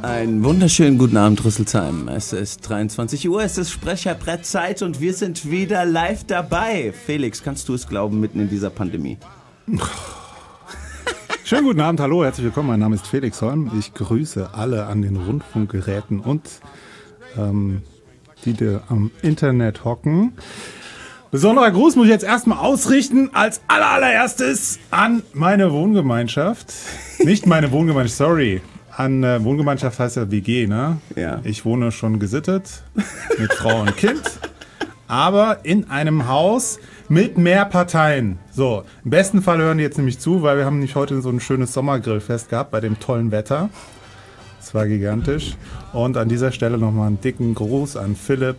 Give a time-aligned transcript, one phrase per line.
[0.00, 2.08] Einen wunderschönen guten Abend, Rüsselsheim.
[2.08, 6.94] Es ist 23 Uhr, es ist Sprecherbrettzeit und wir sind wieder live dabei.
[7.04, 9.18] Felix, kannst du es glauben, mitten in dieser Pandemie?
[11.44, 12.68] Schönen guten Abend, hallo, herzlich willkommen.
[12.68, 13.70] Mein Name ist Felix Holm.
[13.78, 16.48] Ich grüße alle an den Rundfunkgeräten und
[17.36, 17.82] ähm,
[18.46, 20.32] die, die am Internet hocken.
[21.30, 26.72] Besonderer Gruß muss ich jetzt erstmal ausrichten, als allererstes an meine Wohngemeinschaft.
[27.18, 28.62] Nicht meine Wohngemeinschaft, sorry.
[29.00, 30.98] An äh, Wohngemeinschaft heißt ja WG, ne?
[31.16, 31.40] Ja.
[31.42, 32.82] Ich wohne schon gesittet
[33.38, 34.20] mit Frau und Kind,
[35.08, 38.38] aber in einem Haus mit mehr Parteien.
[38.52, 41.30] So, im besten Fall hören die jetzt nämlich zu, weil wir haben nämlich heute so
[41.30, 43.70] ein schönes Sommergrillfest gehabt bei dem tollen Wetter.
[44.60, 45.56] Es war gigantisch.
[45.94, 48.56] Und an dieser Stelle nochmal einen dicken Gruß an Philipp,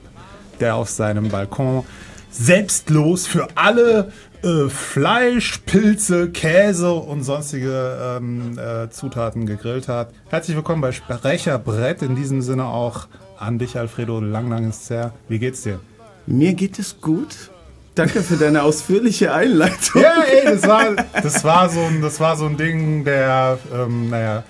[0.60, 1.84] der auf seinem Balkon
[2.32, 4.12] selbstlos für alle
[4.44, 10.10] äh, Fleisch, Pilze, Käse und sonstige ähm, äh, Zutaten gegrillt hat.
[10.30, 12.02] Herzlich willkommen bei Sprecherbrett.
[12.02, 14.20] In diesem Sinne auch an dich, Alfredo.
[14.20, 15.14] Lang, lang ist her.
[15.28, 15.80] Wie geht's dir?
[16.26, 17.52] Mir geht es gut.
[17.96, 20.02] Danke für deine ausführliche Einleitung.
[20.02, 24.10] Ja, ey, das war, das war, so, ein, das war so ein Ding, der, ähm,
[24.10, 24.44] naja,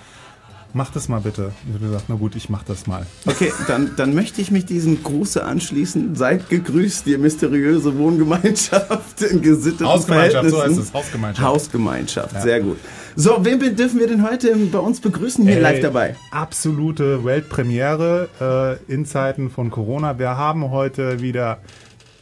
[0.74, 1.52] mach das mal bitte.
[1.66, 3.06] Ich habe gesagt, na gut, ich mach das mal.
[3.26, 6.16] Okay, dann, dann möchte ich mich diesem Gruße anschließen.
[6.16, 11.46] Seid gegrüßt, ihr mysteriöse Wohngemeinschaft in gesitteten Hausgemeinschaft, so heißt es, Hausgemeinschaft.
[11.46, 12.78] Hausgemeinschaft, sehr gut.
[13.14, 16.16] So, wen dürfen wir denn heute bei uns begrüßen hier Ey, live dabei?
[16.30, 20.18] Absolute Weltpremiere äh, in Zeiten von Corona.
[20.18, 21.58] Wir haben heute wieder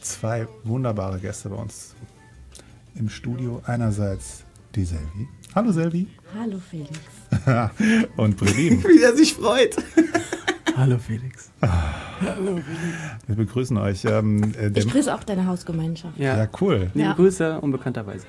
[0.01, 1.95] zwei wunderbare Gäste bei uns
[2.95, 3.61] im Studio.
[3.65, 4.43] Einerseits
[4.75, 5.29] die Selvi.
[5.55, 6.07] Hallo Selvi.
[6.37, 7.20] Hallo Felix.
[8.17, 8.83] Und Brelim.
[8.83, 9.75] Wie er sich freut.
[10.77, 11.51] Hallo Felix.
[13.27, 14.05] Wir begrüßen euch.
[14.05, 16.17] Ähm, äh, Ich grüße auch deine Hausgemeinschaft.
[16.17, 16.89] Ja, ja, cool.
[16.93, 17.13] liebe Ja.
[17.13, 18.25] Grüße unbekannterweise.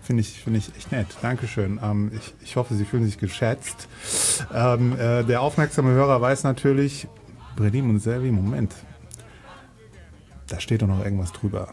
[0.00, 1.06] Finde ich, finde ich echt nett.
[1.22, 1.78] Dankeschön.
[1.82, 3.88] Ähm, ich, ich hoffe, Sie fühlen sich geschätzt.
[4.52, 7.06] Ähm, äh, der aufmerksame Hörer weiß natürlich,
[7.56, 8.74] Brelim und Selvi, Moment.
[10.48, 11.68] Da steht doch noch irgendwas drüber.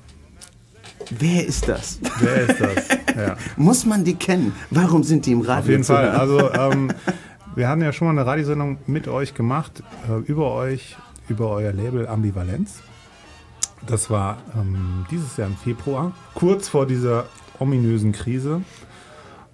[1.11, 1.99] Wer ist das?
[2.19, 2.87] Wer ist das?
[3.19, 3.35] Ja.
[3.57, 4.53] Muss man die kennen?
[4.69, 5.59] Warum sind die im Radio?
[5.63, 6.13] Auf jeden Fall.
[6.13, 6.15] hören?
[6.15, 6.93] Also, ähm,
[7.55, 10.95] wir haben ja schon mal eine Radiosendung mit euch gemacht, äh, über euch,
[11.27, 12.79] über euer Label Ambivalenz.
[13.85, 17.25] Das war ähm, dieses Jahr im Februar, kurz vor dieser
[17.59, 18.61] ominösen Krise.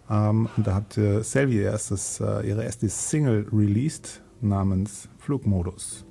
[0.10, 6.06] Ähm, und da hat äh, Selvi ihr erstes, äh, ihre erste Single released namens Flugmodus.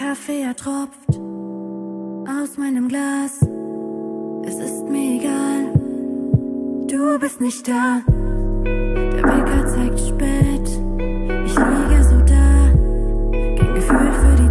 [0.00, 3.38] Kaffee er tropft aus meinem Glas.
[4.44, 5.74] Es ist mir egal,
[6.88, 8.00] du bist nicht da.
[8.64, 10.68] Der Wecker zeigt spät,
[11.44, 12.72] ich liege so da.
[13.58, 14.49] Kein Gefühl für die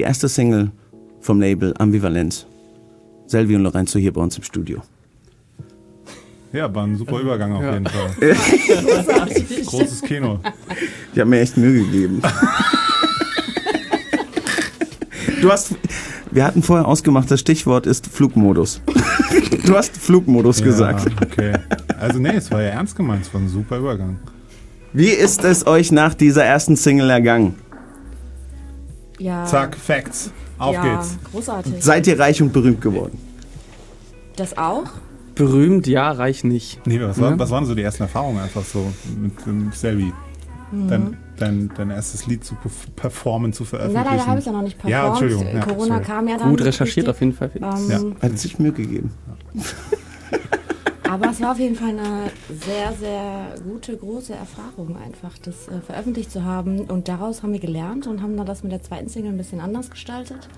[0.00, 0.70] Die erste Single
[1.20, 2.46] vom Label Ambivalenz.
[3.26, 4.80] Selvi und Lorenzo hier bei uns im Studio.
[6.54, 7.74] Ja, war ein super Übergang auf Ja.
[7.74, 8.10] jeden Fall.
[9.66, 10.40] Großes Kino.
[11.12, 12.22] Ich habe mir echt Mühe gegeben.
[15.42, 15.74] Du hast,
[16.30, 18.80] wir hatten vorher ausgemacht, das Stichwort ist Flugmodus.
[19.66, 21.10] Du hast Flugmodus gesagt.
[21.10, 21.52] Ja, okay.
[21.98, 24.18] Also nee, es war ja ernst gemeint, es war ein super Übergang.
[24.94, 27.54] Wie ist es euch nach dieser ersten Single ergangen?
[29.20, 30.30] Ja, Zack, Facts.
[30.58, 31.16] Auf ja, geht's.
[31.30, 31.74] großartig.
[31.82, 33.18] Seid ihr reich und berühmt geworden?
[34.36, 34.84] Das auch?
[35.34, 36.84] Berühmt, ja, reich nicht.
[36.86, 37.38] Nee, was, war, Ja.
[37.38, 40.12] was waren so die ersten Erfahrungen einfach so mit, mit Selby?
[40.72, 40.88] Mhm.
[40.88, 44.06] Dein, dein, dein erstes Lied zu perf- performen, zu Nein, veröffentlichen?
[44.10, 44.90] leider habe ich es ja noch nicht performt.
[44.92, 45.46] Ja, Entschuldigung.
[45.54, 46.04] Ja, Corona sorry.
[46.04, 46.50] kam ja dann.
[46.50, 47.08] Gut recherchiert richtig.
[47.08, 47.90] auf jeden Fall.
[48.00, 49.10] Ähm, Hat sich Mühe gegeben.
[51.10, 55.80] Aber es war auf jeden Fall eine sehr, sehr gute, große Erfahrung einfach, das äh,
[55.80, 56.82] veröffentlicht zu haben.
[56.82, 59.58] Und daraus haben wir gelernt und haben dann das mit der zweiten Single ein bisschen
[59.58, 60.48] anders gestaltet.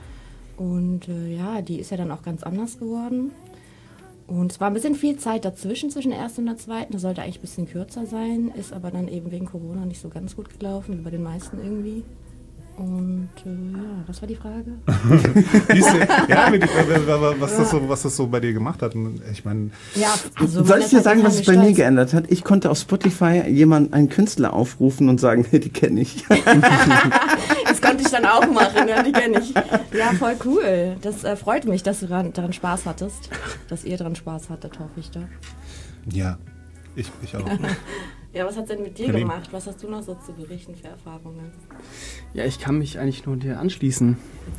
[0.59, 3.31] Und äh, ja, die ist ja dann auch ganz anders geworden.
[4.27, 6.93] Und es war ein bisschen viel Zeit dazwischen, zwischen der ersten und der zweiten.
[6.93, 10.11] Das sollte eigentlich ein bisschen kürzer sein, ist aber dann eben wegen Corona nicht so
[10.11, 12.05] ganz gut gelaufen, wie bei den meisten irgendwie.
[12.77, 14.73] Und äh, ja, was war die Frage?
[16.29, 16.63] Ja, mit,
[17.41, 18.95] was, das so, was das so bei dir gemacht hat.
[19.31, 22.31] Ich meine, Ja, also Soll ich dir sagen, was sich bei mir geändert hat?
[22.31, 26.25] Ich konnte auf Spotify jemanden, einen Künstler aufrufen und sagen, die kenne ich.
[27.67, 29.55] Das konnte ich dann auch machen, ja, die kenne ich.
[29.55, 30.97] Ja, voll cool.
[31.01, 33.31] Das äh, freut mich, dass du daran, daran Spaß hattest.
[33.69, 35.23] Dass ihr daran Spaß hattet, hoffe ich doch.
[36.13, 36.37] ja,
[36.95, 37.49] ich, ich auch.
[38.35, 39.29] Ja, was hat denn mit dir Berlin.
[39.29, 39.49] gemacht?
[39.53, 41.51] Was hast du noch so zu berichten für Erfahrungen?
[42.33, 44.17] Ja, ich kann mich eigentlich nur dir anschließen.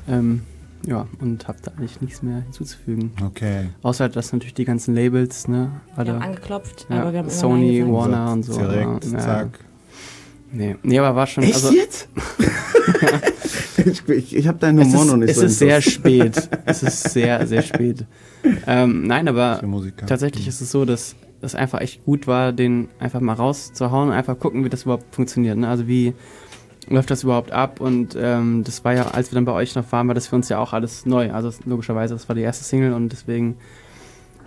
[0.07, 0.43] Ähm,
[0.85, 3.13] ja, und habe da eigentlich nichts mehr hinzuzufügen.
[3.25, 3.69] Okay.
[3.81, 7.29] Außer, dass natürlich die ganzen Labels, ne, Wir alle, haben angeklopft, ja, aber wir haben
[7.29, 7.93] Sony, gesagt.
[7.93, 8.59] Warner und so.
[8.59, 9.59] Direkt, ja, zack.
[10.51, 12.09] Nee, nee, aber war schon, Echt also, jetzt?
[13.85, 16.49] ich ich, ich habe deinen es Humor ist, noch nicht es so ist sehr spät.
[16.65, 18.05] es ist sehr, sehr spät.
[18.67, 19.61] Ähm, nein, aber
[20.05, 24.16] tatsächlich ist es so, dass das einfach echt gut war, den einfach mal rauszuhauen und
[24.16, 25.57] einfach gucken, wie das überhaupt funktioniert.
[25.57, 25.68] Ne?
[25.68, 26.13] Also wie
[26.90, 27.80] läuft das überhaupt ab?
[27.80, 30.36] Und ähm, das war ja, als wir dann bei euch noch waren, war das für
[30.36, 31.31] uns ja auch alles neu.
[31.31, 33.57] Also es- logischerweise, das war die erste Single und deswegen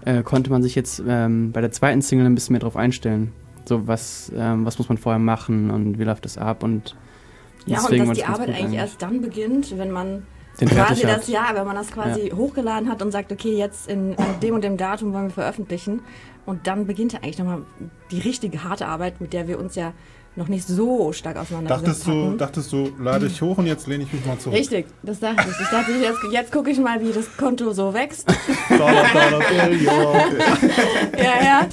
[0.04, 3.32] äh, konnte man sich jetzt ähm, bei der zweiten Single ein bisschen mehr drauf einstellen.
[3.64, 6.94] So, was, ähm, was muss man vorher machen und wie läuft das ab und
[7.66, 10.22] Ja, und dass die Arbeit eigentlich erst dann beginnt, wenn man
[10.60, 11.28] den quasi das.
[11.28, 14.62] Jahr, wenn man das quasi hochgeladen hat und sagt, okay, jetzt in, an dem und
[14.64, 16.00] dem Datum wollen wir veröffentlichen.
[16.46, 17.62] Und dann beginnt ja eigentlich nochmal
[18.10, 19.92] die richtige harte Arbeit, mit der wir uns ja
[20.36, 24.04] noch nicht so stark auseinandergesetzt Dachtest du, dachtest du, lade ich hoch und jetzt lehne
[24.04, 24.56] ich mich mal zurück.
[24.56, 25.60] Richtig, das dachte ich.
[25.60, 28.28] Ich dachte, jetzt, jetzt gucke ich mal, wie das Konto so wächst.
[28.68, 29.94] Dollar, Dollar, Billion.
[31.16, 31.68] ja, ja.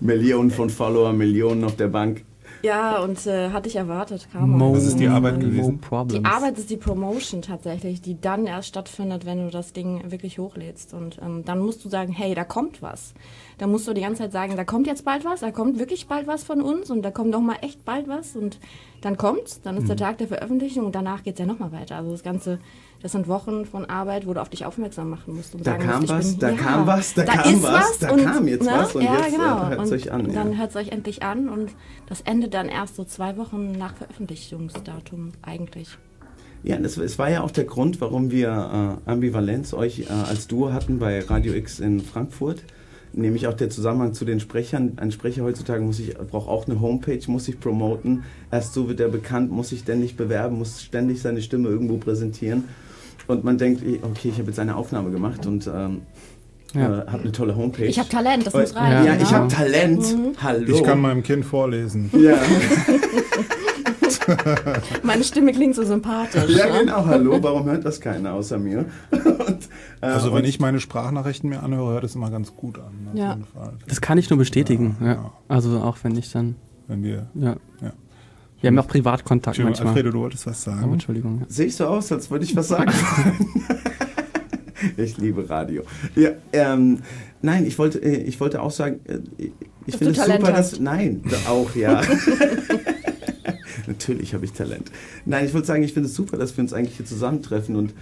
[0.00, 2.24] Millionen von Follower, Millionen auf der Bank.
[2.66, 4.72] Ja, und äh, hatte ich erwartet, kam Mo-.
[4.74, 5.80] Was ist die Arbeit gewesen?
[6.08, 10.38] Die Arbeit ist die Promotion tatsächlich, die dann erst stattfindet, wenn du das Ding wirklich
[10.38, 10.92] hochlädst.
[10.92, 13.14] Und ähm, dann musst du sagen, hey, da kommt was.
[13.58, 16.08] Da musst du die ganze Zeit sagen, da kommt jetzt bald was, da kommt wirklich
[16.08, 18.34] bald was von uns und da kommt noch mal echt bald was.
[18.36, 18.58] Und
[19.00, 19.88] dann kommt's, dann ist Mhm.
[19.88, 21.96] der Tag der Veröffentlichung und danach geht's ja noch mal weiter.
[21.96, 22.58] Also das Ganze,
[23.02, 25.54] das sind Wochen von Arbeit, wo du auf dich aufmerksam machen musst.
[25.54, 27.98] Und Da sagen kam musst, was, bin, da ja, kam was, da kam ist was,
[27.98, 28.72] da und, kam jetzt ne?
[28.72, 29.68] was und ja, jetzt, äh, genau.
[29.68, 30.32] hört's und euch an, ja.
[30.32, 31.70] Dann hört's euch endlich an und
[32.08, 35.98] das endet dann erst so zwei Wochen nach Veröffentlichungsdatum eigentlich.
[36.62, 40.48] Ja, das, es war ja auch der Grund, warum wir äh, Ambivalenz euch äh, als
[40.48, 42.64] Duo hatten bei Radio X in Frankfurt.
[43.12, 44.94] Nämlich auch der Zusammenhang zu den Sprechern.
[44.96, 48.24] Ein Sprecher heutzutage muss ich, braucht auch eine Homepage, muss sich promoten.
[48.50, 52.64] Erst so wird er bekannt, muss sich ständig bewerben, muss ständig seine Stimme irgendwo präsentieren.
[53.26, 56.02] Und man denkt, eh, okay, ich habe jetzt eine Aufnahme gemacht und ähm,
[56.74, 57.02] Ja.
[57.02, 57.84] äh, habe eine tolle Homepage.
[57.86, 59.04] Ich habe Talent, das muss ja, rein.
[59.06, 59.36] Ja, ich ne?
[59.36, 60.00] habe Talent.
[60.16, 60.32] Mhm.
[60.42, 60.74] Hallo.
[60.74, 62.10] Ich kann meinem Kind vorlesen.
[62.12, 62.36] ja.
[65.02, 66.50] Meine Stimme klingt so sympathisch.
[66.56, 66.80] ja, ne?
[66.80, 67.04] genau.
[67.06, 67.38] Hallo.
[67.42, 68.86] Warum hört das keiner außer mir?
[69.10, 69.68] und,
[70.00, 73.08] äh, Also und wenn ich meine Sprachnachrichten mir anhöre, hört es immer ganz gut an.
[73.12, 73.30] Auf Ja.
[73.34, 73.74] jeden Fall.
[73.88, 74.96] Das kann ich nur bestätigen.
[75.00, 75.32] Ja, Ja, ja.
[75.48, 76.56] Also auch wenn ich dann,
[76.88, 77.26] Wenn wir.
[77.34, 77.56] ja.
[77.80, 77.92] Ja.
[78.66, 79.88] Wir haben auch Privatkontakt Entschuldigung, manchmal.
[79.88, 80.92] Alfredo, du wolltest was Aber sagen.
[80.92, 81.38] Entschuldigung.
[81.40, 81.46] Ja.
[81.48, 82.90] Sehe ich so aus, als würde ich was sagen?
[84.96, 85.84] ich liebe Radio.
[86.16, 86.98] Ja, ähm,
[87.42, 89.50] nein, ich wollte, äh, ich wollte auch sagen, äh,
[89.86, 90.72] ich finde es Talent super, hast.
[90.72, 90.80] dass.
[90.80, 92.02] Nein, auch ja.
[93.86, 94.90] Natürlich habe ich Talent.
[95.24, 97.94] Nein, ich wollte sagen, ich finde es super, dass wir uns eigentlich hier zusammentreffen und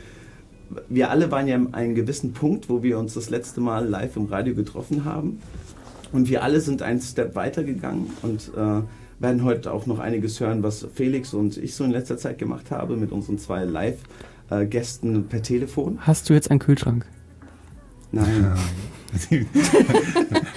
[0.88, 4.16] wir alle waren ja an einem gewissen Punkt, wo wir uns das letzte Mal live
[4.16, 5.40] im Radio getroffen haben.
[6.14, 8.82] Und wir alle sind einen Step weitergegangen und äh,
[9.18, 12.70] werden heute auch noch einiges hören, was Felix und ich so in letzter Zeit gemacht
[12.70, 15.98] habe mit unseren zwei Live-Gästen per Telefon.
[16.02, 17.04] Hast du jetzt einen Kühlschrank?
[18.12, 18.52] Nein.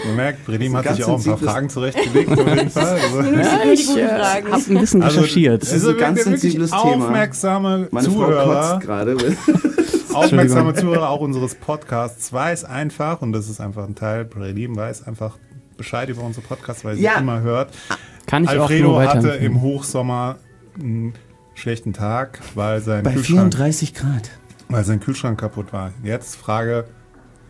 [0.05, 2.99] Man merkt, Bredim So hat sich auch ein paar Fragen zurechtgelegt, auf jeden Fall.
[3.01, 5.63] Also, Ja, ich äh, habe ein bisschen recherchiert.
[5.63, 6.83] ist ein ganz sensibles Thema.
[6.83, 9.17] Aufmerksame Meine Frau Zuhörer, kotzt gerade.
[10.13, 15.07] aufmerksame Zuhörer auch unseres Podcasts weiß einfach, und das ist einfach ein Teil, Bredim weiß
[15.07, 15.37] einfach
[15.77, 17.19] Bescheid über unsere Podcasts, weil sie Ja.
[17.19, 17.73] immer hört.
[18.25, 20.37] Kann ich auch Alfredo nur hatte im Hochsommer
[20.79, 21.13] einen
[21.53, 24.29] schlechten Tag, weil sein, Bei Kühlschrank, 34 Grad.
[24.69, 25.91] weil sein Kühlschrank kaputt war.
[26.03, 26.85] Jetzt Frage,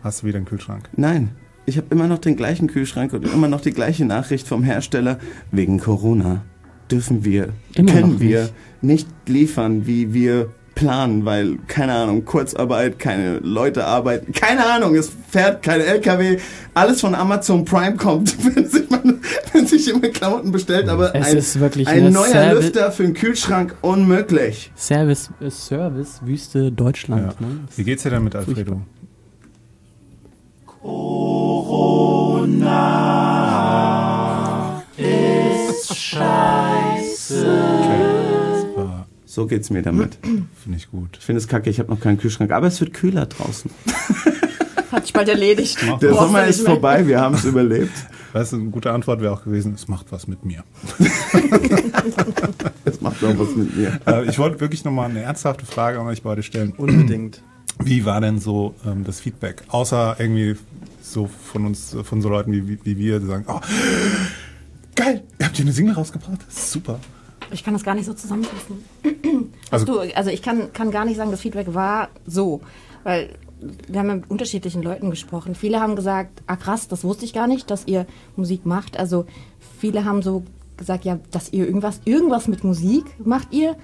[0.02, 0.88] hast du wieder einen Kühlschrank?
[0.96, 1.30] Nein,
[1.66, 5.18] ich habe immer noch den gleichen Kühlschrank und immer noch die gleiche Nachricht vom Hersteller.
[5.50, 6.42] Wegen Corona
[6.90, 8.48] dürfen wir, Immer können wir
[8.80, 15.10] nicht liefern, wie wir planen, weil, keine Ahnung, Kurzarbeit, keine Leute arbeiten, keine Ahnung, es
[15.28, 16.38] fährt kein LKW,
[16.74, 19.20] alles von Amazon Prime kommt, wenn sich, man,
[19.52, 23.02] wenn sich immer Klamotten bestellt, aber Es ein, ist wirklich ein neuer Servi- Lüfter für
[23.02, 24.70] den Kühlschrank unmöglich.
[24.76, 27.34] Service, äh, Service, Wüste Deutschland.
[27.40, 27.46] Ja.
[27.46, 27.58] Ne?
[27.74, 28.80] Wie geht's dir denn mit Alfredo?
[35.90, 38.17] Okay, super.
[39.28, 40.16] So geht's mir damit.
[40.22, 41.18] Finde ich gut.
[41.18, 43.70] Ich finde es kacke, ich habe noch keinen Kühlschrank, aber es wird kühler draußen.
[44.90, 45.76] Hat sich bald erledigt.
[45.82, 46.08] Der.
[46.08, 47.92] Brauchst Sommer ist vorbei, wir haben es überlebt.
[48.32, 50.64] Weißt du, eine gute Antwort wäre auch gewesen, es macht was mit mir.
[52.84, 54.00] Das macht noch was mit mir.
[54.06, 56.72] Äh, ich wollte wirklich nochmal eine ernsthafte Frage an euch beide stellen.
[56.78, 57.42] Unbedingt.
[57.78, 59.62] Wie war denn so ähm, das Feedback?
[59.68, 60.56] Außer irgendwie
[61.02, 63.60] so von uns, von so Leuten wie, wie, wie wir, die sagen, oh,
[64.94, 66.98] geil, ihr habt hier eine Single rausgebracht, das ist super.
[67.50, 68.84] Ich kann das gar nicht so zusammenfassen.
[69.70, 72.62] Also, Du, also ich kann, kann gar nicht sagen, das Feedback war so.
[73.04, 73.34] Weil
[73.86, 75.54] wir haben mit unterschiedlichen Leuten gesprochen.
[75.54, 78.98] Viele haben gesagt, ah krass, das wusste ich gar nicht, dass ihr Musik macht.
[78.98, 79.26] Also
[79.78, 80.44] viele haben so
[80.78, 83.76] gesagt, ja, dass ihr irgendwas, irgendwas mit Musik macht ihr.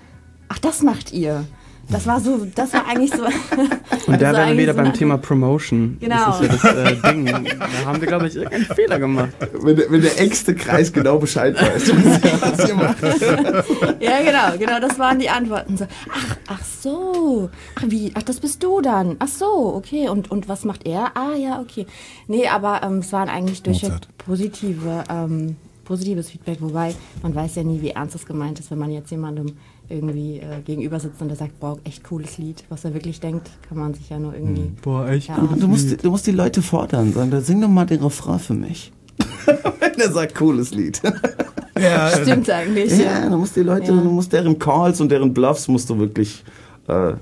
[0.49, 1.45] Ach, das macht ihr.
[1.91, 3.25] Das war so, das war eigentlich so.
[4.07, 5.99] Und da wären wir wieder beim eine, Thema Promotion.
[6.01, 6.39] Genau.
[6.39, 7.27] Das ist ja das äh, Ding.
[7.27, 9.31] Da haben wir, glaube ich, irgendeinen Fehler gemacht.
[9.53, 11.93] Wenn der, wenn der engste Kreis genau Bescheid weiß,
[12.41, 12.97] was ihr macht.
[14.01, 15.77] Ja, genau, genau, das waren die Antworten.
[15.77, 17.51] So, ach, ach so.
[17.77, 18.13] Ach, wie?
[18.15, 19.17] Ach, das bist du dann.
[19.19, 20.09] Ach so, okay.
[20.09, 21.17] Und, und was macht er?
[21.17, 21.87] Ah, ja, okay.
[22.27, 24.09] Nee, aber ähm, es waren eigentlich Mozart.
[24.19, 28.79] positive, ähm, positives Feedback, wobei man weiß ja nie, wie ernst es gemeint ist, wenn
[28.79, 29.57] man jetzt jemandem
[29.89, 32.65] irgendwie äh, gegenüber sitzt und der sagt, boah, echt cooles Lied.
[32.69, 34.73] Was er wirklich denkt, kann man sich ja nur irgendwie.
[34.83, 35.37] Boah, echt Ja.
[35.37, 38.55] Du musst, du musst die Leute fordern, sagen, da sing doch mal den Refrain für
[38.55, 38.93] mich.
[39.47, 41.01] Wenn er sagt, cooles Lied.
[41.81, 42.91] ja, Stimmt eigentlich.
[42.99, 43.29] Ja, Ja.
[43.29, 44.01] du musst die Leute, Ja.
[44.01, 46.45] du musst deren Calls und deren Bluffs musst du wirklich,
[46.89, 47.13] äh,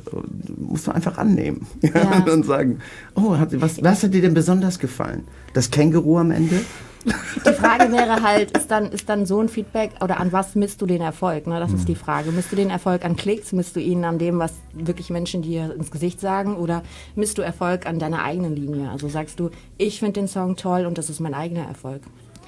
[0.56, 1.66] musst du einfach annehmen.
[1.82, 1.90] Ja.
[2.18, 2.78] Und dann sagen,
[3.14, 5.24] oh, hat, was, was hat dir denn besonders gefallen?
[5.54, 6.60] Das Känguru am Ende?
[7.04, 10.80] Die Frage wäre halt, ist dann, ist dann so ein Feedback oder an was misst
[10.82, 11.46] du den Erfolg?
[11.46, 11.58] Ne?
[11.58, 12.30] Das ist die Frage.
[12.32, 13.52] Misst du den Erfolg an Klicks?
[13.52, 16.56] Misst du ihn an dem, was wirklich Menschen dir ins Gesicht sagen?
[16.56, 16.82] Oder
[17.16, 18.90] misst du Erfolg an deiner eigenen Linie?
[18.90, 22.02] Also sagst du, ich finde den Song toll und das ist mein eigener Erfolg.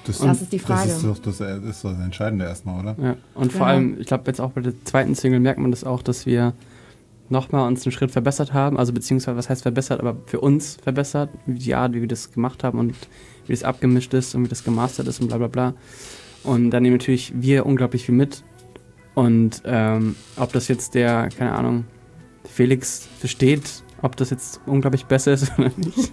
[0.07, 0.87] Das ist die Frage.
[0.87, 2.95] Das ist doch das, das, ist das Entscheidende erstmal, oder?
[3.03, 3.15] Ja.
[3.33, 3.73] Und vor Ja.
[3.73, 6.53] allem, ich glaube, jetzt auch bei der zweiten Single merkt man das auch, dass wir
[7.29, 8.77] nochmal uns einen Schritt verbessert haben.
[8.77, 12.31] Also beziehungsweise, was heißt verbessert, aber für uns verbessert, wie die Art, wie wir das
[12.31, 12.93] gemacht haben und
[13.47, 15.73] wie das abgemischt ist und wie das gemastert ist und bla bla bla.
[16.43, 18.43] Und da nehmen natürlich wir unglaublich viel mit.
[19.15, 21.85] Und ähm, ob das jetzt der, keine Ahnung,
[22.43, 26.11] Felix versteht, ob das jetzt unglaublich besser ist oder nicht, ist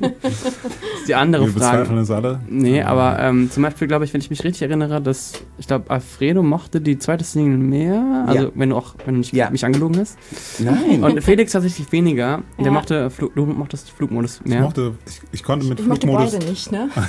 [1.09, 1.79] die andere Wir Frage.
[1.83, 2.41] bezweifeln es alle.
[2.49, 5.91] Nee, aber ähm, zum Beispiel glaube ich, wenn ich mich richtig erinnere, dass ich glaube,
[5.91, 8.25] Alfredo mochte die zweite Single mehr.
[8.27, 8.51] Also Ja.
[8.55, 9.51] wenn du auch, wenn du nicht Ja.
[9.51, 10.17] mich angelogen hast.
[10.61, 11.03] Nein.
[11.05, 12.43] Und Felix tatsächlich weniger.
[12.59, 12.71] Der Ja.
[12.73, 14.63] mochte Flug, du mochtest Flugmodus Ich, mehr.
[14.63, 16.33] mochte, ich, ich konnte mit Ich mochte Flugmodus.
[16.33, 16.89] beide nicht, ne?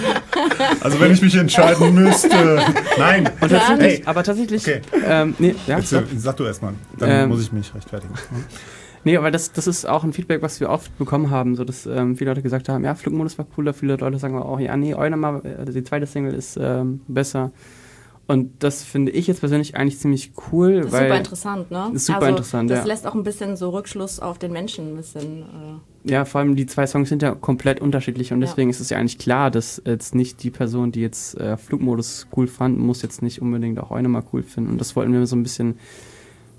[0.81, 2.61] Also wenn ich mich entscheiden müsste.
[2.99, 3.29] Nein.
[3.41, 4.09] Und tatsächlich, nicht.
[4.09, 4.81] aber tatsächlich, Okay.
[5.05, 6.75] ähm, nee, ja, Jetzt, äh, sag du erstmal.
[6.99, 8.15] Dann Ähm, muss ich mich rechtfertigen.
[9.07, 11.87] Nee, aber das, das ist auch ein Feedback, was wir oft bekommen haben, so dass
[11.87, 14.95] ähm, viele Leute gesagt haben, ja, Flugmodus war cooler, viele Leute sagen auch, ja, nee,
[14.95, 17.53] Eulermal, äh, die zweite Single ist ähm, besser.
[18.29, 21.91] Und das finde ich jetzt persönlich eigentlich ziemlich cool, Das ist super interessant, ne?
[21.95, 22.85] Ist super also, interessant, Das ja.
[22.85, 25.43] lässt auch ein bisschen so Rückschluss auf den Menschen ein bisschen.
[25.43, 28.49] Äh, Ja, vor allem die zwei Songs sind ja komplett unterschiedlich und Ja.
[28.49, 32.27] deswegen ist es ja eigentlich klar, dass jetzt nicht die Person, die jetzt äh, Flugmodus
[32.37, 34.71] cool fand, muss jetzt nicht unbedingt auch Eune mal cool finden.
[34.71, 35.79] Und das wollten wir so ein bisschen,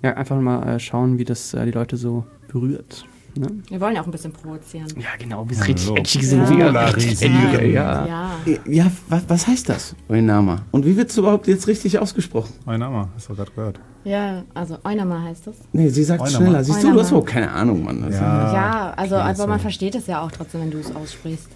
[0.04, 2.24] ja, einfach mal äh, schauen, wie das äh, die Leute so
[2.60, 3.06] berührt.
[3.36, 3.50] Ne?
[3.70, 4.88] wir wollen ja auch ein bisschen provozieren.
[4.98, 5.94] Ja, genau, wie es Hallo.
[5.94, 6.24] richtig edgy Ja.
[6.48, 6.58] sind.
[6.58, 6.66] wir.
[6.66, 7.72] Polarisieren.
[7.72, 8.06] Ja.
[8.08, 8.32] Ja.
[8.66, 10.64] ja, was, was heißt das, Oinama?
[10.72, 12.52] Und wie wird es überhaupt jetzt richtig ausgesprochen?
[12.66, 13.80] Mein Name, hast du gerade gehört.
[14.06, 15.56] Ja, also Eunama heißt das.
[15.72, 16.38] Nee, sie sagt Oinama.
[16.38, 16.64] schneller.
[16.64, 17.02] Siehst du, du Oinama.
[17.04, 18.02] hast überhaupt keine Ahnung, Mann.
[18.02, 18.54] Das Ja.
[18.54, 19.64] ja, also aber man so.
[19.64, 21.50] versteht es ja auch trotzdem, wenn du es aussprichst.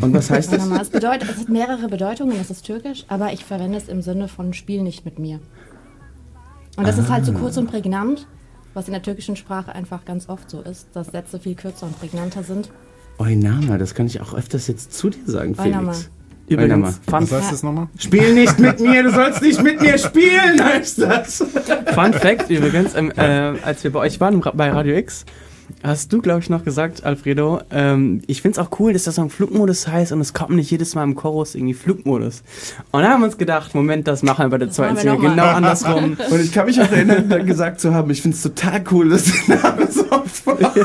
[0.00, 0.64] Und was heißt das?
[0.68, 4.28] Es bedeutet, es hat mehrere Bedeutungen, es ist türkisch, aber ich verwende es im Sinne
[4.28, 5.40] von Spiel nicht mit mir.
[6.76, 7.36] Und das ist halt so Ah.
[7.40, 8.26] kurz und prägnant,
[8.74, 11.98] was in der türkischen Sprache einfach ganz oft so ist, dass Sätze viel kürzer und
[11.98, 12.70] prägnanter sind.
[13.18, 15.92] Oinama, das kann ich auch öfters jetzt zu dir sagen, Oinama.
[15.92, 16.10] Felix.
[16.46, 16.94] Übrigens, Oinama.
[17.08, 17.88] Fun, Was heißt das nochmal?
[17.98, 21.38] Spiel nicht mit mir, du sollst nicht mit mir spielen, heißt das.
[21.94, 23.22] Fun Fact übrigens, ähm, äh,
[23.62, 25.24] als wir bei euch waren bei Radio X,
[25.82, 29.12] hast du, glaube ich, noch gesagt, Alfredo, ähm, ich finde es auch cool, dass der
[29.12, 32.42] Song Flugmodus heißt und es kommt nicht jedes Mal im Chorus irgendwie Flugmodus.
[32.90, 35.12] Und dann haben wir uns gedacht, Moment, das machen wir bei der zweiten machen wir
[35.12, 36.16] Single genau andersrum.
[36.30, 39.10] Und ich kann mich auch erinnern, dann gesagt zu haben, ich finde es total cool,
[39.10, 40.74] dass der Name so oft vorkommt.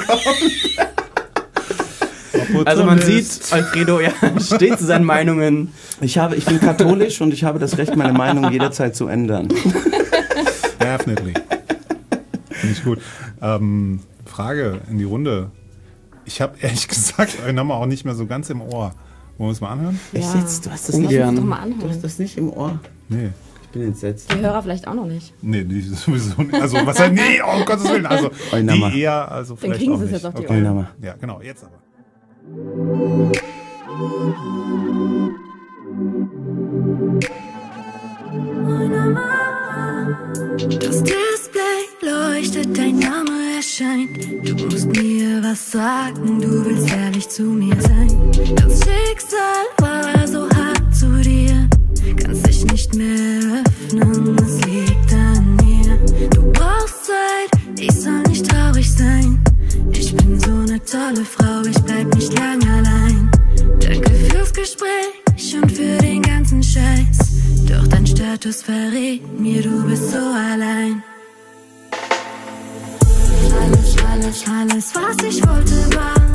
[2.65, 5.71] Also man sieht, Alfredo ja, steht zu seinen Meinungen.
[6.01, 9.50] Ich, habe, ich bin katholisch und ich habe das Recht, meine Meinung jederzeit zu ändern.
[10.79, 11.33] Definitely.
[12.50, 13.00] Finde ich gut.
[13.41, 14.00] Ähm,
[14.39, 15.51] Frage in die Runde.
[16.24, 18.93] Ich habe ehrlich gesagt euren Namen auch nicht mehr so ganz im Ohr.
[19.38, 20.00] Wollen wir es mal anhören?
[20.13, 20.19] Ja.
[20.19, 20.65] Echt jetzt?
[20.65, 21.89] Du hast das nicht, mal du anhören.
[21.89, 22.79] hast das nicht im Ohr.
[23.10, 23.31] Nee.
[23.63, 24.34] Ich bin entsetzt.
[24.34, 25.34] Die Hörer vielleicht auch noch nicht.
[25.41, 26.53] Nee, die sowieso nicht.
[26.53, 28.05] Also, was heißt, nee, oh, um Gottes Willen.
[28.05, 30.55] Also, die eher, also Dann vielleicht kriegen sie es jetzt auf die okay.
[30.55, 30.89] Oinama.
[31.01, 31.79] Ja, genau, jetzt aber.
[40.79, 41.03] Das
[42.09, 44.09] leuchtet, dein Name erscheint.
[44.43, 48.09] Du musst mir was sagen, du willst ehrlich zu mir sein.
[48.55, 51.67] Das Schicksal war so hart zu dir,
[52.21, 55.97] kannst dich nicht mehr öffnen, es liegt an mir.
[56.29, 59.39] Du brauchst Zeit, ich soll nicht traurig sein.
[59.91, 63.31] Ich bin so eine tolle Frau, ich bleib nicht lang allein.
[63.79, 67.17] Danke fürs Gespräch und für den ganzen Scheiß.
[67.67, 71.03] Doch dein Status verrät mir, du bist so allein.
[73.62, 76.28] Alles, alles, alles, was ich wollte, war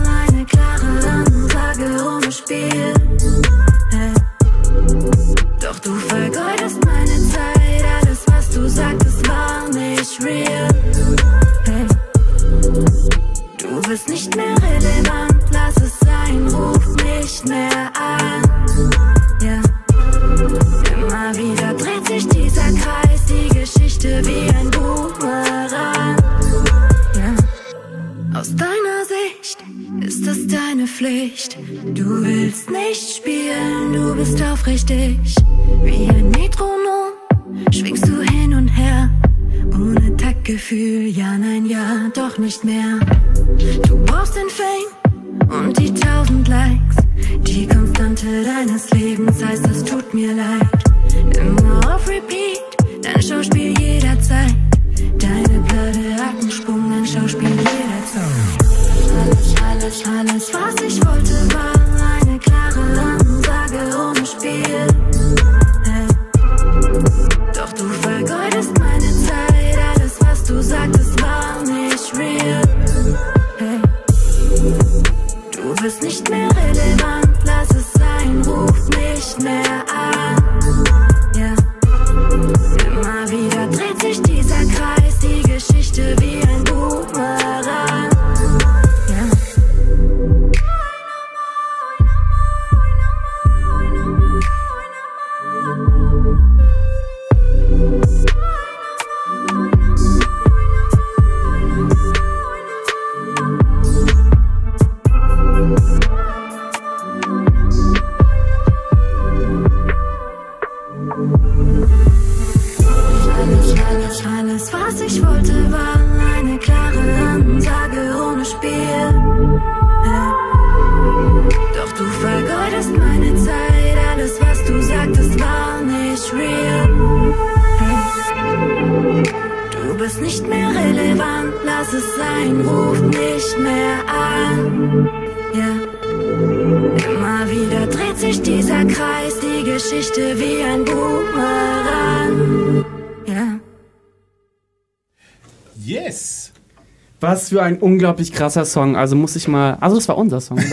[147.45, 148.97] Was für ein unglaublich krasser Song.
[148.97, 149.77] Also muss ich mal.
[149.81, 150.59] Also das war unser Song.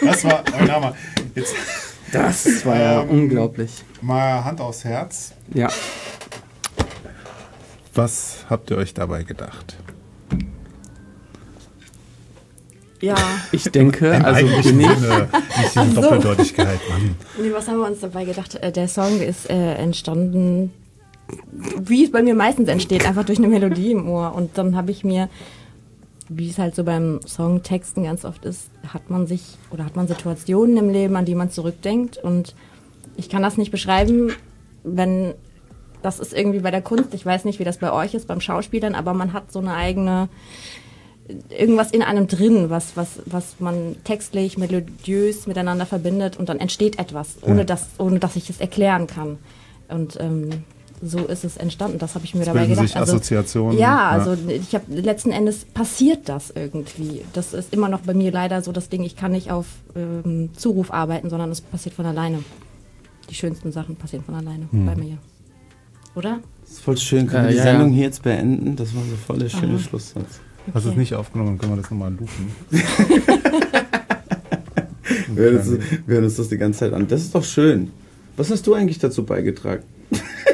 [0.00, 0.94] Das war Oinama.
[1.34, 1.54] Jetzt
[2.12, 3.70] Das war ja Ähm, unglaublich.
[4.00, 5.32] mal Hand aufs Herz.
[5.52, 5.68] Ja.
[7.94, 9.76] Was habt ihr euch dabei gedacht?
[13.00, 13.16] Ja.
[13.52, 14.66] Ich denke, Im also bin ich.
[14.66, 16.00] Sinne, nicht diese so.
[16.00, 17.14] Doppeldeutigkeit, Mann.
[17.40, 18.54] Nee, was haben wir uns dabei gedacht?
[18.56, 20.72] Äh, Der Song ist äh, entstanden,
[21.88, 24.34] wie es bei mir meistens entsteht, einfach durch eine Melodie im Ohr.
[24.34, 25.28] Und dann habe ich mir,
[26.28, 30.08] wie es halt so beim Songtexten ganz oft ist, hat man sich oder hat man
[30.08, 32.18] Situationen im Leben, an die man zurückdenkt.
[32.18, 32.54] Und
[33.16, 34.32] ich kann das nicht beschreiben,
[34.84, 35.34] wenn
[36.02, 38.40] das ist irgendwie bei der Kunst, ich weiß nicht, wie das bei euch ist, beim
[38.40, 40.28] Schauspielern, aber man hat so eine eigene
[41.50, 46.98] irgendwas in einem drin, was, was, was man textlich, melodiös miteinander verbindet und dann entsteht
[46.98, 49.38] etwas, ohne, dass, ohne dass ich es erklären kann.
[49.88, 50.64] Und ähm,
[51.02, 51.98] so ist es entstanden.
[51.98, 52.86] Das habe ich mir Es dabei gedacht.
[52.86, 53.78] sich Assoziationen.
[53.78, 57.22] Ja, also ich habe letzten Endes passiert das irgendwie.
[57.32, 60.50] Das ist immer noch bei mir leider so das Ding, ich kann nicht auf ähm,
[60.56, 62.40] Zuruf arbeiten, sondern es passiert von alleine.
[63.30, 64.86] Die schönsten Sachen passieren von alleine Hm.
[64.86, 65.18] bei mir.
[66.14, 66.38] Oder?
[66.62, 67.26] Das ist voll schön.
[67.26, 67.94] Können wir Äh, die ja, Sendung ja.
[67.96, 68.74] hier jetzt beenden?
[68.76, 69.78] Das war so voll der schöne Aha.
[69.78, 70.40] Schlusssatz.
[70.74, 70.98] Hast du es Okay.
[70.98, 72.12] nicht aufgenommen, dann können wir das nochmal
[75.36, 75.70] uns,
[76.06, 77.06] wir hören uns das die ganze Zeit an.
[77.08, 77.90] Das ist doch schön.
[78.36, 79.82] Was hast du eigentlich dazu beigetragen?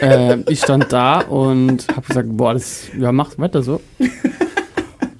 [0.00, 3.80] Äh, ich stand da und habe gesagt, boah, das, ja, mach weiter so.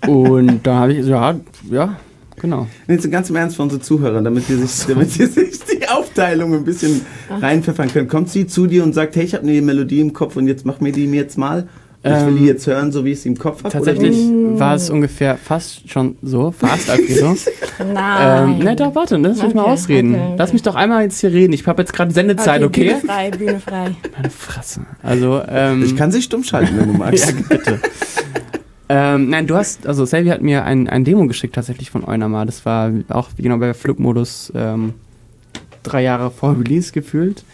[0.06, 1.34] Und da habe ich, ja,
[1.70, 1.96] ja,
[2.36, 2.66] genau.
[2.86, 6.54] Jetzt ganz im Ernst für unsere Zuhörer, damit sie sich, damit sie sich die Aufteilung
[6.54, 8.08] ein bisschen reinpfeffern können.
[8.08, 10.66] Kommt sie zu dir und sagt, hey, ich habe eine Melodie im Kopf und jetzt
[10.66, 11.68] mach mir die mir jetzt mal.
[12.06, 13.72] Ich will Ähm, die jetzt hören, so wie ich sie im Kopf habe.
[13.72, 14.14] Tatsächlich
[14.58, 17.34] war es ungefähr fast schon so, fast Alfredo.
[17.94, 18.50] Nein.
[18.50, 20.14] ähm, ne, doch, warte, ne, lass mich mal Okay, ausreden.
[20.14, 20.34] okay, okay.
[20.36, 21.54] Lass mich doch einmal jetzt hier reden.
[21.54, 22.88] Ich habe jetzt gerade Sendezeit, okay?
[22.90, 23.92] Bühne frei, Bühne frei.
[24.16, 24.82] Meine Fresse.
[25.02, 27.30] Also, ähm, Ich kann sie stumm schalten, wenn du magst.
[27.30, 27.80] ja, bitte.
[28.90, 32.44] ähm, nein, du hast, also Selvi hat mir ein, ein Demo geschickt tatsächlich von Eunamar.
[32.44, 34.92] Das war auch genau bei Flugmodus ähm,
[35.82, 37.44] drei Jahre vor Release gefühlt.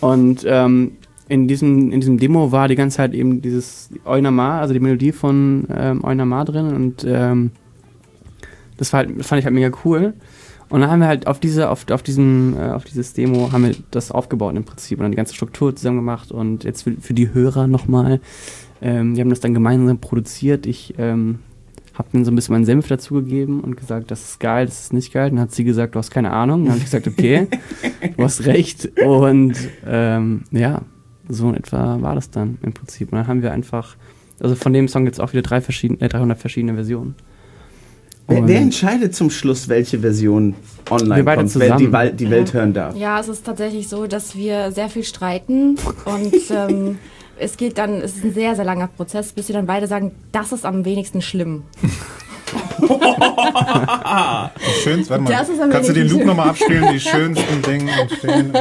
[0.00, 0.92] Und ähm,
[1.28, 5.12] in, diesem, in diesem Demo war die ganze Zeit eben dieses Eunamar, also die Melodie
[5.12, 6.74] von ähm, Eunamar drin.
[6.74, 7.50] Und ähm,
[8.76, 10.14] das, war halt, fand ich halt mega cool.
[10.68, 13.64] Und dann haben wir halt auf diese, auf, auf diesem, äh, auf dieses Demo haben
[13.64, 16.92] wir das aufgebaut im Prinzip und dann die ganze Struktur zusammen gemacht und jetzt für,
[16.92, 18.20] für die Hörer nochmal.
[18.80, 20.66] Ähm, wir haben das dann gemeinsam produziert.
[20.66, 21.40] Ich ähm,
[21.94, 24.92] habe dann so ein bisschen meinen Senf dazugegeben und gesagt, das ist geil, das ist
[24.92, 25.28] nicht geil.
[25.28, 26.64] Dann hat sie gesagt, du hast keine Ahnung.
[26.64, 27.48] Dann habe ich gesagt, okay,
[28.16, 28.90] du hast recht.
[29.04, 29.54] Und
[29.86, 30.82] ähm, ja,
[31.32, 33.12] so in etwa war das dann im Prinzip.
[33.12, 33.96] Und dann haben wir einfach,
[34.40, 37.14] also von dem Song gibt es auch wieder drei verschiedene, äh, 300 verschiedene Versionen.
[38.28, 40.54] Wer, wer entscheidet zum Schluss, welche Version
[40.90, 42.16] online Wir beide kommt, wer die, zusammen.
[42.16, 42.96] Die Welt hören darf?
[42.96, 46.98] Ja, es ist tatsächlich so, dass wir sehr viel streiten und ähm,
[47.38, 50.12] es geht dann, es ist ein sehr, sehr langer Prozess, bis wir dann beide sagen,
[50.30, 51.64] das ist am wenigsten schlimm.
[52.78, 56.88] Die schönsten, warte mal, Das ist am kannst du den Loop nochmal abspielen?
[56.92, 58.52] Die schönsten Dinge entstehen.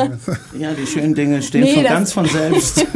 [0.57, 2.85] Ja, die schönen Dinge stehen Nee, von ganz von selbst.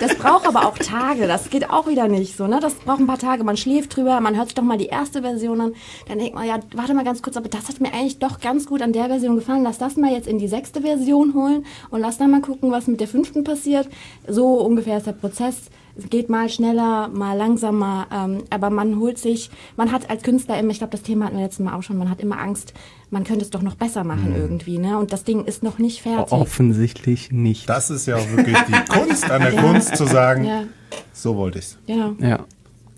[0.00, 2.58] Das braucht aber auch Tage, das geht auch wieder nicht so, ne?
[2.60, 5.22] Das braucht ein paar Tage, man schläft drüber, man hört sich doch mal die erste
[5.22, 5.72] Version an,
[6.08, 8.66] dann denkt man, ja, warte mal ganz kurz, aber das hat mir eigentlich doch ganz
[8.66, 12.02] gut an der Version gefallen, lass das mal jetzt in die sechste Version holen und
[12.02, 13.88] lass dann mal gucken, was mit der fünften passiert.
[14.28, 15.54] So ungefähr ist der Prozess.
[15.96, 20.58] Es geht mal schneller, mal langsamer, ähm, aber man holt sich, man hat als Künstler
[20.58, 22.74] immer, ich glaube, das Thema hatten wir letztes Mal auch schon, man hat immer Angst,
[23.10, 24.98] man könnte es doch noch besser machen irgendwie, ne?
[24.98, 26.32] Und das Ding ist noch nicht fertig.
[26.32, 27.68] Offensichtlich nicht.
[27.68, 30.64] Das ist ja auch wirklich die Kunst an der Kunst zu sagen, Ja,
[31.12, 31.78] so wollte ich's.
[31.86, 32.14] genau.
[32.18, 32.40] Ja.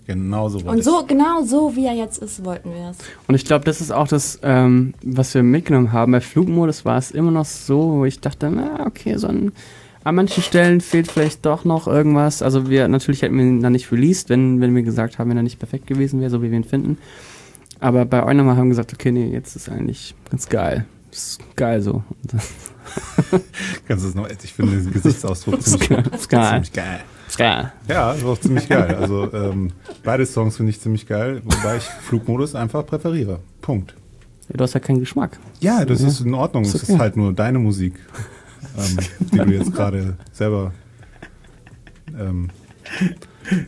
[0.07, 2.97] Genau so wollte Und so, genau so wie er jetzt ist, wollten wir es.
[3.27, 6.13] Und ich glaube, das ist auch das, ähm, was wir mitgenommen haben.
[6.13, 9.51] Bei Flugmodus war es immer noch so, wo ich dachte, na, okay, so ein,
[10.07, 12.41] an manchen Stellen fehlt vielleicht doch noch irgendwas.
[12.41, 15.35] Also wir, natürlich hätten wir ihn dann nicht released, wenn, wenn wir gesagt haben, wenn
[15.35, 16.97] er nicht perfekt gewesen wäre, so wie wir ihn finden.
[17.81, 20.85] Aber bei Eunama haben wir gesagt, okay, nee, jetzt ist eigentlich ganz geil.
[21.11, 22.03] ist geil so.
[23.87, 26.03] Kannst du es noch, ich finde den Gesichtsausdruck ziemlich, geil.
[26.15, 26.49] Ist geil.
[26.51, 26.99] ziemlich geil.
[27.27, 27.73] ist geil.
[27.89, 28.95] Ja, ist auch ziemlich geil.
[28.95, 29.73] Also ähm,
[30.05, 33.41] beide Songs finde ich ziemlich geil, wobei ich Flugmodus einfach präferiere.
[33.61, 33.93] Punkt.
[34.47, 35.37] Ja, du hast ja keinen Geschmack.
[35.59, 36.63] Ja, das ist in Ordnung.
[36.63, 36.99] Ist Es ist okay.
[36.99, 37.95] halt nur deine Musik,
[38.77, 38.97] ähm,
[39.31, 40.73] die du jetzt gerade selber
[42.17, 42.49] ähm,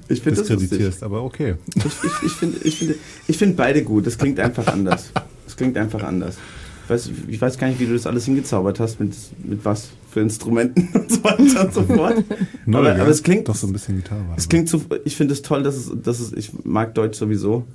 [0.08, 1.04] Ich finde diskreditierst.
[1.04, 1.56] Aber okay.
[1.76, 2.96] Ich, ich, ich finde ich finde,
[3.28, 4.06] ich finde beide gut.
[4.06, 5.12] Das klingt einfach anders.
[5.46, 6.38] Das klingt einfach anders.
[6.84, 9.90] Ich weiß, ich weiß gar nicht, wie du das alles hingezaubert hast, mit, mit was
[10.10, 12.24] für Instrumenten und so weiter und so fort.
[12.66, 14.24] Null, aber, aber es klingt, doch so ein bisschen Gitarre.
[14.36, 17.66] es klingt so, ich finde es toll, dass es, dass es, ich mag Deutsch sowieso,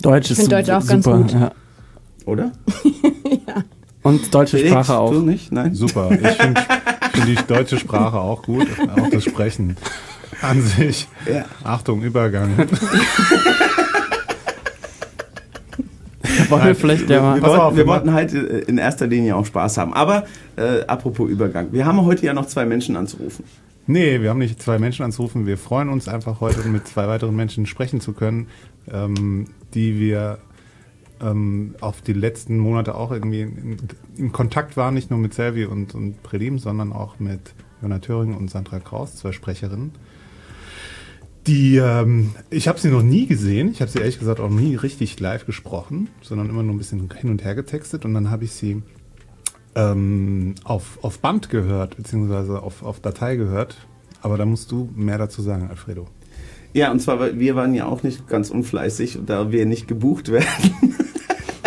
[0.00, 1.18] Deutsch ist find Deutsch auch ganz super.
[1.18, 1.32] gut.
[1.32, 1.52] Ja.
[2.26, 2.52] oder?
[4.04, 5.12] Und deutsche Felix, Sprache auch.
[5.12, 5.50] Du nicht?
[5.50, 5.74] Nein?
[5.74, 6.10] Super.
[6.12, 6.60] Ich finde
[7.12, 8.68] find die deutsche Sprache auch gut.
[8.96, 9.78] Auch das Sprechen
[10.42, 11.08] an sich.
[11.26, 11.46] Ja.
[11.64, 12.50] Achtung, Übergang.
[16.50, 17.40] Wollen wir vielleicht der Wir, mal.
[17.40, 19.94] Pass wollten, auf, wir wir wollten halt äh, in erster Linie auch Spaß haben.
[19.94, 20.24] Aber
[20.56, 21.68] äh, apropos Übergang.
[21.72, 23.44] Wir haben heute ja noch zwei Menschen anzurufen.
[23.86, 25.46] Nee, wir haben nicht zwei Menschen anzurufen.
[25.46, 28.48] Wir freuen uns einfach heute mit zwei weiteren Menschen sprechen zu können,
[28.92, 30.40] ähm, die wir
[31.20, 33.76] ähm, auf die letzten Monate auch irgendwie in,
[34.16, 38.34] in Kontakt waren, nicht nur mit Selvi und, und Prelim, sondern auch mit Jona Thöring
[38.34, 39.92] und Sandra Kraus, zwei Sprecherinnen.
[41.46, 43.70] Die, ähm, ich habe sie noch nie gesehen.
[43.70, 47.10] Ich habe sie ehrlich gesagt auch nie richtig live gesprochen, sondern immer nur ein bisschen
[47.20, 48.06] hin und her getextet.
[48.06, 48.82] Und dann habe ich sie
[49.74, 53.76] ähm, auf, auf Band gehört, beziehungsweise auf, auf Datei gehört.
[54.22, 56.08] Aber da musst du mehr dazu sagen, Alfredo.
[56.74, 60.96] Ja, und zwar, wir waren ja auch nicht ganz unfleißig, da wir nicht gebucht werden.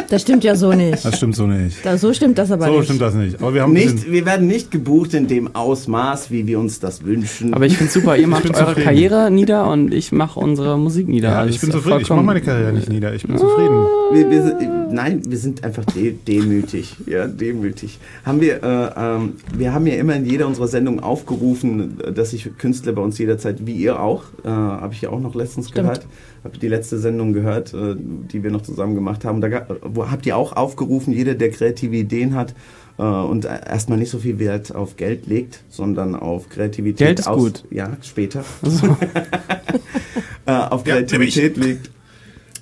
[0.09, 1.03] Das stimmt ja so nicht.
[1.03, 1.85] Das stimmt so nicht.
[1.85, 2.85] Da, so stimmt das aber So nicht.
[2.85, 3.41] stimmt das nicht.
[3.41, 7.03] Aber wir haben Nicht, wir werden nicht gebucht in dem Ausmaß, wie wir uns das
[7.03, 7.53] wünschen.
[7.53, 8.83] Aber ich finde super, ihr macht bin eure zufrieden.
[8.85, 11.29] Karriere nieder und ich mache unsere Musik nieder.
[11.29, 12.01] ja, Also ich bin es ist zufrieden.
[12.01, 13.13] Ich mache meine Karriere nicht nieder.
[13.13, 13.85] Ich bin zufrieden.
[14.13, 16.95] wir, wir nein, wir sind einfach de demütig.
[17.05, 17.99] Ja, demütig.
[18.25, 22.49] Haben wir, äh, ähm, wir haben ja immer in jeder unserer Sendungen aufgerufen, dass sich
[22.57, 25.83] Künstler bei uns jederzeit, wie ihr auch, äh, habe ich ja auch noch letztens Stimmt.
[25.87, 26.05] gehört,
[26.47, 29.41] habe die letzte Sendung gehört, äh, die wir noch zusammen gemacht haben.
[29.41, 32.53] Da wo, habt ihr auch aufgerufen, jeder, der kreative Ideen hat
[32.97, 37.07] äh, und erstmal nicht so viel Wert auf Geld legt, sondern auf Kreativität.
[37.07, 37.63] Geld ist gut.
[37.69, 38.43] Ja, später.
[38.63, 38.87] Also,
[40.45, 41.91] äh, auf Ja, Kreativität liegt,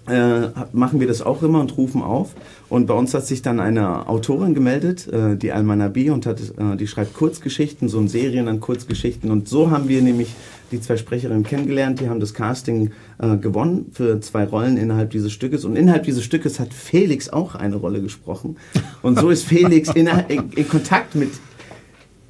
[0.08, 2.36] äh, machen wir das auch immer und rufen auf.
[2.70, 6.40] Und bei uns hat sich dann eine Autorin gemeldet, äh, die Alma Nabi, und hat,
[6.42, 9.32] äh, die schreibt Kurzgeschichten, so in Serien an Kurzgeschichten.
[9.32, 10.36] Und so haben wir nämlich
[10.72, 12.00] die zwei Sprecherinnen kennengelernt.
[12.00, 15.66] Die haben das Casting äh, gewonnen für zwei Rollen innerhalb dieses Stückes.
[15.66, 18.58] Und innerhalb dieses Stückes hat Felix auch eine Rolle gesprochen.
[19.02, 21.32] Und so ist Felix in, in, in Kontakt mit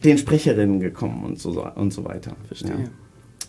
[0.04, 2.36] den Sprecherinnen gekommen und so, und so weiter.
[2.48, 2.72] Verstehe.
[2.72, 2.90] Ja.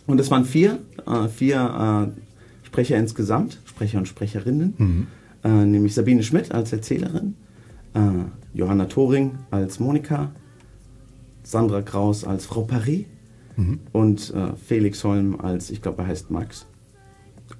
[0.07, 5.07] Und es waren vier, äh, vier äh, Sprecher insgesamt, Sprecher und Sprecherinnen,
[5.43, 7.35] äh, nämlich Sabine Schmidt als Erzählerin,
[7.93, 7.99] äh,
[8.53, 10.31] Johanna Thoring als Monika,
[11.43, 13.05] Sandra Kraus als Frau Paris
[13.91, 16.67] und äh, Felix Holm als, ich glaube, er heißt Max.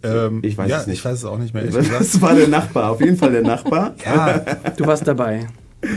[0.04, 1.00] Ähm, Ich weiß ja, es nicht.
[1.00, 1.64] Ich weiß es auch nicht mehr.
[1.72, 3.96] Das war der Nachbar, auf jeden Fall der Nachbar.
[4.06, 4.40] Ja,
[4.76, 5.48] du warst dabei.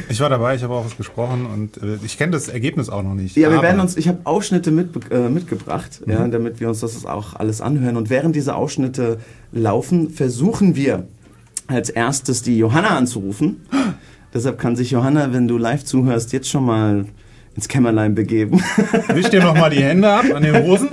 [0.09, 3.03] ich war dabei, ich habe auch was gesprochen und äh, ich kenne das Ergebnis auch
[3.03, 3.37] noch nicht.
[3.37, 7.05] Ja, wir werden uns, ich habe Ausschnitte mit, äh, mitgebracht, ja, damit wir uns das
[7.05, 7.97] auch alles anhören.
[7.97, 9.19] Und während diese Ausschnitte
[9.53, 11.07] laufen, versuchen wir
[11.67, 13.63] als erstes die Johanna anzurufen.
[14.35, 17.07] Deshalb kann sich Johanna, wenn du live zuhörst, jetzt schon mal
[17.57, 18.61] ins Kämmerlein begeben.
[19.15, 20.89] Wisch dir nochmal die Hände ab an den Hosen.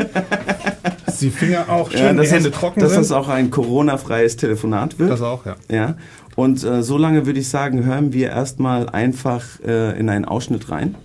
[1.06, 3.02] Dass die Finger auch schön, die dass Hände das, trocken dass sind.
[3.02, 5.10] das auch ein Corona-freies Telefonat wird.
[5.12, 5.56] das auch, ja.
[5.70, 5.96] Ja.
[6.36, 10.70] Und äh, so lange würde ich sagen, hören wir erstmal einfach äh, in einen Ausschnitt
[10.70, 10.96] rein.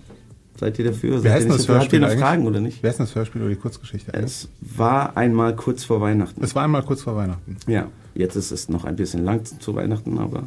[0.59, 1.15] Seid ihr dafür?
[1.15, 1.81] Seid Wer ihr heißt nicht das dafür?
[1.81, 2.19] Habt ihr Hörspiel noch eigentlich?
[2.21, 2.83] Fragen oder nicht?
[2.83, 4.13] Wer ist das Hörspiel oder die Kurzgeschichte?
[4.13, 6.43] Es war einmal kurz vor Weihnachten.
[6.43, 7.57] Es war einmal kurz vor Weihnachten.
[7.67, 10.43] Ja, jetzt ist es noch ein bisschen lang zu Weihnachten, aber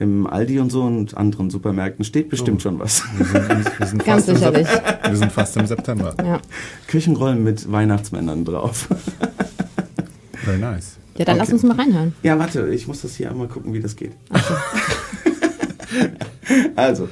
[0.00, 3.04] im Aldi und so und anderen Supermärkten steht bestimmt schon was.
[3.16, 4.68] Wir sind, wir sind Ganz fast im Sep- sicherlich.
[5.04, 6.14] Wir sind fast im September.
[6.24, 6.40] Ja.
[6.88, 8.88] Küchenrollen mit Weihnachtsmännern drauf.
[10.34, 10.96] Very nice.
[11.16, 11.54] ja, dann lass Okay.
[11.54, 12.14] uns mal reinhören.
[12.22, 14.12] Ja, warte, ich muss das hier einmal gucken, wie das geht.
[16.76, 17.08] also,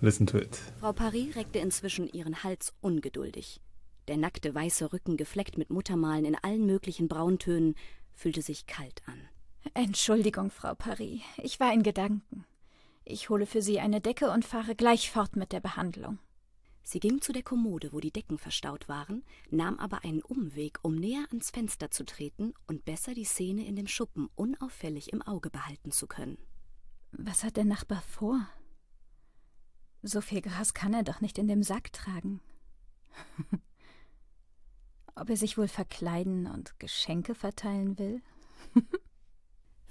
[0.00, 0.58] Listen to it.
[0.80, 3.60] Frau Paris reckte inzwischen ihren Hals ungeduldig.
[4.08, 7.74] Der nackte weiße Rücken, gefleckt mit Muttermalen in allen möglichen Brauntönen,
[8.14, 9.14] fühlte sich kalt an.
[9.74, 11.22] Entschuldigung, Frau Paris.
[11.38, 12.44] Ich war in Gedanken.
[13.04, 16.18] Ich hole für Sie eine Decke und fahre gleich fort mit der Behandlung.
[16.82, 20.94] Sie ging zu der Kommode, wo die Decken verstaut waren, nahm aber einen Umweg, um
[20.94, 25.50] näher ans Fenster zu treten und besser die Szene in dem Schuppen unauffällig im Auge
[25.50, 26.38] behalten zu können.
[27.10, 28.48] Was hat der Nachbar vor?
[30.02, 32.40] So viel Gras kann er doch nicht in dem Sack tragen.
[35.16, 38.22] Ob er sich wohl verkleiden und Geschenke verteilen will?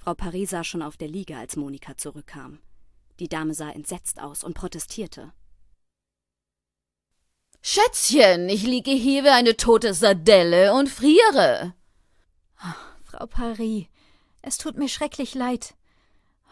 [0.06, 2.60] Frau Paris sah schon auf der Liege, als Monika zurückkam.
[3.20, 5.34] Die Dame sah entsetzt aus und protestierte.
[7.63, 11.74] Schätzchen, ich liege hier wie eine tote Sardelle und friere.
[13.04, 13.88] Frau Paris,
[14.44, 15.74] es tut mir schrecklich leid.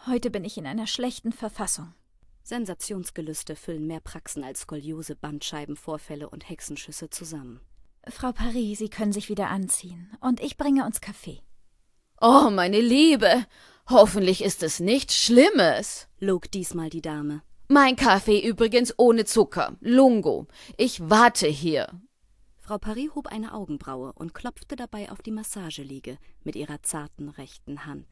[0.08, 1.94] Heute bin ich in einer schlechten Verfassung.
[2.42, 7.60] Sensationsgelüste füllen mehr Praxen als Skoliose, Bandscheibenvorfälle und Hexenschüsse zusammen.
[8.08, 10.10] Frau Paris, Sie können sich wieder anziehen.
[10.20, 11.44] Und ich bringe uns Kaffee.
[12.26, 13.44] Oh, meine Liebe,
[13.90, 16.08] hoffentlich ist es nichts Schlimmes.
[16.20, 17.42] log diesmal die Dame.
[17.68, 19.74] Mein Kaffee übrigens ohne Zucker.
[19.82, 20.46] Lungo.
[20.78, 21.86] Ich warte hier.
[22.60, 27.84] Frau Paris hob eine Augenbraue und klopfte dabei auf die Massageliege mit ihrer zarten rechten
[27.84, 28.06] Hand.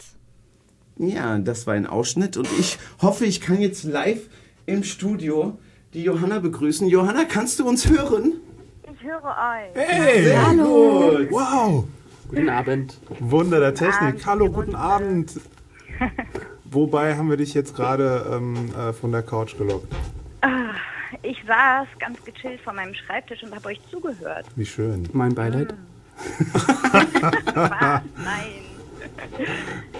[0.99, 4.29] ja, das war ein Ausschnitt und ich hoffe, ich kann jetzt live
[4.67, 5.59] im Studio
[5.95, 6.87] die Johanna begrüßen.
[6.87, 8.43] Johanna, kannst du uns hören?
[8.93, 9.75] Ich höre euch.
[9.75, 10.37] Hey!
[10.37, 11.19] Hallo!
[11.31, 11.85] Wow!
[12.33, 12.99] Guten Abend.
[13.21, 14.25] Wunder der Technik.
[14.25, 15.39] Hallo, guten Abend.
[16.65, 19.93] Wobei haben wir dich jetzt gerade ähm, äh, von der Couch gelockt?
[20.41, 20.71] Ah,
[21.21, 24.47] Ich saß ganz gechillt vor meinem Schreibtisch und habe euch zugehört.
[24.57, 25.07] Wie schön.
[25.13, 25.75] Mein Beileid.
[26.55, 28.01] Was?
[28.17, 28.72] Nein.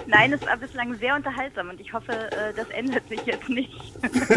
[0.07, 3.71] Nein, es war bislang sehr unterhaltsam und ich hoffe, äh, das ändert sich jetzt nicht.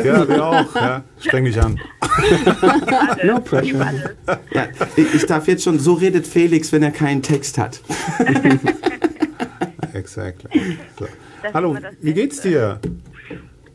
[0.05, 0.75] Ja, wir auch.
[0.75, 1.05] Ja.
[1.19, 1.81] Streng dich an.
[3.25, 4.15] No pressure.
[4.53, 7.81] Ja, ich, darf jetzt schon, so redet Felix, wenn er keinen Text hat.
[9.93, 10.79] Exactly.
[10.99, 11.07] So.
[11.53, 12.81] Hallo, wie geht's dir?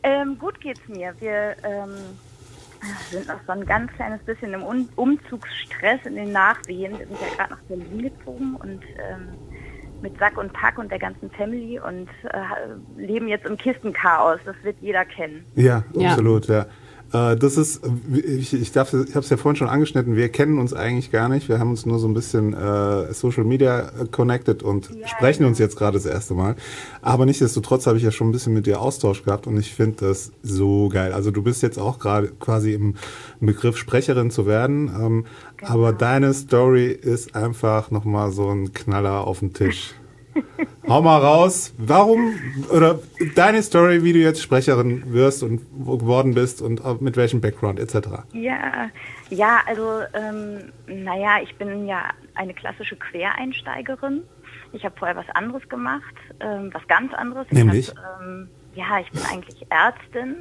[0.02, 1.14] Ähm, gut geht's mir.
[1.20, 1.92] Wir ähm,
[3.10, 6.98] sind noch so ein ganz kleines bisschen im um Umzugsstress in den Nachwehen.
[6.98, 9.28] Wir sind ja gerade nach Berlin gezogen und ähm,
[10.02, 14.40] mit Sack und Pack und der ganzen Family und äh, leben jetzt im Kistenchaos.
[14.44, 15.44] Das wird jeder kennen.
[15.54, 16.10] Ja, Ja.
[16.10, 16.62] absolut, ja.
[16.62, 16.66] Äh,
[17.12, 20.72] Das ist, ich, ich, darf, ich habe es ja vorhin schon angeschnitten, wir kennen uns
[20.72, 21.48] eigentlich gar nicht.
[21.50, 25.58] Wir haben uns nur so ein bisschen äh, Social Media connected und Ja, sprechen uns
[25.58, 25.66] genau.
[25.66, 26.56] jetzt gerade das erste Mal.
[27.02, 30.06] Aber nichtsdestotrotz habe ich ja schon ein bisschen mit dir Austausch gehabt und ich finde
[30.06, 31.12] das so geil.
[31.12, 32.94] Also du bist jetzt auch gerade quasi im
[33.40, 35.24] Begriff Sprecherin zu werden, ähm,
[35.58, 35.72] Genau.
[35.74, 39.94] aber deine Story ist einfach nochmal so ein Knaller auf den Tisch.
[40.88, 42.34] Hau mal raus, warum
[42.70, 42.98] oder
[43.34, 47.78] deine Story, wie du jetzt Sprecherin wirst und wo geworden bist und mit welchem Background
[47.78, 48.08] etc.
[48.32, 48.90] Ja,
[49.30, 54.22] ja, also ähm, naja, ich bin ja eine klassische Quereinsteigerin.
[54.72, 57.46] Ich habe vorher was anderes gemacht, ähm, was ganz anderes.
[57.50, 57.88] Ich Nämlich?
[57.90, 60.36] Hab, ähm, ja, ich bin eigentlich Ärztin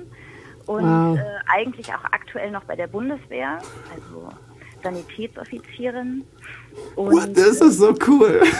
[0.67, 1.17] und Wow.
[1.17, 3.57] äh, eigentlich auch aktuell noch bei der Bundeswehr,
[3.93, 4.29] also
[4.83, 6.23] Sanitätsoffizierin.
[6.95, 8.41] Und, What, das ist so cool.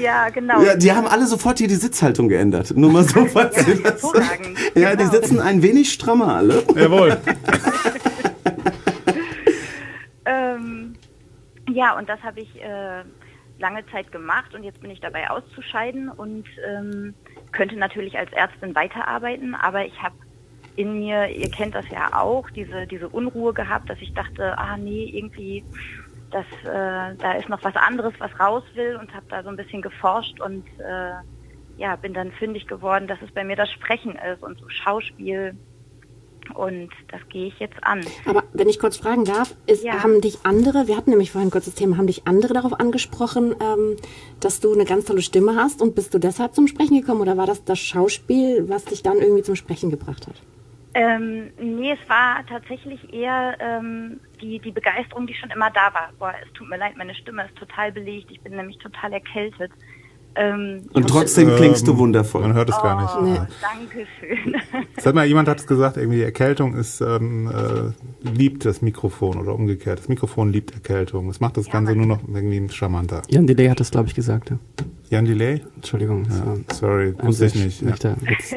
[0.00, 0.62] Ja, genau.
[0.62, 2.76] Ja, die haben alle sofort hier die Sitzhaltung geändert.
[2.76, 4.02] Nur mal so, falls ihr das.
[4.02, 4.58] hervorragend.
[4.74, 5.10] Ja, die Genau.
[5.10, 6.62] sitzen ein wenig strammer alle.
[6.74, 7.16] Jawohl.
[10.28, 10.94] Ähm,
[11.68, 13.04] ja, und das habe ich äh,
[13.60, 17.14] lange Zeit gemacht und jetzt bin ich dabei auszuscheiden und ähm,
[17.52, 20.16] könnte natürlich als Ärztin weiterarbeiten, aber ich habe
[20.76, 24.76] in mir, ihr kennt das ja auch, diese, diese Unruhe gehabt, dass ich dachte, ah
[24.76, 25.64] nee, irgendwie,
[26.30, 29.56] das, äh, da ist noch was anderes, was raus will und habe da so ein
[29.56, 31.12] bisschen geforscht und äh,
[31.78, 35.56] ja, bin dann fündig geworden, dass es bei mir das Sprechen ist und so Schauspiel
[36.54, 38.00] und das gehe ich jetzt an.
[38.24, 40.02] Aber wenn ich kurz fragen darf, ist, Ja.
[40.02, 43.54] haben dich andere, wir hatten nämlich vorhin kurz das Thema, haben dich andere darauf angesprochen,
[43.60, 43.96] ähm,
[44.40, 47.36] dass du eine ganz tolle Stimme hast und bist du deshalb zum Sprechen gekommen oder
[47.36, 50.36] war das das Schauspiel, was dich dann irgendwie zum Sprechen gebracht hat?
[50.98, 56.08] Ähm, nee, es war tatsächlich eher ähm, die, die Begeisterung, die schon immer da war.
[56.18, 58.30] Boah, es tut mir leid, meine Stimme ist total belegt.
[58.30, 59.70] Ich bin nämlich total erkältet.
[60.38, 62.42] Ähm, Und trotzdem klingst du Ähm, wundervoll.
[62.42, 63.14] Man hört es gar nicht.
[63.18, 63.46] Oh, Nee.
[63.60, 64.56] danke schön.
[64.98, 69.54] Sag mal, jemand hat es gesagt, irgendwie Erkältung ist ähm, äh, liebt das Mikrofon oder
[69.54, 69.98] umgekehrt.
[69.98, 71.28] Das Mikrofon liebt Erkältung.
[71.28, 73.20] Das macht das Ganze nur noch irgendwie charmanter.
[73.28, 74.50] Jan Delay hat das, glaube ich, gesagt.
[74.50, 74.58] Ja.
[75.08, 75.62] Jan Delay?
[75.76, 76.24] Entschuldigung.
[76.28, 77.80] Ja, sorry, wusste ich nicht.
[77.82, 77.94] Ja.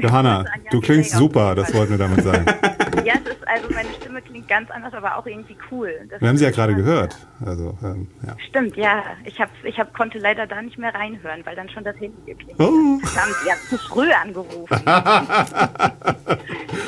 [0.02, 2.44] Johanna, du klingst super, das wollten wir damit sagen.
[3.06, 5.94] ja, es ist, also meine Stimme klingt ganz anders, aber auch irgendwie cool.
[6.10, 7.16] Das Wir haben sie ja gerade gehört.
[7.46, 8.36] Also, ähm, ja.
[8.48, 9.04] Stimmt, ja.
[9.26, 12.18] Ich hab, ich hab, konnte leider da nicht mehr reinhören, weil dann schon das Handy
[12.26, 13.00] geklingelt Oh.
[13.02, 13.10] hat.
[13.10, 14.68] Verdammt, ihr habt zu früh angerufen.
[14.84, 14.88] ich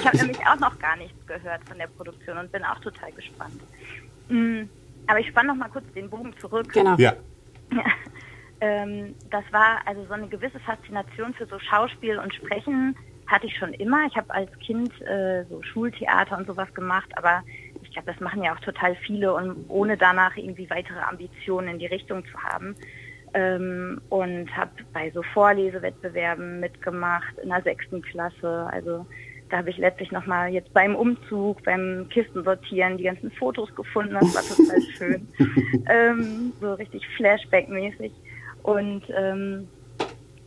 [0.08, 3.62] habe nämlich auch noch gar nichts gehört von der Produktion und bin auch total gespannt.
[4.30, 4.62] Mm,
[5.06, 6.74] Aber ich spanne noch mal kurz den Bogen zurück.
[6.74, 6.96] Genau.
[6.98, 7.14] Ja.
[8.62, 12.96] Ähm, das war also so eine gewisse Faszination für so Schauspiel und Sprechen
[13.26, 14.06] hatte ich schon immer.
[14.08, 17.42] Ich habe als Kind äh, so Schultheater und sowas gemacht, aber
[17.82, 21.80] ich glaube, das machen ja auch total viele und ohne danach irgendwie weitere Ambitionen in
[21.80, 22.76] die Richtung zu haben.
[23.34, 28.70] Ähm, und habe bei so Vorlesewettbewerben mitgemacht in der sechsten Klasse.
[28.72, 29.06] Also
[29.50, 34.14] da habe ich letztlich nochmal jetzt beim Umzug, beim Kistensortieren die ganzen Fotos gefunden.
[34.14, 35.28] Das war total schön.
[35.90, 38.12] ähm, so richtig Flashback-mäßig.
[38.64, 39.68] Und ähm,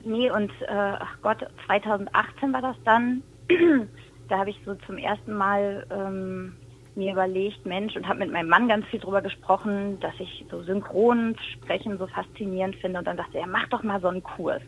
[0.05, 3.23] nee, und äh, ach Gott, 2018 war das dann.
[4.29, 6.57] da habe ich so zum ersten Mal ähm,
[6.95, 10.63] mir überlegt, Mensch, und habe mit meinem Mann ganz viel drüber gesprochen, dass ich so
[10.63, 13.01] synchron sprechen so faszinierend finde.
[13.01, 14.63] Und dann dachte er, mach doch mal so einen Kurs.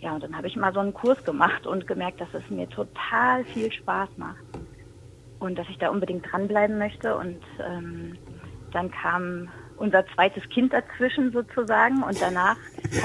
[0.00, 2.68] Ja, und dann habe ich mal so einen Kurs gemacht und gemerkt, dass es mir
[2.68, 4.42] total viel Spaß macht.
[5.38, 7.16] Und dass ich da unbedingt dranbleiben möchte.
[7.16, 8.16] Und ähm,
[8.72, 9.48] dann kam
[9.82, 12.02] unser zweites Kind dazwischen sozusagen.
[12.02, 12.56] Und danach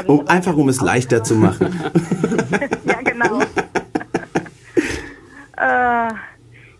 [0.05, 1.71] Um, aber einfach um es leichter zu machen.
[2.85, 3.39] ja, genau.
[5.57, 6.13] äh,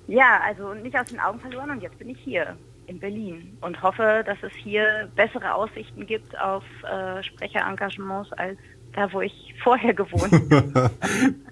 [0.08, 2.56] ja, also nicht aus den Augen verloren und jetzt bin ich hier
[2.88, 8.58] in Berlin und hoffe, dass es hier bessere Aussichten gibt auf äh, Sprecherengagements als
[8.94, 10.92] da, wo ich vorher gewohnt habe.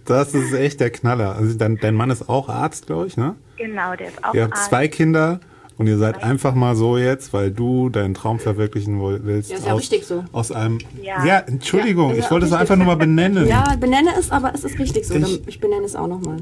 [0.06, 1.36] Das ist echt der Knaller.
[1.36, 3.36] Also dein, dein Mann ist auch Arzt, glaube ich, ne?
[3.58, 4.70] genau, der ist auch Ihr habt Arzt.
[4.70, 5.40] zwei Kinder
[5.78, 9.50] und ihr seid einfach mal so jetzt, weil du deinen Traum verwirklichen willst.
[9.52, 10.24] Ja, ist ja aus, richtig so.
[10.32, 10.80] Aus einem.
[11.02, 11.40] Ja, Ja.
[11.40, 13.48] Entschuldigung, Ja, ich ja wollte es einfach nur mal benennen.
[13.48, 15.16] Ja, benenne es, aber es ist richtig so.
[15.16, 16.38] Ich- Ich benenne es auch nochmal.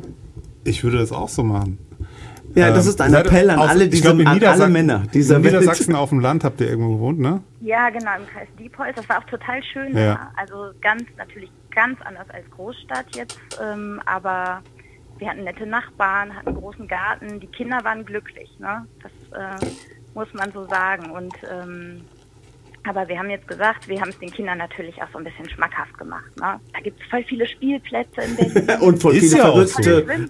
[0.63, 1.77] Ich würde das auch so machen.
[2.55, 4.67] Ja, das Ähm, ist ein seid- Appell an aus- alle, diese, glaub, in an alle
[4.69, 5.53] Männer dieser In Welt.
[5.55, 7.41] Niedersachsen auf dem Land habt ihr irgendwo gewohnt, ne?
[7.61, 8.95] Ja, genau, im Kreis Diepholz.
[8.95, 9.97] Das war auch total schön.
[9.97, 10.13] Ja.
[10.13, 10.31] da.
[10.37, 13.39] Also ganz, natürlich ganz anders als Großstadt jetzt.
[13.59, 14.61] Ähm, aber
[15.23, 17.39] wir hatten nette Nachbarn, hatten einen großen Garten.
[17.39, 18.49] Die Kinder waren glücklich.
[18.59, 18.85] Ne?
[19.01, 19.65] Das äh,
[20.13, 21.11] muss man so sagen.
[21.11, 22.01] Und ähm,
[22.83, 25.49] aber wir haben jetzt gesagt, wir haben es den Kindern natürlich auch so ein bisschen
[25.49, 26.29] schmackhaft gemacht.
[26.37, 26.59] Ne?
[26.73, 28.81] Da gibt es voll viele Spielplätze in Berlin.
[28.81, 30.05] Und voll viele ja Verrückte.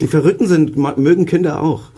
[0.00, 1.92] Die Verrückten sind, mögen Kinder auch.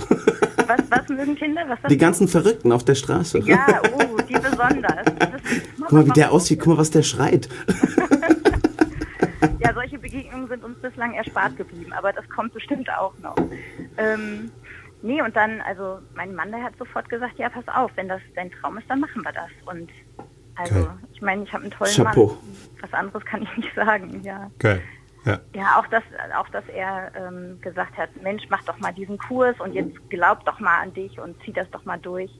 [0.67, 1.63] Was, was mögen Kinder?
[1.67, 3.39] Was Die ganzen Verrückten auf der Straße.
[3.39, 5.07] Ja, oh, die besonders.
[5.07, 7.49] Ist, Guck mal, wie der aussieht, guck mal, was der schreit.
[9.59, 13.37] Ja, solche Begegnungen sind uns bislang erspart geblieben, aber das kommt bestimmt auch noch.
[13.97, 14.51] Ähm,
[15.03, 18.21] nee, und dann, also mein Mann, der hat sofort gesagt, ja, pass auf, wenn das
[18.35, 19.51] dein Traum ist, dann machen wir das.
[19.67, 19.91] Und
[20.57, 20.99] also, Geil.
[21.13, 22.27] ich meine, ich habe einen tollen Chapeau.
[22.27, 22.39] Mann.
[22.81, 24.51] Was anderes kann ich nicht sagen, ja.
[24.59, 24.83] Geil.
[25.25, 25.39] Ja.
[25.55, 26.03] Ja, auch dass,
[26.39, 30.45] auch dass er ähm, gesagt hat, Mensch, mach doch mal diesen Kurs und jetzt glaub
[30.47, 32.31] doch mal an dich und zieh das doch mal durch.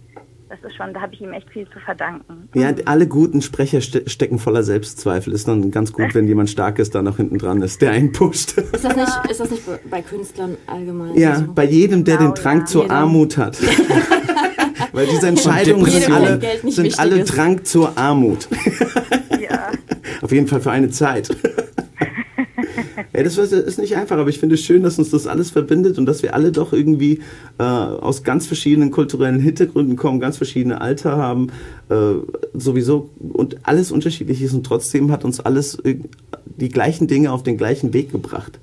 [0.51, 2.49] Das ist schon, da habe ich ihm echt viel zu verdanken.
[2.57, 5.33] Ja, alle guten Sprecher ste stecken voller Selbstzweifel.
[5.33, 8.59] Ist dann ganz gut, wenn jemand Starkes da noch hinten dran ist, der einen pusht.
[8.73, 11.15] Ist das nicht, ist das nicht bei- Künstlern allgemein?
[11.17, 11.53] Ja, so?
[11.55, 12.65] bei jedem, der den Genau, Drang ja.
[12.65, 12.95] zur Jeder.
[12.97, 13.59] Armut hat.
[14.93, 17.23] Weil diese Entscheidungen sind alle, sind alle.
[17.25, 18.49] Drang zur Armut.
[19.41, 19.71] Ja.
[20.21, 21.29] Auf jeden Fall für eine Zeit.
[23.13, 25.99] Ja, das ist nicht einfach, aber ich finde es schön, dass uns das alles verbindet
[25.99, 27.21] und dass wir alle doch irgendwie
[27.59, 31.49] äh, aus ganz verschiedenen kulturellen Hintergründen kommen, ganz verschiedene Alter haben,
[31.89, 32.15] äh,
[32.55, 35.83] sowieso und alles unterschiedlich ist und trotzdem hat uns alles
[36.45, 38.59] die gleichen Dinge auf den gleichen Weg gebracht.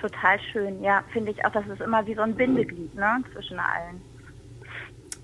[0.00, 3.58] Total schön, ja, finde ich auch, das ist immer wie so ein Bindeglied, ne, zwischen
[3.58, 4.00] allen.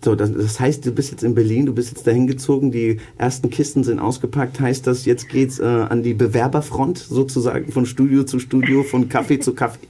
[0.05, 3.01] So, das, das heißt, du bist jetzt in Berlin, du bist jetzt dahin gezogen, die
[3.17, 4.61] ersten Kisten sind ausgepackt.
[4.61, 9.39] Heißt das, jetzt geht's äh, an die Bewerberfront sozusagen von Studio zu Studio, von Kaffee
[9.39, 9.89] zu Kaffee?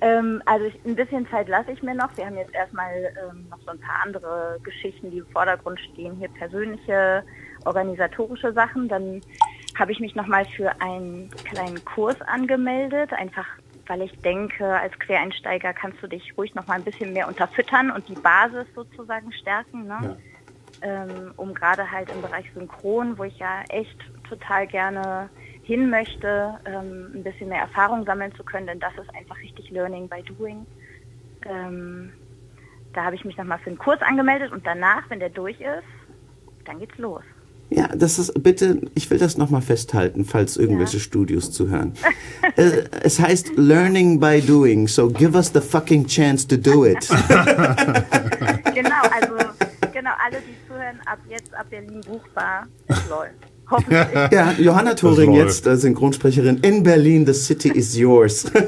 [0.00, 2.16] Ähm, also ich, ein bisschen Zeit lasse ich mir noch.
[2.16, 2.92] Wir haben jetzt erstmal
[3.30, 6.16] ähm, noch so ein paar andere Geschichten, die im Vordergrund stehen.
[6.18, 7.22] Hier persönliche,
[7.64, 8.88] organisatorische Sachen.
[8.88, 9.20] Dann
[9.78, 13.12] habe ich mich nochmal für einen kleinen Kurs angemeldet.
[13.12, 13.46] Einfach,
[13.86, 18.08] weil ich denke, als Quereinsteiger kannst du dich ruhig nochmal ein bisschen mehr unterfüttern und
[18.08, 19.86] die Basis sozusagen stärken.
[19.86, 20.18] Ne?
[20.82, 23.96] ähm, um gerade halt im Bereich Synchron, wo ich ja echt
[24.28, 25.30] total gerne
[25.62, 29.70] hin möchte, ähm, ein bisschen mehr Erfahrung sammeln zu können, denn das ist einfach richtig
[29.70, 30.66] Learning by Doing.
[31.44, 32.12] Ähm,
[32.92, 35.84] da habe ich mich nochmal für einen Kurs angemeldet und danach, wenn der durch ist,
[36.64, 37.24] dann geht's los.
[37.68, 41.02] Ja, das ist bitte, ich will das nochmal festhalten, falls irgendwelche Ja.
[41.02, 41.92] Studios zuhören.
[42.56, 47.08] äh, es heißt Learning by Doing, so give us the fucking chance to do it.
[48.74, 49.34] Genau, also
[49.92, 53.32] genau, alle, die zuhören, ab jetzt ab Berlin buchbar, es läuft.
[53.70, 54.06] Hoffentlich.
[54.30, 55.44] ja, Johanna Thoring läuft.
[55.46, 58.50] jetzt, äh, Synchronsprecherin in Berlin, the city is yours.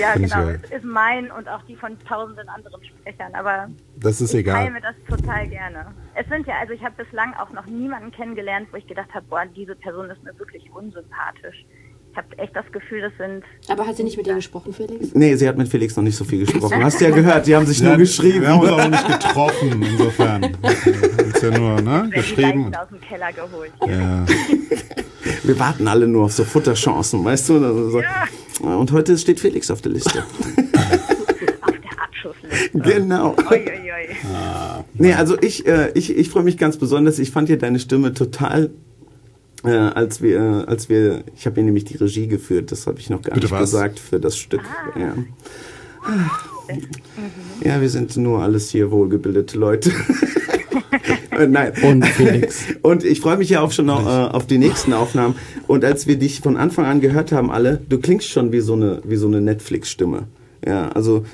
[0.00, 3.68] Ja, Finde ich genau, es ist mein und auch die von tausenden anderen Sprechern, aber
[3.98, 4.54] Das ist ich egal.
[4.66, 5.86] teile mir das total gerne.
[6.20, 9.24] Es sind ja, also ich habe bislang auch noch niemanden kennengelernt, wo ich gedacht habe,
[9.30, 11.64] boah, diese Person ist mir wirklich unsympathisch.
[12.10, 15.14] Ich habe echt das Gefühl, das sind Aber hat sie nicht mit dir gesprochen, Felix?
[15.14, 16.82] nee, sie hat mit Felix noch nicht so viel gesprochen.
[16.82, 18.40] Hast du ja gehört, die haben sich nur geschrieben.
[18.40, 20.42] Wir haben uns auch nicht getroffen, insofern.
[20.42, 22.00] Ist ja nur, ne?
[22.02, 22.72] wenn die Geschrieben.
[22.72, 23.72] Leichen aus dem Keller geholt.
[23.86, 24.26] Ja.
[25.44, 27.64] Wir warten alle nur auf so Futterchancen, weißt du?
[27.64, 28.02] Also so.
[28.62, 30.24] Und heute steht Felix auf der Liste.
[30.24, 32.70] Auf der Abschussliste.
[32.78, 33.36] genau.
[33.50, 34.16] Ui, ui, ui.
[34.98, 37.18] Nee, also ich, äh, ich, ich freue mich ganz besonders.
[37.18, 38.70] Ich fand ja deine Stimme total,
[39.64, 42.98] äh, als wir, äh, als wir, ich habe ja nämlich die Regie geführt, das habe
[42.98, 43.60] ich noch gar Bitte nicht was?
[43.60, 44.62] gesagt für das Stück.
[44.98, 45.14] Ja.
[47.64, 49.92] ja, wir sind nur alles hier wohlgebildete Leute.
[51.30, 51.72] Äh, Nein.
[51.82, 52.64] Und Felix.
[52.82, 55.36] Und ich freue mich ja auch schon noch, äh, auf die nächsten Aufnahmen.
[55.68, 58.72] Und als wir dich von Anfang an gehört haben, alle, du klingst schon wie so
[58.72, 60.24] eine, wie so eine Netflix-Stimme.
[60.66, 61.24] Ja, also.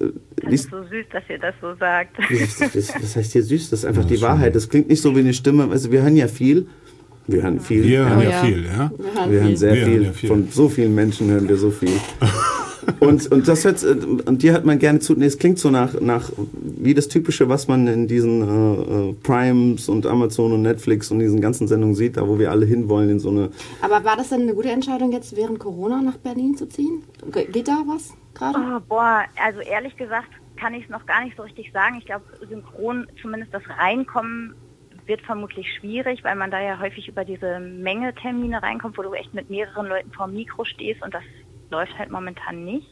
[0.00, 0.06] Äh,
[0.42, 2.16] Das ist so süß, dass ihr das so sagt.
[2.18, 4.54] das, das, das heißt hier süß, das ist einfach die Wahrheit.
[4.54, 5.68] Das klingt nicht so wie eine Stimme.
[5.70, 6.66] Also wir hören ja viel.
[7.26, 7.84] Wir hören viel.
[7.84, 8.42] Wir hören ja ja.
[8.44, 8.92] viel, ja.
[8.98, 9.56] Wir hören Wir hören viel.
[9.56, 9.94] sehr Wir viel.
[9.94, 10.28] hören ja viel.
[10.28, 11.88] Von so vielen Menschen hören wir so viel.
[13.00, 15.14] und, und das hört, und dir hört man gerne zu.
[15.14, 16.30] Nee, es klingt so nach, nach,
[16.62, 21.18] wie das Typische, was man in diesen äh, äh, Primes und Amazon und Netflix und
[21.20, 23.48] diesen ganzen Sendungen sieht, da wo wir alle hinwollen in so eine.
[23.80, 27.02] Aber war das denn eine gute Entscheidung, jetzt während Corona nach Berlin zu ziehen?
[27.32, 28.58] Ge- Geht da was gerade?
[28.58, 31.96] Oh, boah, also ehrlich gesagt kann ich es noch gar nicht so richtig sagen.
[31.98, 34.54] Ich glaube, synchron, zumindest das Reinkommen
[35.06, 39.12] wird vermutlich schwierig, weil man da ja häufig über diese Menge Termine reinkommt, wo du
[39.12, 41.24] echt mit mehreren Leuten vor dem Mikro stehst und das
[41.70, 42.86] läuft halt momentan nicht.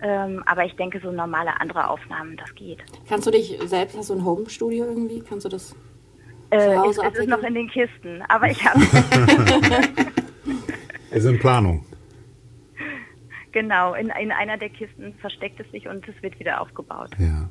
[0.00, 2.78] Ähm, aber ich denke, so normale andere Aufnahmen, das geht.
[3.08, 5.20] Kannst du dich selbst, hast du ein Home-Studio irgendwie?
[5.20, 5.74] Kannst du das?
[6.50, 8.80] Äh, Zu es, Hause es ist noch in den Kisten, aber ich habe
[11.10, 11.84] Ist in Planung.
[13.58, 17.10] Genau in, in einer der Kisten versteckt es sich und es wird wieder aufgebaut.
[17.18, 17.48] Ja.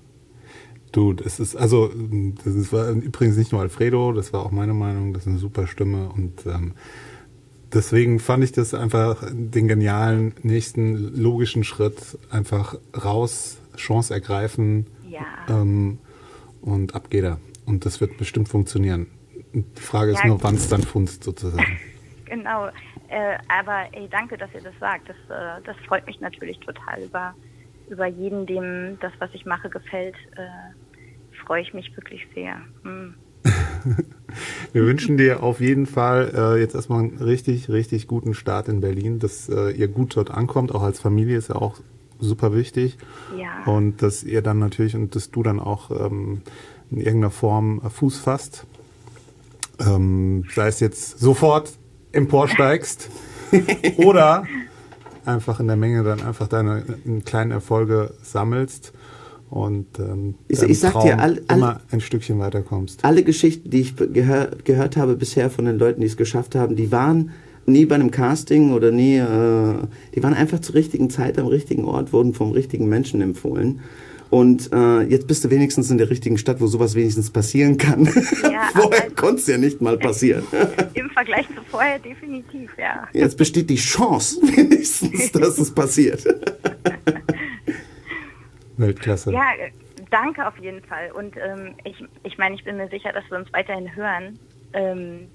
[0.93, 1.91] Du, das ist, also,
[2.43, 5.37] das ist, war übrigens nicht nur Alfredo, das war auch meine Meinung, das ist eine
[5.37, 6.73] super Stimme und ähm,
[7.73, 15.25] deswegen fand ich das einfach den genialen nächsten logischen Schritt, einfach raus, Chance ergreifen Ja.
[15.49, 15.99] ähm,
[16.61, 17.37] und ab geht er.
[17.65, 19.07] Und das wird bestimmt funktionieren.
[19.53, 20.27] Die Frage ist Ja.
[20.27, 21.65] nur, wann es dann funzt sozusagen.
[22.29, 22.67] Genau.
[23.09, 25.09] Äh, aber ey, danke, dass ihr das sagt.
[25.09, 27.35] Das, äh, das freut mich natürlich total über,
[27.89, 30.15] über jeden, dem das, was ich mache, gefällt.
[30.35, 30.47] Äh,
[31.45, 32.61] freue ich mich wirklich sehr.
[32.83, 33.15] Hm.
[34.73, 38.81] Wir wünschen dir auf jeden Fall äh, jetzt erstmal einen richtig, richtig guten Start in
[38.81, 41.77] Berlin, dass äh, ihr gut dort ankommt, auch als Familie ist ja auch
[42.19, 42.97] super wichtig.
[43.37, 43.63] Ja.
[43.71, 46.41] Und dass ihr dann natürlich und dass du dann auch ähm,
[46.91, 48.65] in irgendeiner Form Fuß fasst.
[49.79, 51.71] Ähm, sei es jetzt sofort
[52.17, 53.09] emporsteigst
[53.97, 54.43] oder
[55.25, 58.93] einfach in der Menge dann einfach deine äh, kleinen Erfolge sammelst
[59.49, 63.05] und ähm, Ich- ich sag dir, Traum all- all- immer ein Stückchen weiterkommst.
[63.05, 66.75] Alle Geschichten, die ich gehör, gehört habe bisher von den Leuten, die es geschafft haben,
[66.75, 67.31] die waren
[67.65, 69.73] nie bei einem Casting oder nie, äh,
[70.15, 73.79] die waren einfach zur richtigen Zeit am richtigen Ort, wurden vom richtigen Menschen empfohlen.
[74.29, 78.05] Und äh, jetzt bist du wenigstens in der richtigen Stadt, wo sowas wenigstens passieren kann.
[78.43, 80.43] Ja, Vorher konnte es ja nicht mal passieren.
[80.93, 83.07] Im Vergleich zu vorher definitiv, ja.
[83.13, 86.23] Jetzt besteht die Chance wenigstens, dass es passiert.
[88.77, 89.31] Weltklasse.
[89.31, 89.71] Ja, äh,
[90.11, 91.11] danke auf jeden Fall.
[91.11, 94.37] Und ähm, ich, ich meine, ich bin mir sicher, dass wir uns weiterhin hören
[94.73, 95.27] ähm,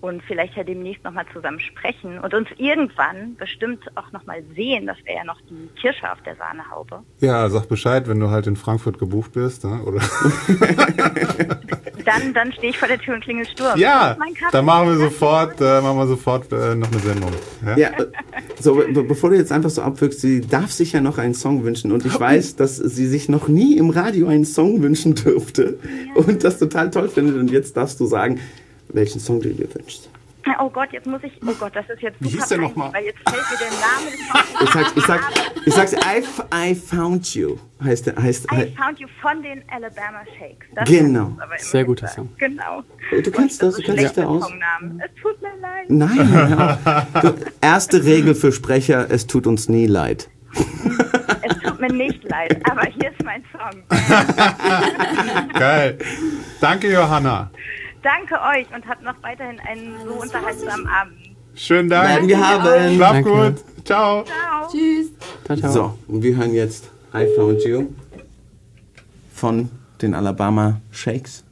[0.00, 4.86] und vielleicht ja demnächst nochmal zusammen sprechen und uns irgendwann bestimmt auch nochmal sehen.
[4.86, 7.00] Das wäre ja noch die Kirsche auf der Sahnehaube.
[7.20, 9.82] Ja, sag Bescheid, wenn du halt in Frankfurt gebucht bist, ne?
[9.82, 10.00] oder?
[12.06, 13.76] Dann, dann stehe ich vor der Tür und klingel Sturm.
[13.78, 14.16] Ja,
[14.52, 17.32] dann machen wir sofort, äh, machen wir sofort äh, noch eine Sendung.
[17.64, 17.76] Ja?
[17.76, 18.06] Ja, äh,
[18.60, 21.64] so, be bevor du jetzt einfach so abwirkst, sie darf sich ja noch einen Song
[21.64, 25.80] wünschen und ich weiß, dass sie sich noch nie im Radio einen Song wünschen dürfte
[26.14, 28.38] und das total toll findet und jetzt darfst du sagen,
[28.96, 30.08] welchen Song du dir wünschst.
[30.60, 31.32] Oh Gott, jetzt muss ich.
[31.44, 32.92] Oh Gott, das ist jetzt Wie hieß der peinlich, noch mal?
[32.92, 35.20] Weil jetzt fällt mir der Name des Songs Ich sag,
[35.66, 35.92] ich sag, ich sag's,
[36.54, 40.66] I, I found you, heißt, der- heißt, I Found You von den Alabama Shakes.
[40.76, 41.36] Das Genau.
[41.58, 42.06] Sehr guter.
[42.06, 42.28] Song.
[42.38, 42.84] Genau.
[43.10, 44.44] Du kennst das, du kennst dich da aus.
[44.44, 45.02] Songnamen.
[45.04, 45.90] Es tut mir leid.
[45.90, 46.78] Nein,
[47.22, 50.28] du, erste Regel für Sprecher, es tut uns nie leid.
[51.42, 53.82] Es tut mir nicht leid, aber hier ist mein Song.
[55.58, 55.98] Geil.
[56.60, 57.50] Danke, Johanna.
[58.06, 61.16] Danke euch und habt noch weiterhin einen so unterhaltsamen Abend.
[61.56, 62.06] Schönen Dank.
[62.06, 62.94] Bleiben wir haben.
[62.94, 63.30] Schlaf Danke.
[63.30, 63.84] gut.
[63.84, 64.24] Ciao.
[64.24, 64.68] Ciao.
[64.70, 65.10] Tschüss.
[65.44, 65.72] Ciao, ciao.
[65.72, 67.88] So, und wir hören jetzt I found you
[69.34, 69.68] von
[70.00, 71.42] den Alabama Shakes.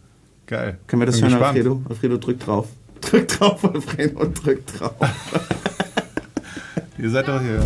[0.47, 0.79] Geil.
[0.87, 1.57] Können wir das Bin hören, gespannt.
[1.57, 1.83] Alfredo?
[1.89, 2.69] Alfredo, drück drauf.
[3.01, 4.95] Drück drauf, Alfredo, drück drauf.
[6.99, 7.61] Ihr seid doch hier.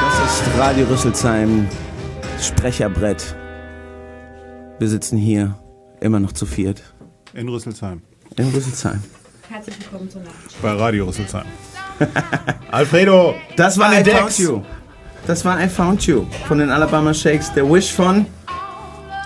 [0.00, 1.68] Das ist Radio Rüsselsheim,
[2.40, 3.34] Sprecherbrett.
[4.78, 5.58] Wir sitzen hier
[6.00, 6.82] immer noch zu viert
[7.34, 8.02] In Rüsselsheim.
[8.36, 9.02] in Rüsselsheim.
[9.48, 10.34] Herzlich willkommen zur Nacht.
[10.60, 11.46] Bei Radio Rüsselsheim.
[12.70, 13.34] Alfredo.
[13.56, 14.36] Das war I Maledecks.
[14.36, 14.62] Found You.
[15.26, 17.52] Das war I Found You von den Alabama Shakes.
[17.54, 18.26] Der Wish von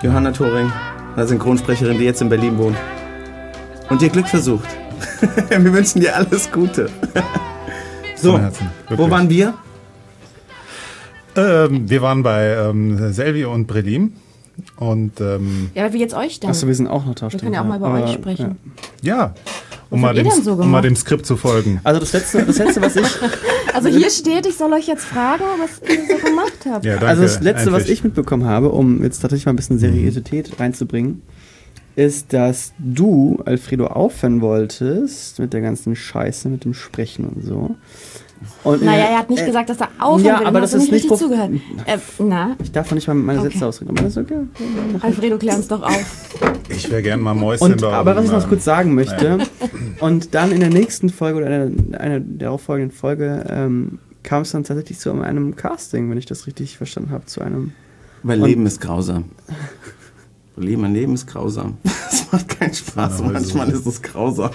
[0.03, 0.71] Johanna Thoring,
[1.17, 2.77] eine Synchronsprecherin, die jetzt in Berlin wohnt.
[3.89, 4.69] Und ihr Glück versucht.
[5.49, 6.89] Wir wünschen dir alles Gute.
[8.17, 8.39] So,
[8.91, 9.55] wo waren wir?
[11.41, 14.13] Ähm, wir waren bei ähm, Selvi und Brelim.
[14.77, 16.51] Und ähm, Ja, aber wie jetzt euch dann?
[16.51, 17.33] Achso, wir sind auch noch da.
[17.33, 18.57] wir können ja auch mal über Aber, euch sprechen.
[19.03, 19.35] ja,
[19.89, 21.81] um Was mal, dem, so um mal dem Skript zu folgen.
[21.83, 23.07] Also das letzte, das letzte, was ich,
[23.75, 26.85] Also hier steht, ich soll euch jetzt fragen, was ihr so gemacht habt.
[26.85, 27.09] Ja, danke.
[27.09, 27.99] also das letzte, was Endlich.
[27.99, 31.23] ich mitbekommen habe, um jetzt tatsächlich mal ein bisschen Seriosität reinzubringen,
[31.97, 37.75] ist, dass du, Alfredo, aufhören wolltest mit der ganzen Scheiße, mit dem Sprechen und so.
[38.65, 40.47] Und Naja, er hat nicht äh, gesagt, dass er aufhören ja, will.
[40.47, 41.51] aber das ist nicht nicht zugehört.
[41.87, 43.51] Äh, na, Ich darf nicht mal meine Okay.
[43.53, 44.41] Sätze ausreden, aber das ist okay.
[45.01, 46.39] Alfredo, klär uns doch auf.
[46.69, 49.69] Ich wäre gern mal Mäuschen Und, bei aber was ich noch kurz sagen möchte, Ja.
[50.01, 51.71] und dann in der nächsten Folge oder einer,
[52.01, 56.47] einer der darauffolgenden Folge ähm, kam es dann tatsächlich zu einem Casting, wenn ich das
[56.47, 57.73] richtig verstanden habe, zu einem.
[58.23, 59.25] Weil Und- Leben ist grausam.
[60.57, 61.79] Leben, mein Leben ist grausam.
[62.13, 63.21] Es macht keinen Spaß.
[63.21, 64.51] Ja, Manchmal ist es grausam.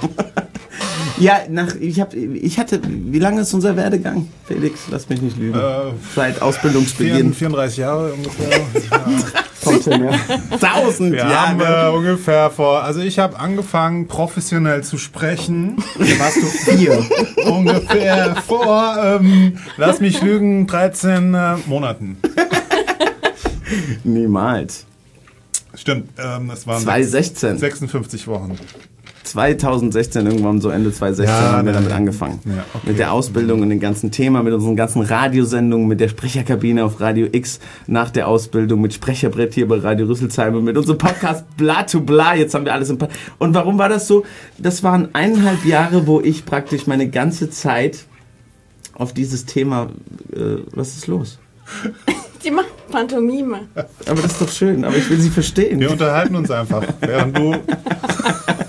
[1.18, 4.82] Ja, nach, ich, hab, ich hatte, wie lange ist unser Werdegang, Felix?
[4.92, 5.58] Lass mich nicht lügen.
[5.58, 7.34] Äh, Seit Ausbildungsbeginn.
[7.34, 8.60] 34 Jahre ungefähr.
[9.88, 10.12] Ja.
[10.60, 11.92] Tausend Wir haben Jahre.
[11.92, 15.78] äh, ungefähr vor, also ich habe angefangen professionell zu sprechen.
[16.20, 16.46] Warst du
[16.76, 17.04] vier?
[17.48, 22.18] ungefähr vor, ähm, lass mich lügen, 13 äh, Monaten.
[24.04, 24.86] Niemals.
[25.74, 27.58] Stimmt, ähm, das waren 2016.
[27.58, 28.58] 56 Wochen.
[29.28, 32.40] 2016, irgendwann so Ende 2016 Ja, haben wir ne, damit angefangen.
[32.46, 32.88] Ja, okay.
[32.88, 37.00] Mit der Ausbildung und dem ganzen Thema, mit unseren ganzen Radiosendungen, mit der Sprecherkabine auf
[37.02, 41.46] Radio X nach der Ausbildung, mit Sprecherbrett hier bei Radio Rüsselsheim und mit unserem Podcast
[41.58, 42.36] Bla to Bla.
[42.36, 43.08] Jetzt haben wir alles im pa
[43.38, 44.26] Und warum war das so?
[44.58, 48.06] Das waren eineinhalb Jahre, wo ich praktisch meine ganze Zeit
[48.94, 49.90] auf dieses Thema,
[50.34, 51.40] äh, was ist los?
[52.42, 53.60] Sie macht Pantomime.
[54.08, 55.82] Aber das ist doch schön, aber ich will sie verstehen.
[55.82, 57.54] Wir unterhalten uns einfach, während du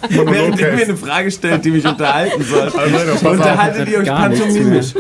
[0.08, 3.22] Während ihr mir eine Frage stellt, die mich unterhalten soll, auf.
[3.24, 4.94] unterhaltet ihr euch pantomimisch.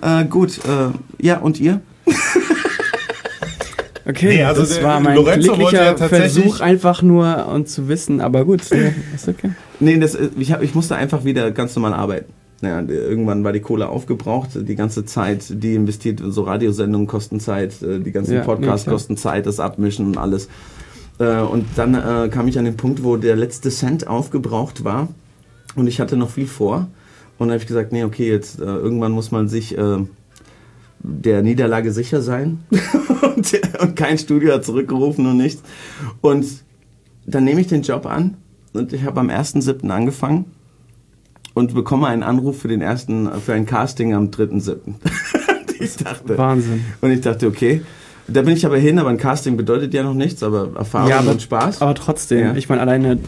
[0.00, 1.80] Äh, gut, äh, ja, und ihr?
[4.04, 7.46] Okay, Nee, also das der war mein Lorenzo wollte glücklicher ja tatsächlich- Versuch, einfach nur
[7.46, 9.52] und zu wissen, aber gut, nee, ist okay.
[9.78, 12.32] Nee, das, äh, ich, hab, ich musste einfach wieder ganz normal arbeiten.
[12.62, 17.40] Ja, d- irgendwann war die Kohle aufgebraucht, die ganze Zeit, die investiert, so Radiosendungen kosten
[17.40, 20.48] Zeit, äh, die ganzen Ja, Podcasts nee, kosten Zeit, das Abmischen und alles.
[21.18, 25.08] Äh, Und dann äh, kam ich an den Punkt, wo der letzte Cent aufgebraucht war
[25.74, 26.88] und ich hatte noch viel vor.
[27.38, 29.76] Und dann habe ich gesagt, nee, okay, jetzt irgendwann muss man sich
[31.00, 32.60] der Niederlage sicher sein.
[33.36, 35.60] und, und kein Studio hat zurückgerufen und nichts.
[36.20, 36.46] Und
[37.26, 38.36] dann nehme ich den Job an
[38.74, 39.88] und ich habe am 1.7.
[39.90, 40.44] angefangen
[41.54, 44.76] und bekomme einen Anruf für den ersten, für ein Casting am 3.7.
[45.80, 46.84] ich dachte, Wahnsinn.
[47.00, 47.82] und ich dachte, okay.
[48.28, 51.18] Da bin ich aber hin, aber ein Casting bedeutet ja noch nichts, aber Erfahrung Ja,
[51.18, 51.82] aber- und Spaß.
[51.82, 52.54] Aber trotzdem, Ja.
[52.54, 53.18] ich meine, alleine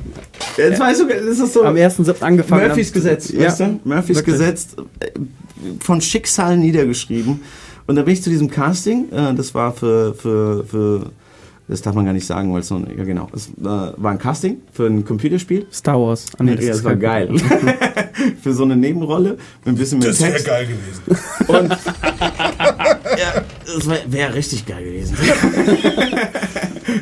[0.57, 2.23] Jetzt weißt du, das ist so am 1.7.
[2.23, 2.69] angefangen.
[2.69, 3.81] Murphys Gesetz, ja, weißt du?
[3.85, 4.37] Murphys wirklich.
[4.37, 5.11] Gesetz äh,
[5.81, 7.41] von Schicksal niedergeschrieben.
[7.87, 11.07] Und da bin ich zu diesem Casting, äh, das war für, für, für,
[11.69, 14.19] das darf man gar nicht sagen, weil es so, ja genau, es äh, war ein
[14.19, 15.67] Casting für ein Computerspiel.
[15.73, 16.27] Star Wars.
[16.39, 17.31] Ah, Nee, das ja, das war geil.
[18.43, 19.31] für so eine Nebenrolle
[19.65, 21.25] mit ein bisschen mehr Das wäre geil gewesen.
[21.49, 21.71] Und
[23.19, 25.17] ja, das wäre wär richtig geil gewesen.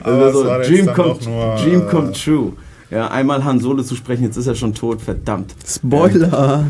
[0.02, 2.52] Aber Also es war jetzt Dream, doch nur, Dream äh, come true.
[2.90, 5.54] Ja, einmal Han Solo zu sprechen, jetzt ist er schon tot, verdammt.
[5.66, 6.66] Spoiler.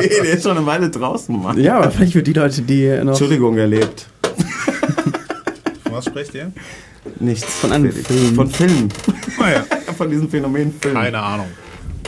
[0.00, 1.60] Ey, der ist schon eine Weile draußen, Mann.
[1.60, 4.06] ja, aber vielleicht für die Leute, die noch Entschuldigung, er lebt.
[4.36, 4.93] Von
[5.94, 6.52] was sprecht ihr?
[7.20, 7.44] Nichts.
[7.54, 7.92] Von einem.
[7.92, 8.34] Film.
[8.34, 8.88] Von Filmen.
[9.38, 9.64] Naja,
[9.96, 10.94] Von diesem Phänomen Film.
[10.94, 11.46] keine Ahnung.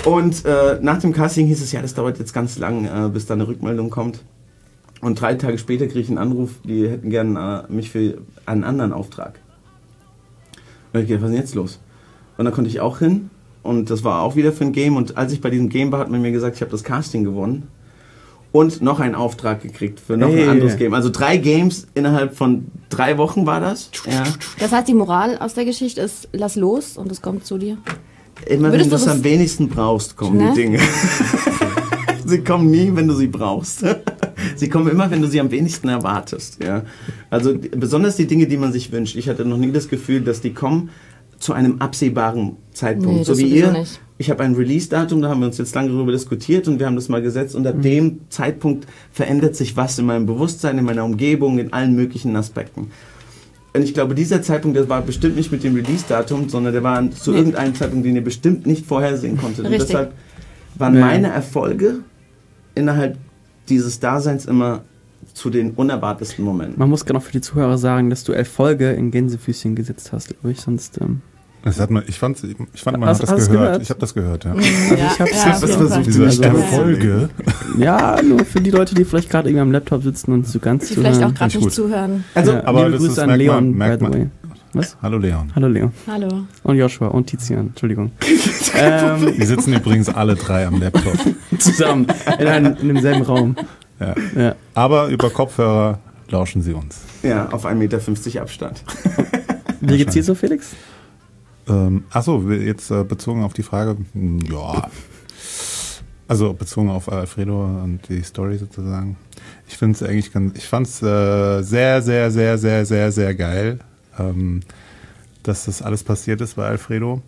[0.05, 3.27] Und äh, nach dem Casting hieß es, ja, das dauert jetzt ganz lang, äh, bis
[3.27, 4.23] da eine Rückmeldung kommt.
[5.01, 8.65] Und drei Tage später kriege ich einen Anruf, die hätten gern äh, mich für einen
[8.65, 9.39] anderen Auftrag.
[10.93, 11.81] Und ich gedacht, was ist denn jetzt los?
[12.39, 13.31] Und dann konnte ich auch hin
[13.63, 14.97] und das war auch wieder für ein Game.
[14.97, 17.25] Und als ich bei diesem Game war, hat man mir gesagt, ich habe das Casting
[17.25, 17.69] gewonnen
[18.53, 20.45] und noch einen Auftrag gekriegt für noch Hey.
[20.45, 20.95] ein anderes Game.
[20.95, 23.91] Also drei Games innerhalb von drei Wochen war das.
[24.11, 24.25] Ja.
[24.59, 27.77] Das heißt, die Moral aus der Geschichte ist, lass los und es kommt zu dir.
[28.47, 30.53] Immer Würdest wenn du es das- am wenigsten brauchst, kommen Ne?
[30.55, 30.79] die Dinge.
[32.25, 33.85] sie kommen nie, wenn du sie brauchst.
[34.57, 36.63] sie kommen immer, wenn du sie am wenigsten erwartest.
[36.63, 36.83] Ja?
[37.31, 39.17] Also besonders die Dinge, die man sich wünscht.
[39.17, 40.91] Ich hatte noch nie das Gefühl, dass die kommen
[41.39, 43.19] zu einem absehbaren Zeitpunkt.
[43.19, 43.73] Nee, so wie ihr.
[43.73, 44.01] nicht.
[44.19, 46.97] Ich habe ein Release-Datum, da haben wir uns jetzt lange darüber diskutiert und wir haben
[46.97, 47.55] das mal gesetzt.
[47.55, 47.69] Und Mhm.
[47.69, 52.35] ab dem Zeitpunkt verändert sich was in meinem Bewusstsein, in meiner Umgebung, in allen möglichen
[52.35, 52.91] Aspekten.
[53.75, 57.11] Und ich glaube, dieser Zeitpunkt, der war bestimmt nicht mit dem Release-Datum, sondern der war
[57.11, 57.39] zu Nee.
[57.39, 59.67] irgendeinem Zeitpunkt, den ihr bestimmt nicht vorhersehen konntet.
[59.67, 59.89] Und Richtig.
[59.89, 60.13] deshalb
[60.79, 61.01] waren Nee.
[61.01, 61.97] meine Erfolge
[62.75, 63.19] innerhalb
[63.69, 64.83] dieses Daseins immer
[65.37, 66.79] zu den unerwartesten Momenten.
[66.79, 70.29] Man muss gerade noch für die Zuhörer sagen, dass du Erfolge in Gänsefüßchen gesetzt hast,
[70.29, 70.99] glaube ich, sonst.
[71.01, 71.21] Ähm,
[71.63, 73.67] Das hat man, ich, fand, ich fand, man Hast- hat das gehört.
[73.67, 73.83] gehört?
[73.83, 74.55] Ich habe das gehört, ja.
[74.55, 77.29] Ja, ich hab's- ja, ich hab's auf jeden versucht, diese Also- Erfolge.
[77.77, 80.89] ja, nur für die Leute, die vielleicht gerade irgendwie am Laptop sitzen und so ganz
[80.89, 81.35] Die vielleicht auch zuhören.
[81.35, 81.73] gerade Nicht nicht gut.
[81.75, 82.25] zuhören.
[82.35, 84.31] Also, ja, aber liebe das Grüße ist- an man- Leon, merkt by the man- way.
[84.73, 84.97] Was?
[85.03, 85.53] Hallo Leon.
[85.55, 85.93] Hallo Leon.
[86.07, 86.29] Hallo.
[86.63, 88.11] Und Joshua und Tizian, Entschuldigung.
[88.79, 91.15] ähm, Die sitzen übrigens alle drei am Laptop.
[91.59, 92.07] zusammen
[92.39, 93.57] in, einem, in demselben Raum.
[94.01, 94.15] Ja.
[94.37, 94.55] Ja.
[94.75, 97.01] Aber über Kopfhörer lauschen sie uns.
[97.23, 98.83] ja, auf 1,50 Meter Abstand.
[99.81, 100.73] Wie geht's dir so, Felix?
[101.69, 104.89] Ähm, achso, jetzt äh, bezogen auf die Frage, hm, ja.
[106.29, 109.17] Also bezogen auf Alfredo und die Story sozusagen.
[109.69, 113.35] Ich finde es eigentlich ganz, ich fand es äh, sehr, sehr, sehr, sehr, sehr, sehr
[113.35, 113.79] geil,
[114.19, 114.61] ähm,
[115.45, 117.23] dass das alles passiert ist bei Alfredo.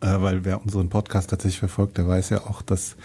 [0.00, 2.96] Äh, weil wer unseren Podcast tatsächlich verfolgt, der weiß ja auch, dass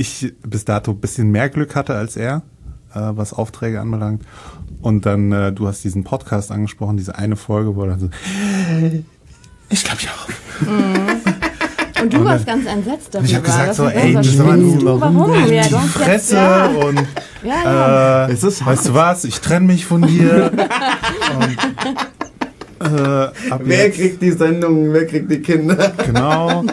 [0.00, 2.42] ich bis dato ein bisschen mehr Glück hatte als er,
[2.94, 4.22] äh, was Aufträge anbelangt.
[4.80, 8.08] Und dann, äh, du hast diesen Podcast angesprochen, diese eine Folge, wo er dann so,
[9.68, 12.02] ich glaube ja auch.
[12.02, 13.28] Und du warst ganz entsetzt darüber.
[13.28, 15.00] Ich habe gesagt Das so, ey, das nur du?
[15.00, 15.46] Warum?
[15.52, 16.66] Ja, die Fresse ja.
[16.66, 16.98] und
[17.42, 18.26] Ja, ja.
[18.26, 20.50] äh, Es ist weißt du was, ich trenne mich von dir.
[21.38, 25.92] und, äh, ab Wer jetzt, kriegt die Sendung, wer kriegt die Kinder?
[26.06, 26.64] Genau.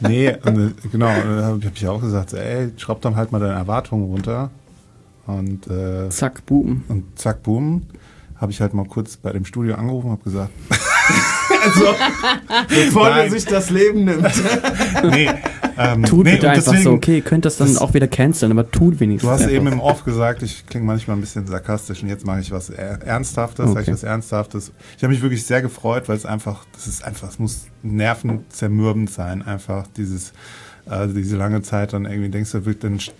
[0.00, 3.54] Nee, und, äh, genau, da habe ich auch gesagt, ey, schraub dann halt mal deine
[3.54, 4.50] Erwartungen runter.
[5.26, 6.82] Und, äh, Zack, boom.
[6.88, 7.82] und zack, boom,
[8.36, 10.50] habe ich halt mal kurz bei dem Studio angerufen und habe gesagt,
[11.62, 11.94] Also,
[12.68, 13.26] bevor Nein.
[13.26, 14.24] er sich das Leben nimmt.
[15.10, 15.28] nee,
[15.76, 18.08] ähm, Tut nee, bitte einfach deswegen- so, okay, ihr könnt das dann das- auch wieder
[18.08, 19.28] canceln, aber tut wenigstens.
[19.28, 19.54] Du hast einfach.
[19.54, 22.70] eben im Off gesagt, ich klinge manchmal ein bisschen sarkastisch und jetzt mache ich was
[22.70, 23.92] Er- Ernsthaftes, sag ich Okay.
[23.92, 24.72] was Ernsthaftes.
[24.96, 29.10] Ich habe mich wirklich sehr gefreut, weil es einfach, das ist einfach, es muss nervenzermürbend
[29.10, 30.32] sein, einfach dieses,
[30.90, 33.12] äh, diese lange Zeit dann irgendwie denkst du, wirklich, dann st-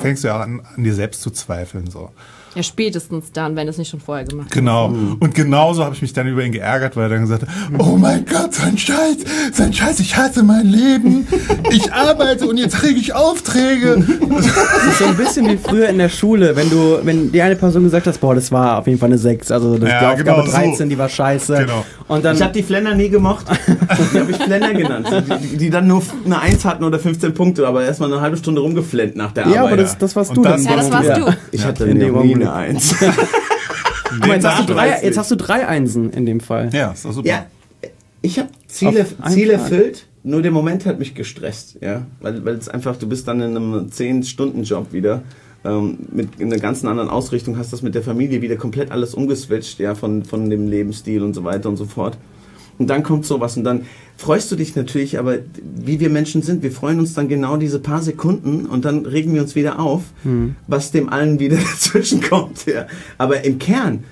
[0.00, 2.10] fängst du ja an, an dir selbst zu zweifeln so.
[2.54, 4.88] Ja, spätestens dann, wenn es nicht schon vorher gemacht Genau.
[4.88, 5.16] Mhm.
[5.20, 7.96] Und genauso habe ich mich dann über ihn geärgert, weil er dann gesagt hat, oh
[7.96, 9.16] mein Gott, sein Scheiß,
[9.52, 11.26] sein Scheiß, ich hasse mein Leben.
[11.70, 13.96] Ich arbeite und jetzt kriege ich Aufträge.
[14.28, 14.46] Das
[14.86, 17.84] ist so ein bisschen wie früher in der Schule, wenn du, wenn die eine Person
[17.84, 20.24] gesagt hast, boah, das war auf jeden Fall eine 6, also das, Ja, die Aufgabe
[20.24, 20.52] genau so.
[20.52, 21.56] 13, die war scheiße.
[21.58, 21.84] Genau.
[22.08, 23.46] Und dann Ich habe die Flenner nie gemocht.
[24.12, 25.08] Die habe ich Flenner genannt.
[25.42, 28.60] Die, die dann nur eine 1 hatten oder 15 Punkte, aber erstmal eine halbe Stunde
[28.60, 29.72] rumgeflennt nach der ja, Arbeit.
[29.72, 30.76] aber das, das warst Und du das dann.
[30.76, 31.36] warst Ja, das warst du.
[31.52, 32.37] ich hatte in dem Augenblick.
[32.42, 32.96] Eine 1.
[34.08, 36.70] Guck mal, jetzt, hast du drei, jetzt hast du drei Einsen in dem Fall.
[36.72, 37.28] Ja, ist doch super.
[37.28, 37.46] Ja,
[38.22, 42.56] ich habe Ziele, Auf Ziele erfüllt, nur der Moment hat mich gestresst, ja, weil, weil
[42.56, 45.22] es einfach, du bist dann in einem 10-Stunden-Job wieder,
[45.64, 49.78] ähm, mit einer ganz anderen Ausrichtung, hast das mit der Familie wieder komplett alles umgeswitcht,
[49.78, 52.16] ja, von, von dem Lebensstil und so weiter und so fort.
[52.78, 53.86] Und dann kommt sowas und dann
[54.18, 57.78] freust du dich natürlich, aber wie wir Menschen sind, wir freuen uns dann genau diese
[57.78, 60.02] paar Sekunden und dann regen wir uns wieder auf,
[60.66, 62.66] was dem allen wieder dazwischen kommt.
[62.66, 62.86] Ja.
[63.16, 64.04] Aber im Kern,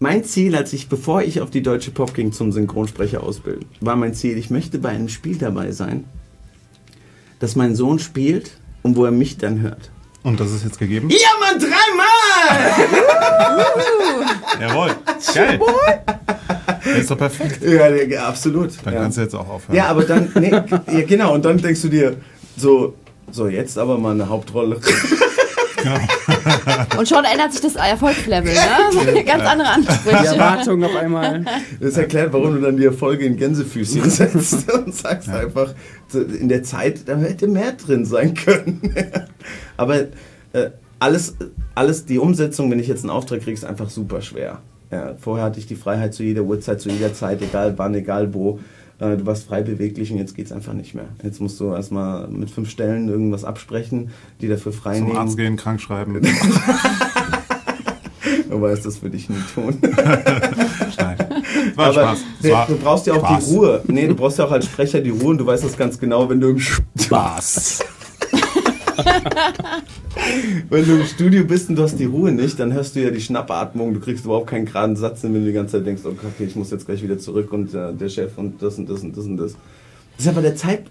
[0.00, 3.96] mein Ziel, als ich, bevor ich auf die Deutsche Pop ging zum Synchronsprecher ausbilden, war
[3.96, 6.04] mein Ziel, ich möchte bei einem Spiel dabei sein,
[7.38, 8.52] dass mein Sohn spielt
[8.82, 9.90] und wo er mich dann hört.
[10.22, 11.10] Und das ist jetzt gegeben?
[11.10, 12.88] Ja, Mann, dreimal!
[14.60, 14.90] Jawohl.
[15.34, 15.60] Geil.
[16.92, 17.60] Das ist doch perfekt.
[17.64, 18.70] Ja, ja absolut.
[18.84, 19.00] Dann ja.
[19.00, 19.76] kannst du jetzt auch aufhören.
[19.76, 22.16] Ja, aber dann, nee, ja, genau, und dann denkst du dir,
[22.56, 22.94] so,
[23.30, 24.80] so jetzt aber mal eine Hauptrolle.
[26.98, 29.24] Und schon ändert sich das Erfolgslevel, ne?
[29.24, 30.26] Ganz andere Die Ansprüche.
[30.26, 31.44] Erwartung auf einmal.
[31.80, 35.72] Das erklärt, warum du dann die Erfolge in Gänsefüßchen setzt und sagst einfach,
[36.08, 38.94] so, in der Zeit, da hätte mehr drin sein können.
[39.78, 40.00] aber
[40.52, 41.36] äh, alles,
[41.74, 44.60] alles, die Umsetzung, wenn ich jetzt einen Auftrag kriege, ist einfach super schwer.
[44.90, 48.34] Ja, vorher hatte ich die Freiheit zu jeder Uhrzeit, zu jeder Zeit, egal wann, egal
[48.34, 48.58] wo.
[48.98, 51.06] Äh, Du warst frei beweglich und jetzt geht's einfach nicht mehr.
[51.22, 54.10] Jetzt musst du erstmal mit fünf Stellen irgendwas absprechen,
[54.40, 55.18] die dafür frei Zum nehmen.
[55.18, 56.20] Arzt gehen, krank schreiben.
[58.50, 59.78] Du weißt, das würde ich nie tun.
[61.76, 62.18] War Aber Spaß.
[62.18, 63.48] Es nee, war du brauchst ja auch Spaß.
[63.48, 63.82] die Ruhe.
[63.86, 66.28] Nee, du brauchst ja auch als Sprecher die Ruhe und du weißt das ganz genau,
[66.28, 67.84] wenn du im, Spaß.
[70.68, 73.10] wenn du im Studio bist und du hast die Ruhe nicht, dann hörst du ja
[73.10, 76.44] die Schnappatmung, du kriegst überhaupt keinen geraden Satz, wenn du die ganze Zeit denkst, okay,
[76.46, 79.16] ich muss jetzt gleich wieder zurück und äh, der Chef und das und das und
[79.16, 79.52] das und das.
[80.16, 80.84] Das ist aber der Zeit.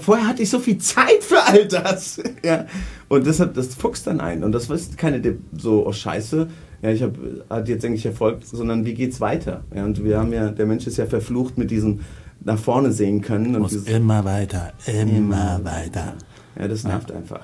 [0.00, 2.20] Vorher hatte ich so viel Zeit für all das.
[2.44, 2.66] ja.
[3.08, 4.42] Und deshalb, das fuchst dann ein.
[4.42, 6.48] Und das ist keine De- so, oh Scheiße,
[6.82, 9.62] ja, ich habe hat jetzt eigentlich Erfolg, sondern wie geht's weiter?
[9.74, 12.00] Ja, und wir haben ja, der Mensch ist ja verflucht mit diesem
[12.44, 13.56] nach vorne sehen können.
[13.56, 16.14] Und dieses, immer weiter, immer weiter.
[16.58, 17.40] ja, das nervt einfach.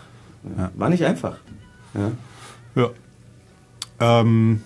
[0.57, 0.71] Ja.
[0.75, 1.37] War nicht einfach.
[1.95, 2.11] Ja.
[2.75, 2.91] Ja.
[4.01, 4.63] Ähm,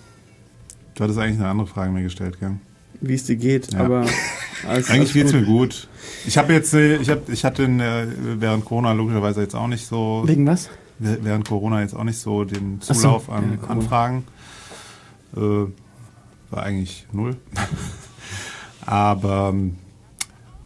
[0.95, 2.55] du hattest eigentlich eine andere Frage mir gestellt, gell?
[3.01, 3.79] Wie es dir geht, Ja.
[3.81, 4.05] aber
[4.67, 5.41] alles, Eigentlich geht's gut.
[5.41, 5.87] mir gut.
[6.25, 8.07] Ich habe jetzt, äh, ich, hab, ich hatte äh,
[8.39, 10.69] während Corona logischerweise jetzt auch nicht so, Wegen was?
[10.99, 13.67] während Corona jetzt auch nicht so den Ach so, Zulauf an ja.
[13.67, 14.23] Anfragen.
[15.35, 15.39] Äh,
[16.51, 17.35] war eigentlich null.
[18.85, 19.75] Aber ähm,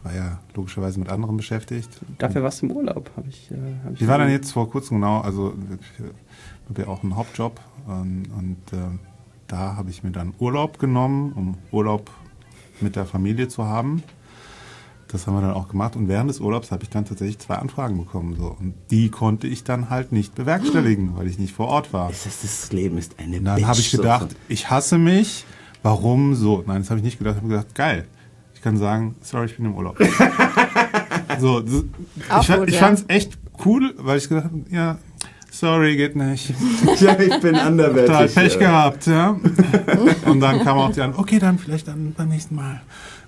[0.10, 1.89] war ja logischerweise mit anderen beschäftigt.
[2.18, 4.70] Dafür warst du im Urlaub, habe ich, äh, hab ich Ich war dann jetzt vor
[4.70, 8.97] kurzem genau, also ich habe ja auch einen Hauptjob ähm, und äh,
[9.47, 12.10] da habe ich mir dann Urlaub genommen, um Urlaub
[12.82, 14.03] mit der Familie zu haben.
[15.10, 17.55] Das haben wir dann auch gemacht und während des Urlaubs habe ich dann tatsächlich zwei
[17.55, 18.36] Anfragen bekommen.
[18.36, 18.55] So.
[18.60, 22.10] Und die konnte ich dann halt nicht bewerkstelligen, weil ich nicht vor Ort war.
[22.10, 25.45] Das, ist, das Leben ist eine Und dann habe ich gedacht, ich hasse mich.
[25.82, 26.64] Warum so?
[26.68, 27.38] Nein, das habe ich nicht gedacht.
[27.38, 28.05] Ich habe gedacht, geil.
[28.60, 29.97] Ich kann sagen, sorry, ich bin im Urlaub.
[31.39, 31.74] so, das,
[32.41, 32.80] ich, gut, ich ja.
[32.82, 34.97] fand es echt cool, weil ich gedacht habe, ja,
[35.49, 36.53] sorry, geht nicht.
[36.99, 38.07] ja, ich bin anderwertig.
[38.07, 38.60] Total Pech ja.
[38.60, 39.30] gehabt, ja.
[40.26, 42.82] und dann kam auch die an, okay, dann vielleicht dann beim nächsten Mal.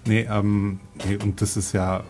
[0.06, 2.04] Nee, ähm, nee, und das ist ja,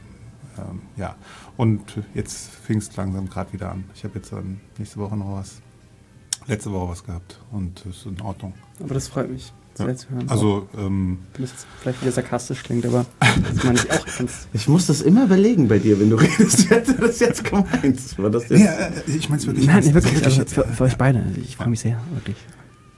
[0.58, 1.16] ähm, ja.
[1.58, 3.84] Und jetzt fing es langsam gerade wieder an.
[3.94, 5.62] Ich habe jetzt ähm, nächste Woche noch was,
[6.48, 8.56] letzte Woche was gehabt und das ist in Ordnung.
[8.80, 9.54] Aber das freut mich,
[9.88, 9.96] Ja.
[9.96, 10.26] zu hören.
[10.30, 14.48] Also, ähm, Wenn das jetzt vielleicht wieder sarkastisch klingt, aber das meine ich auch ganz.
[14.54, 16.70] Ich muss das immer überlegen bei dir, wenn du redest.
[16.70, 18.18] Hat das jetzt gemeint?
[18.18, 18.60] War das jetzt?
[18.60, 19.66] nee, äh, ich meine es wirklich.
[19.68, 21.24] Nein, nee, wirklich, Also für, für euch beide.
[21.44, 22.38] Ich freue mich sehr, wirklich.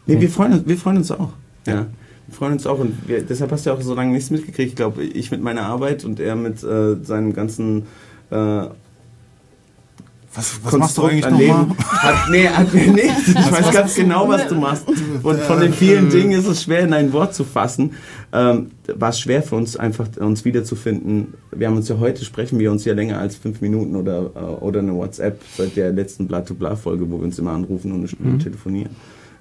[0.05, 1.29] Nee, wir freuen uns, wir freuen uns auch.
[1.65, 1.87] Ja.
[2.27, 4.69] Wir freuen uns auch und wir, deshalb hast du ja auch so lange nichts mitgekriegt.
[4.69, 7.83] Ich glaube, ich mit meiner Arbeit und er mit äh, seinem ganzen
[8.31, 8.65] äh,
[10.35, 11.67] was, was machst du eigentlich nochmal?
[11.77, 13.27] Hat, nee, hat mir nicht.
[13.27, 14.85] Ich weiß ganz genau, was du machst.
[15.23, 17.91] Und von den vielen Dingen ist es schwer, in ein Wort zu fassen.
[18.31, 21.35] Ähm, war es schwer für uns, einfach uns wiederzufinden.
[21.51, 24.39] Wir haben uns ja heute, sprechen wir uns ja länger als fünf Minuten oder, äh,
[24.39, 28.43] oder eine WhatsApp seit der letzten Bla-to-Bla-Folge, wo wir uns immer anrufen und eine Stunde
[28.43, 28.95] telefonieren.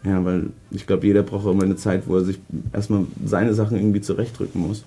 [0.05, 2.39] Ja, weil ich glaube, jeder braucht auch immer eine Zeit, wo er sich
[2.73, 4.85] erstmal seine Sachen irgendwie zurechtrücken muss.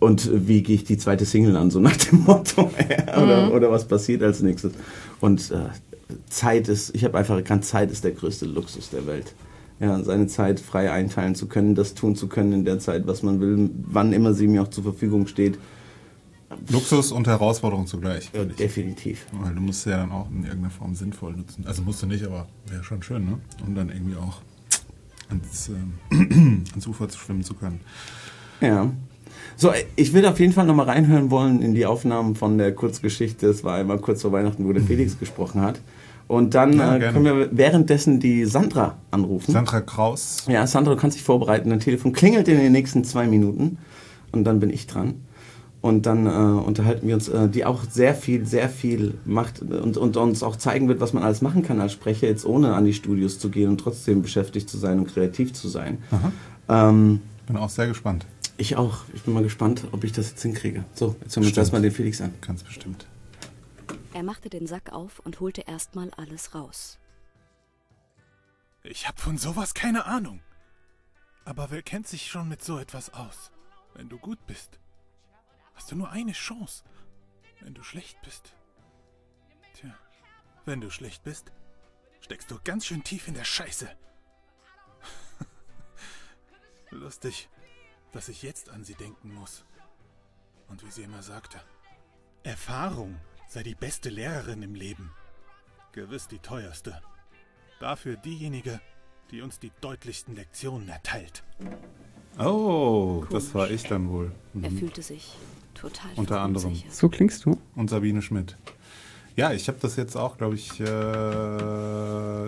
[0.00, 2.70] Und wie gehe ich die zweite Single an, so nach dem Motto,
[3.16, 4.72] oder, oder was passiert als nächstes.
[5.20, 5.68] Und äh,
[6.28, 9.34] Zeit ist, ich habe einfach erkannt, Zeit ist der größte Luxus der Welt.
[9.80, 13.22] ja, seine Zeit frei einteilen zu können, das tun zu können in der Zeit, was
[13.22, 15.58] man will, wann immer sie mir auch zur Verfügung steht.
[16.68, 18.30] Luxus und Herausforderung zugleich.
[18.34, 19.26] Ja, definitiv.
[19.32, 21.64] Weil du musst ja dann auch in irgendeiner Form sinnvoll nutzen.
[21.66, 23.38] Also musst du nicht, aber wäre schon schön, ne?
[23.66, 24.40] Und dann irgendwie auch
[25.28, 26.14] ans, äh,
[26.72, 27.80] ans Ufer zu schwimmen zu können.
[28.60, 28.90] Ja.
[29.56, 33.46] So, ich will auf jeden Fall nochmal reinhören wollen in die Aufnahmen von der Kurzgeschichte.
[33.48, 35.80] Es war einmal kurz vor Weihnachten, wo der Felix gesprochen hat.
[36.28, 39.50] Und dann Ja, äh, können wir währenddessen die Sandra anrufen.
[39.50, 40.44] Sandra Kraus.
[40.48, 41.70] Ja, Sandra, du kannst dich vorbereiten.
[41.70, 43.78] Dein Telefon klingelt in den nächsten zwei Minuten
[44.30, 45.14] und dann bin ich dran.
[45.80, 49.96] Und dann äh, unterhalten wir uns, äh, die auch sehr viel, sehr viel macht und,
[49.96, 52.84] und uns auch zeigen wird, was man alles machen kann als Sprecher, jetzt ohne an
[52.84, 55.98] die Studios zu gehen und trotzdem beschäftigt zu sein und kreativ zu sein.
[56.68, 58.26] Ähm, Bin auch sehr gespannt.
[58.60, 59.04] Ich auch.
[59.14, 60.84] Ich bin mal gespannt, ob ich das jetzt hinkriege.
[60.94, 62.34] So, jetzt hören wir uns erstmal den Felix an.
[62.40, 63.06] Ganz bestimmt.
[64.12, 66.98] Er machte den Sack auf und holte erstmal alles raus.
[68.82, 70.40] Ich hab von sowas keine Ahnung.
[71.44, 73.50] Aber wer kennt sich schon mit so etwas aus?
[73.94, 74.78] Wenn du gut bist,
[75.74, 76.84] hast du nur eine Chance.
[77.60, 78.54] Wenn du schlecht bist.
[79.74, 79.94] Tja,
[80.64, 81.52] wenn du schlecht bist,
[82.20, 83.88] steckst du ganz schön tief in der Scheiße.
[86.90, 87.48] Lustig,
[88.12, 89.64] dass ich jetzt an sie denken muss.
[90.68, 91.58] Und wie sie immer sagte,
[92.42, 93.16] Erfahrung
[93.48, 95.10] sei die beste Lehrerin im Leben.
[95.92, 97.00] Gewiss die teuerste.
[97.80, 98.80] Dafür diejenige,
[99.30, 101.42] die uns die deutlichsten Lektionen erteilt.
[102.38, 104.32] Oh, das war ich dann wohl.
[104.62, 104.78] Er Mhm.
[104.78, 105.36] fühlte sich
[105.74, 106.80] total Unter anderem.
[106.90, 107.60] So klingst du?
[107.74, 108.56] Und Sabine Schmidt.
[109.36, 110.84] Ja, ich habe das jetzt auch, glaube ich, äh,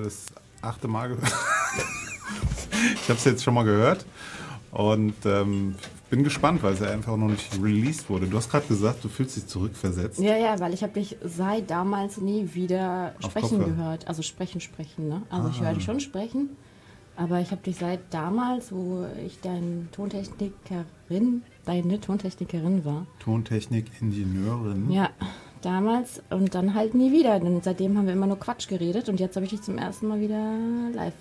[0.03, 0.27] das
[0.61, 1.33] achte Mal gehört.
[2.95, 4.05] ich habe es jetzt schon mal gehört
[4.73, 5.75] und ähm,
[6.11, 8.27] bin gespannt, weil es ja einfach noch nicht released wurde.
[8.27, 10.19] Du hast gerade gesagt, du fühlst dich zurückversetzt.
[10.19, 13.69] Ja, ja, weil ich habe dich seit damals nie wieder Auf sprechen Kopfhörer.
[13.69, 14.09] gehört.
[14.09, 15.23] Also sprechen, sprechen, ne?
[15.31, 15.67] Also ich Ah.
[15.67, 16.51] höre dich schon sprechen,
[17.17, 23.07] aber ich habe dich seit damals, wo ich deine Tontechnikerin, deine Tontechnikerin war.
[23.21, 24.91] Tontechnik-Ingenieurin.
[24.91, 25.11] Ja,
[25.61, 27.39] damals und dann halt nie wieder.
[27.41, 30.09] Denn seitdem haben wir immer nur Quatsch geredet und jetzt habe ich dich zum ersten
[30.09, 30.57] Mal wieder
[30.95, 31.13] live.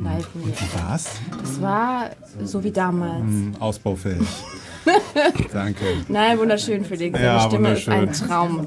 [0.00, 1.06] Live Und wie war's?
[1.40, 2.10] Das war
[2.44, 3.20] so wie damals.
[3.22, 4.26] Hm, ausbaufähig.
[5.52, 5.84] Danke.
[6.08, 7.12] Nein, wunderschön, Felix.
[7.14, 8.28] Deine Ja, Stimme ist ein wunderschön.
[8.28, 8.66] Traum.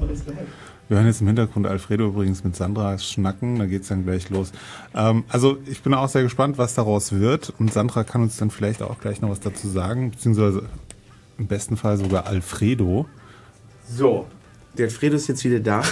[0.88, 4.52] Wir hören jetzt im Hintergrund Alfredo übrigens mit Sandra schnacken, da geht's dann gleich los.
[4.94, 8.50] Ähm, also ich bin auch sehr gespannt, was daraus wird und Sandra kann uns dann
[8.50, 10.64] vielleicht auch gleich noch was dazu sagen, beziehungsweise
[11.38, 13.06] im besten Fall sogar Alfredo.
[13.88, 14.26] So,
[14.76, 15.82] der Alfredo ist jetzt wieder da.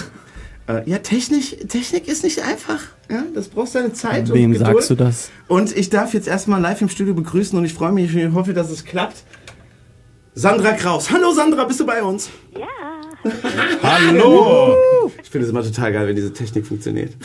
[0.67, 2.79] Äh, ja, Technik, Technik ist nicht einfach.
[3.09, 4.31] Ja, das braucht seine Zeit.
[4.33, 4.75] Wem und Geduld.
[4.75, 5.31] sagst du das?
[5.47, 8.53] Und ich darf jetzt erstmal live im Studio begrüßen und ich freue mich, ich hoffe,
[8.53, 9.23] dass es klappt.
[10.35, 11.11] Sandra Kraus.
[11.11, 12.29] Hallo Sandra, bist du bei uns?
[12.57, 12.67] Ja.
[13.83, 14.75] Hallo!
[15.21, 17.13] Ich finde es immer total geil, wenn diese Technik funktioniert.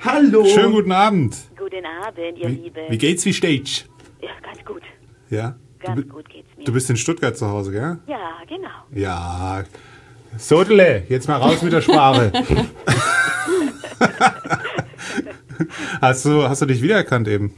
[0.00, 0.44] Hallo.
[0.46, 1.36] Schönen guten Abend.
[1.56, 2.80] Guten Abend, ihr Wie, Lieben.
[2.88, 3.84] wie geht's wie Stage?
[4.20, 4.82] Ja, ganz gut.
[5.30, 5.56] Ja?
[5.80, 6.64] Ganz du, gut geht's mir.
[6.64, 7.98] du bist in Stuttgart zu Hause, gell?
[8.06, 8.18] Ja,
[8.48, 8.68] genau.
[8.94, 9.64] Ja.
[10.36, 12.30] Sodele, jetzt mal raus mit der Sprache.
[16.00, 17.54] hast, du, hast du dich wiedererkannt eben?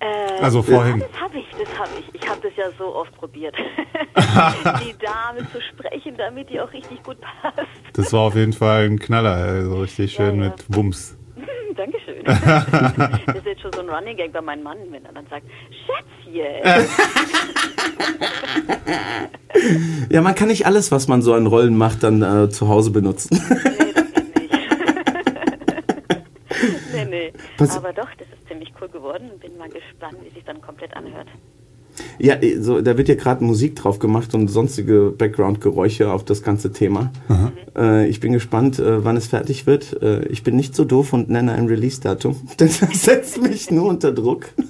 [0.00, 0.06] Äh,
[0.40, 1.00] Also vorhin.
[1.00, 2.14] Ja, das habe ich, das habe ich.
[2.22, 3.54] Ich habe das ja so oft probiert.
[4.16, 7.68] die Dame zu sprechen, damit die auch richtig gut passt.
[7.92, 10.50] Das war auf jeden Fall ein Knaller, also richtig schön Ja, ja.
[10.50, 11.16] mit Wumms.
[11.76, 12.22] Dankeschön.
[12.24, 15.46] das ist jetzt schon so ein Running Gag bei meinem Mann, wenn er dann sagt,
[15.86, 16.62] Schätzchen.
[20.10, 22.90] Ja, man kann nicht alles, was man so an Rollen macht, dann äh, zu Hause
[22.90, 23.38] benutzen.
[26.94, 27.32] nee, nee.
[27.58, 30.60] Was- Aber doch, das ist ziemlich cool geworden und bin mal gespannt, wie sich dann
[30.60, 31.28] komplett anhört.
[32.18, 36.72] Ja, so, da wird ja gerade Musik drauf gemacht und sonstige Background-Geräusche auf das ganze
[36.72, 37.12] Thema.
[37.76, 40.00] Äh, ich bin gespannt, äh, wann es fertig wird.
[40.02, 43.88] Äh, ich bin nicht so doof und nenne ein Release-Datum, denn das setzt mich nur
[43.88, 44.46] unter Druck.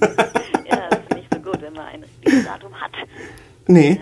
[0.69, 2.91] Ja, das ist nicht so gut, wenn man ein richtiges Datum hat.
[3.67, 3.99] Nee.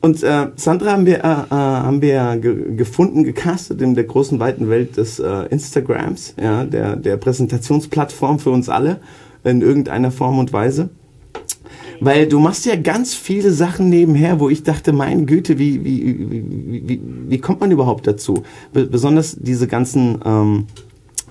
[0.00, 4.40] Und äh, Sandra haben wir, äh, äh, haben wir ge gefunden, gecastet in der großen,
[4.40, 9.00] weiten Welt des äh, Instagrams, ja, der, der Präsentationsplattform für uns alle,
[9.44, 10.88] in irgendeiner Form und Weise.
[12.00, 16.30] Weil du machst ja ganz viele Sachen nebenher, wo ich dachte, mein Güte, wie, wie,
[16.30, 18.42] wie, wie, wie kommt man überhaupt dazu?
[18.72, 20.66] Be besonders diese ganzen ähm,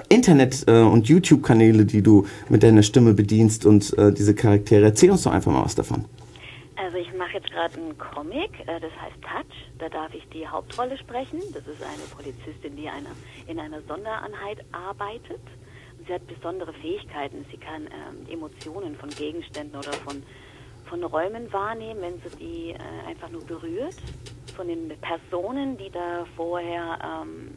[0.09, 4.86] Internet- äh, und YouTube-Kanäle, die du mit deiner Stimme bedienst und äh, diese Charaktere.
[4.86, 6.05] Erzähl uns doch einfach mal was davon.
[6.76, 9.55] Also ich mache jetzt gerade einen Comic, äh, das heißt Touch.
[9.80, 11.39] Da darf ich die Hauptrolle sprechen.
[11.53, 13.09] Das ist eine Polizistin, die eine,
[13.47, 15.41] in einer Sondereinheit arbeitet.
[16.07, 17.45] Sie hat besondere Fähigkeiten.
[17.51, 20.24] Sie kann ähm, Emotionen von Gegenständen oder von,
[20.89, 23.95] von Räumen wahrnehmen, wenn sie die äh, einfach nur berührt.
[24.55, 27.51] Von den Personen, die da vorher ähm,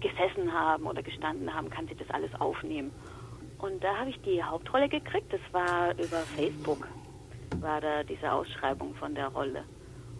[0.00, 2.92] gesessen haben oder gestanden haben, kann sie das alles aufnehmen.
[3.58, 5.32] Und da habe ich die Hauptrolle gekriegt.
[5.32, 6.86] Das war über Facebook,
[7.60, 9.64] war da diese Ausschreibung von der Rolle.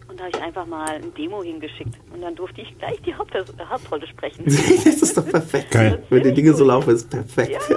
[0.09, 1.99] Und da habe ich einfach mal ein Demo hingeschickt.
[2.13, 4.45] Und dann durfte ich gleich die Haupt Hauptrolle sprechen.
[4.45, 5.71] das ist doch perfekt.
[5.73, 6.03] Geil.
[6.09, 7.61] Wenn die Dinge so laufen, ist perfekt.
[7.69, 7.77] Ja.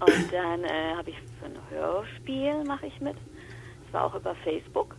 [0.00, 1.16] Und dann äh, habe ich
[1.88, 3.16] Hörspiel mache ich mit.
[3.84, 4.96] Das war auch über Facebook.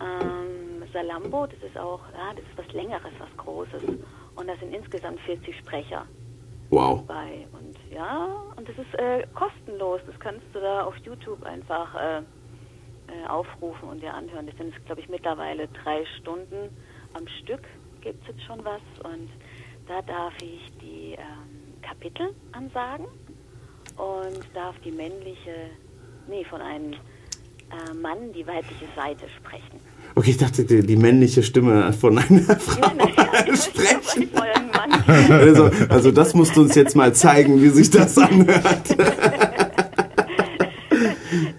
[0.00, 3.82] Ähm, Salambo, das ist auch, ja, das ist was Längeres, was Großes.
[4.36, 6.06] Und da sind insgesamt 40 Sprecher.
[6.70, 7.04] Wow.
[7.06, 7.46] Bei.
[7.52, 10.00] Und ja, und das ist äh, kostenlos.
[10.06, 14.46] Das kannst du da auf YouTube einfach äh, äh, aufrufen und dir anhören.
[14.46, 16.70] Das sind, glaube ich, mittlerweile drei Stunden
[17.14, 17.62] am Stück
[18.00, 18.82] gibt es jetzt schon was.
[19.02, 19.30] Und
[19.86, 23.06] da darf ich die ähm, Kapitel ansagen
[23.96, 25.70] und darf die männliche,
[26.28, 29.80] nee, von einem äh, Mann die weibliche Seite sprechen.
[30.14, 34.30] Okay, ich dachte, die, die männliche Stimme von einer Frau ja, sprechen.
[35.06, 38.96] Also, also das musst du uns jetzt mal zeigen, wie sich das anhört.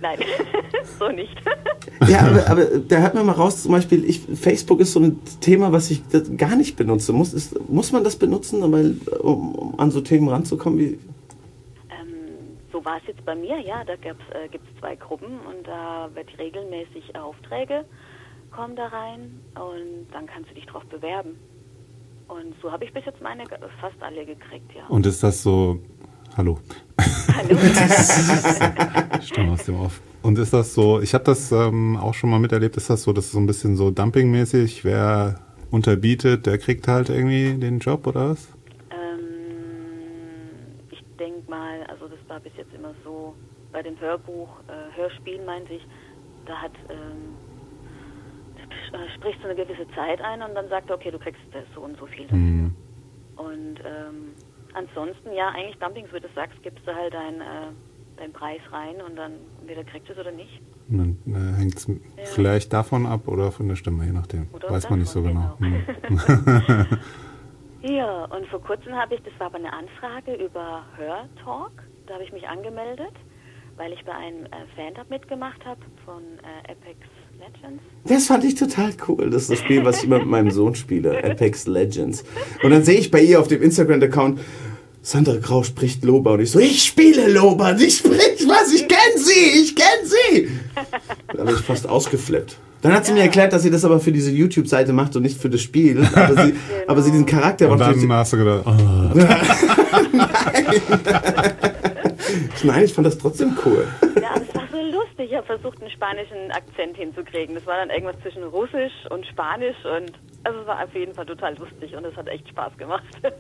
[0.01, 0.19] Nein,
[0.99, 1.35] so nicht.
[2.07, 5.19] Ja, aber, aber da hört man mal raus, zum Beispiel, ich, Facebook ist so ein
[5.41, 6.03] Thema, was ich
[6.37, 7.13] gar nicht benutze.
[7.13, 10.79] Muss, ist, muss man das benutzen, um, um an so Themen ranzukommen?
[10.79, 10.99] Wie,
[12.85, 16.09] so war es jetzt bei mir, ja, da äh, gibt es zwei Gruppen und da
[16.13, 17.85] wird regelmäßig Aufträge
[18.51, 21.31] kommen da rein und dann kannst du dich drauf bewerben.
[22.27, 23.43] Und so habe ich bis jetzt meine
[23.81, 24.87] fast alle gekriegt, ja.
[24.87, 25.79] Und ist das so,
[26.37, 26.59] hallo.
[27.35, 27.57] Hallo.
[29.21, 30.01] Stimme aus dem Off.
[30.21, 33.11] Und ist das so, ich habe das ähm, auch schon mal miterlebt, ist das so,
[33.11, 38.07] das ist so ein bisschen so dumpingmäßig, wer unterbietet, der kriegt halt irgendwie den Job
[38.07, 38.47] oder was?
[42.35, 43.33] War bis jetzt immer so,
[43.71, 45.87] bei den Hörbuch, äh, Hörspielen meinte ich,
[46.45, 47.33] da hat, ähm,
[48.91, 51.39] äh, sprichst du eine gewisse Zeit ein und dann sagt er, okay, du kriegst
[51.73, 52.27] so und so viel.
[52.29, 52.75] Mhm.
[53.37, 54.33] Und ähm,
[54.73, 57.71] ansonsten, ja, eigentlich Dumpings, wie du sagst, gibst du halt deinen äh,
[58.17, 60.61] dein Preis rein und dann entweder kriegst du es oder nicht.
[60.87, 61.95] Dann äh, hängt es ja.
[62.25, 64.47] vielleicht davon ab oder von der Stimme, je nachdem.
[64.53, 65.55] Oder Weiß man nicht so genau.
[65.59, 65.77] genau.
[66.09, 66.87] Mhm.
[67.81, 71.83] ja, und vor kurzem habe ich, das war aber eine Anfrage über Hörtalk.
[72.07, 73.13] Da habe ich mich angemeldet,
[73.77, 76.99] weil ich bei einem äh, Fan-Tab mitgemacht habe von äh, Apex
[77.39, 77.83] Legends.
[78.05, 79.31] Das fand ich total cool.
[79.31, 82.23] Das ist das Spiel, was ich immer mit meinem Sohn spiele, Apex Legends.
[82.61, 84.39] Und dann sehe ich bei ihr auf dem Instagram-Account,
[85.01, 89.17] Sandra Grau spricht Loba und ich so, ich spiele Loba, sie spricht was, ich kenne
[89.17, 90.49] sie, ich kenne sie.
[91.33, 92.57] Da habe ich fast ausgeflippt.
[92.81, 93.17] Dann hat sie ja.
[93.17, 96.07] mir erklärt, dass sie das aber für diese YouTube-Seite macht und nicht für das Spiel.
[96.13, 96.61] Aber sie, genau.
[96.87, 97.69] aber sie diesen Charakter...
[97.69, 98.71] Und dann hast du gedacht, oh.
[100.13, 101.71] Nein.
[102.63, 103.87] Nein, ich fand das trotzdem cool.
[104.21, 105.31] Ja, es war so lustig.
[105.31, 107.55] Ich habe versucht, einen spanischen Akzent hinzukriegen.
[107.55, 110.11] Das war dann irgendwas zwischen Russisch und Spanisch und
[110.43, 113.03] also es war auf jeden Fall total lustig und es hat echt Spaß gemacht.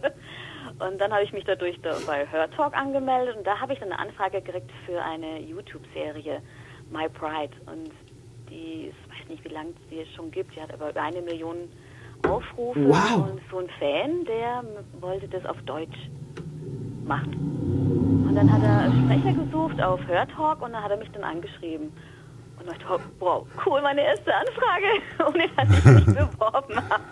[0.79, 3.91] Und dann habe ich mich dadurch da bei Hörtalk angemeldet und da habe ich dann
[3.91, 6.41] eine Anfrage gekriegt für eine YouTube-Serie
[6.91, 7.91] My Pride und
[8.49, 11.21] die, ich weiß nicht, wie lange es die schon gibt, die hat aber über eine
[11.21, 11.69] Million
[12.27, 13.29] Aufrufe wow.
[13.29, 14.63] und so ein Fan, der
[14.99, 16.09] wollte das auf Deutsch
[17.05, 18.04] machen.
[18.35, 21.93] Und dann hat er Sprecher gesucht auf Hörtalk und dann hat er mich dann angeschrieben.
[22.59, 24.87] Und ich dachte, wow, cool, meine erste Anfrage,
[25.25, 27.03] ohne dass ich mich beworben habe.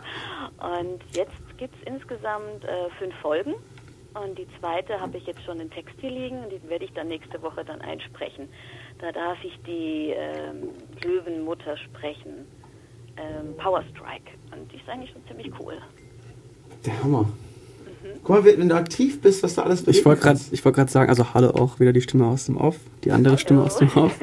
[0.81, 3.53] Und jetzt gibt es insgesamt äh, fünf Folgen.
[4.21, 6.91] Und die zweite habe ich jetzt schon in Text hier liegen und die werde ich
[6.91, 8.49] dann nächste Woche dann einsprechen.
[8.99, 10.71] Da darf ich die ähm,
[11.05, 12.45] Löwenmutter sprechen,
[13.15, 14.29] ähm, Power Strike.
[14.51, 15.77] Und die ist eigentlich schon ziemlich cool.
[16.85, 17.25] Der Hammer.
[18.23, 21.33] Guck mal, wenn du aktiv bist, was du alles Ich wollte gerade wollt sagen, also
[21.33, 24.13] Halle auch wieder die Stimme aus dem Off, die andere Stimme aus dem Off.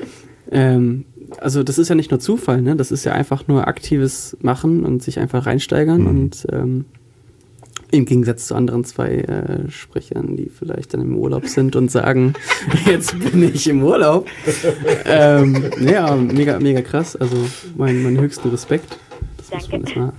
[0.50, 1.04] ähm,
[1.40, 2.76] also das ist ja nicht nur Zufall, ne?
[2.76, 6.06] Das ist ja einfach nur aktives Machen und sich einfach reinsteigern mhm.
[6.06, 6.84] und ähm,
[7.90, 12.34] im Gegensatz zu anderen zwei äh, Sprechern, die vielleicht dann im Urlaub sind und sagen,
[12.86, 14.28] jetzt bin ich im Urlaub.
[15.06, 17.16] ähm, ja, mega, mega krass.
[17.16, 17.36] Also
[17.76, 18.98] mein, mein höchsten Respekt.
[19.38, 19.64] Das Danke.
[19.64, 20.12] muss man erstmal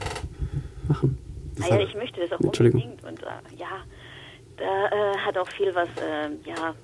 [0.87, 1.28] machen.
[1.61, 3.83] Ah, ja, ich möchte das auch unbedingt und äh, ja,
[4.57, 6.75] da äh, hat auch viel was, äh, ja,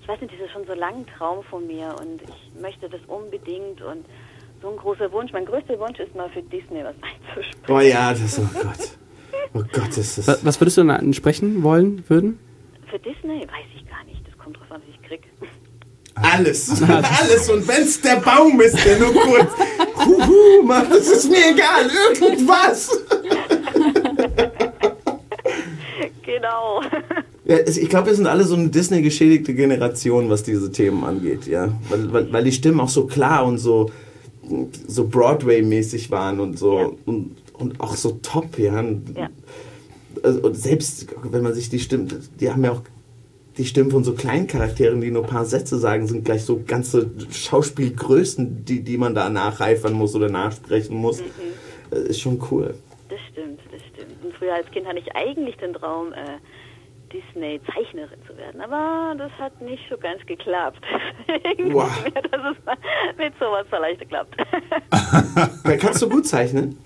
[0.00, 2.88] ich weiß nicht, das ist schon so lang ein Traum von mir und ich möchte
[2.88, 4.04] das unbedingt und
[4.62, 5.32] so ein großer Wunsch.
[5.32, 7.64] Mein größter Wunsch ist mal für Disney was einzusprechen.
[7.68, 8.98] Oh ja, das, oh Gott.
[9.54, 10.26] Oh Gott, das ist.
[10.26, 12.38] Was, was würdest du dann ansprechen wollen, würden?
[12.88, 14.26] Für Disney weiß ich gar nicht.
[14.26, 15.22] Das kommt drauf an, was ich krieg.
[16.34, 16.82] Alles.
[16.82, 17.48] Alles.
[17.48, 19.50] Und wenn es der Baum ist, der nur kurz.
[20.04, 21.90] Huhu, Mann, das ist mir egal.
[22.20, 22.90] Irgendwas.
[26.22, 26.82] genau.
[27.44, 31.72] Ja, ich glaube, wir sind alle so eine Disney-geschädigte Generation, was diese Themen angeht, ja.
[31.88, 33.90] Weil, weil, weil die Stimmen auch so klar und so,
[34.86, 36.90] so Broadway-mäßig waren und so ja.
[37.06, 38.80] und, und auch so top, ja.
[38.80, 39.30] ja.
[40.22, 42.08] Also, und selbst wenn man sich die Stimmen,
[42.38, 42.82] die haben ja auch
[43.60, 46.62] die Stimmen von so kleinen Charakteren, die nur ein paar Sätze sagen, sind gleich so
[46.66, 51.20] ganze Schauspielgrößen, die, die man da nacheifern muss oder nachsprechen muss.
[51.90, 52.74] Äh, Ist schon cool.
[53.10, 54.24] Das stimmt, das stimmt.
[54.24, 56.38] Und früher als Kind hatte ich eigentlich den Traum, äh,
[57.12, 58.62] Disney-Zeichnerin zu werden.
[58.62, 60.80] Aber das hat nicht so ganz geklappt.
[61.72, 61.88] Wow.
[62.06, 64.36] ich, dass es mit sowas vielleicht klappt.
[65.64, 66.78] Weil kannst du gut zeichnen?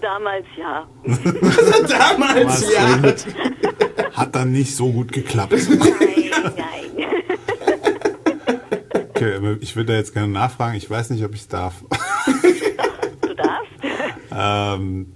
[0.00, 0.86] Damals ja.
[1.88, 3.93] Damals, ja.
[4.14, 5.52] Hat dann nicht so gut geklappt.
[5.52, 6.94] Nein.
[9.10, 10.76] Okay, aber ich würde da jetzt gerne nachfragen.
[10.76, 11.82] Ich weiß nicht, ob ich es darf.
[13.22, 13.72] Du darfst.
[14.32, 15.12] ähm,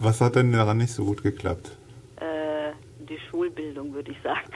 [0.00, 1.76] was hat denn daran nicht so gut geklappt?
[2.16, 2.72] Äh,
[3.08, 4.46] die Schulbildung, würde ich sagen.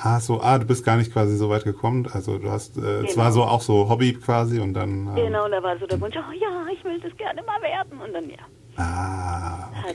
[0.00, 2.08] Ah, so, ah, du bist gar nicht quasi so weit gekommen.
[2.12, 3.16] Also du hast, äh, es Genau.
[3.24, 5.06] war so auch so Hobby quasi und dann.
[5.08, 8.00] Ähm, Genau, da war so der Wunsch, oh ja, ich will das gerne mal werden.
[8.00, 8.36] Und dann ja,
[8.76, 9.94] Ah, hat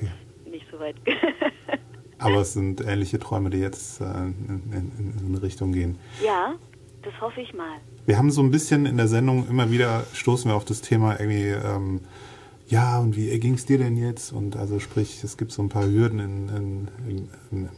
[0.50, 0.96] nicht so weit.
[2.18, 5.98] aber es sind ähnliche Träume, die jetzt äh, in, in, in eine Richtung gehen.
[6.24, 6.56] ja,
[7.02, 7.78] das hoffe ich mal.
[8.06, 11.20] Wir haben so ein bisschen in der Sendung immer wieder stoßen wir auf das Thema
[11.20, 12.02] irgendwie, ähm,
[12.68, 14.32] ja, und wie ging es dir denn jetzt?
[14.32, 17.70] Und also sprich, es gibt so ein paar Hürden in, in, in, in,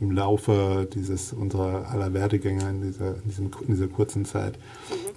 [0.00, 4.58] im Laufe dieses unserer aller Werdegänge in dieser, in, diesem, in dieser kurzen Zeit.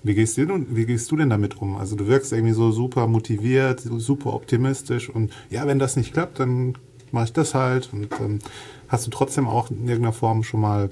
[0.04, 1.78] Wie gehst, du, denn- wie gehst du denn damit um?
[1.78, 6.40] Also du wirkst irgendwie so super motiviert, super optimistisch und ja, wenn das nicht klappt,
[6.40, 6.74] dann
[7.12, 7.90] mache ich das halt.
[7.94, 8.40] Und ähm,
[8.88, 10.90] hast du trotzdem auch in irgendeiner Form schon mal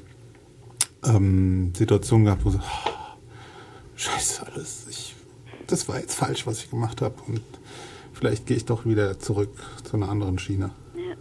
[1.06, 3.16] ähm, Situationen gehabt, wo du so, "Ah,
[3.96, 5.16] scheiße alles, ich,
[5.68, 7.42] das war jetzt falsch, was ich gemacht habe und
[8.14, 9.50] vielleicht gehe ich doch wieder zurück
[9.84, 10.72] zu einer anderen Schiene.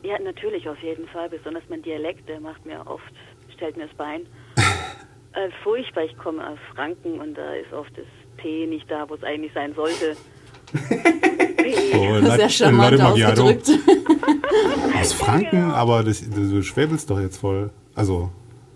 [0.02, 1.28] Ja, natürlich, auf jeden Fall.
[1.28, 3.12] Besonders mein Dialekt, der macht mir oft,
[3.54, 4.26] stellt mir das Bein.
[5.34, 8.06] äh, furchtbar, ich komme aus Franken und da ist oft das
[8.42, 10.16] T nicht da, wo es eigentlich sein sollte.
[11.94, 13.70] Oh, Sehr charmant ausgedrückt.
[15.00, 17.70] Aus Franken, aber das, du, du schwäbelst doch jetzt voll.
[17.94, 18.30] Also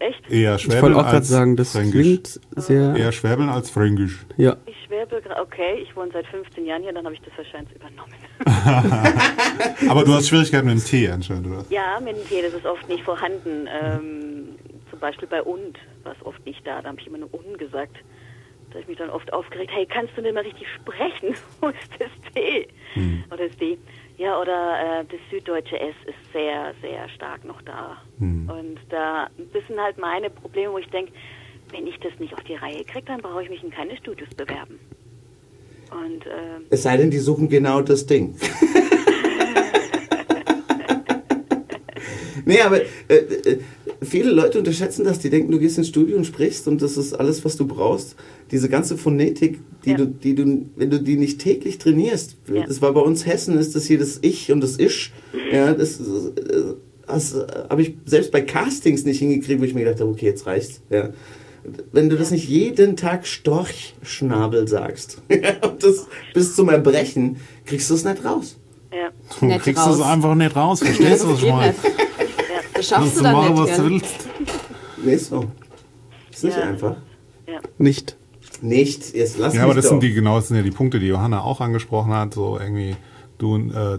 [0.09, 0.31] Echt?
[0.31, 1.93] eher Ich Schwäbeln wollte auch gerade als sagen, das Fränkisch.
[2.03, 2.97] klingt sehr.
[2.97, 4.19] Eher Schwäbeln als Fränkisch.
[4.37, 4.57] Ja.
[4.67, 7.75] Ich schwärbe gra- okay, ich wohne seit 15 Jahren hier, dann habe ich das wahrscheinlich
[7.77, 8.13] übernommen.
[9.89, 11.65] aber du hast Schwierigkeiten mit dem T anscheinend, oder?
[11.71, 13.69] Ja, mit dem T, das ist oft nicht vorhanden.
[13.83, 14.49] Ähm,
[14.91, 17.57] zum Beispiel bei und, war es oft nicht da, da habe ich immer nur un
[17.57, 17.97] gesagt.
[18.69, 21.35] Da habe ich mich dann oft aufgeregt, hey, kannst du denn mal richtig sprechen?
[21.61, 22.67] Wo ist das T?
[23.31, 23.79] Oder das D?
[24.23, 27.97] Ja, oder äh, das süddeutsche S ist sehr, sehr stark noch da.
[28.21, 31.11] Und da das sind halt meine Probleme, wo ich denke,
[31.73, 34.29] wenn ich das nicht auf die Reihe kriege, dann brauche ich mich in keine Studios
[34.37, 34.79] bewerben.
[35.91, 38.37] Und ähm, Es sei denn, die suchen genau das Ding.
[42.45, 43.59] nee, aber äh, äh,
[44.03, 45.19] viele Leute unterschätzen das.
[45.19, 48.17] Die denken, du gehst ins Studio und sprichst und das ist alles, was du brauchst.
[48.51, 52.67] Diese ganze Phonetik, die, du, die du, wenn du die nicht täglich trainierst, Ja.
[52.67, 55.13] das war bei uns Hessen, ist das hier das Ich und das Isch.
[55.53, 56.75] Ja, das, äh,
[57.07, 57.35] das
[57.69, 60.81] habe ich selbst bei Castings nicht hingekriegt, wo ich mir gedacht habe, okay, jetzt reicht's.
[60.91, 61.11] Ja.
[61.93, 67.37] Wenn du das nicht jeden Tag Storchschnabel sagst, und das bis zum Erbrechen,
[67.67, 68.57] kriegst du es nicht raus.
[68.93, 69.11] ja.
[69.41, 69.97] Du Nicht kriegst raus.
[69.97, 72.22] es einfach nicht raus, verstehst du, was ich
[72.83, 73.63] schaffst Kannst du du dann machen, nicht.
[73.71, 74.29] was du willst.
[75.05, 75.45] Nee, so.
[76.31, 76.63] Ist nicht Ja.
[76.65, 76.97] einfach.
[77.79, 78.17] Nicht.
[78.61, 79.91] Nicht, jetzt lass Ja, aber mich das doch.
[79.93, 82.97] sind die genau, das sind ja die Punkte, die Johanna auch angesprochen hat, so irgendwie
[83.39, 83.99] do, äh,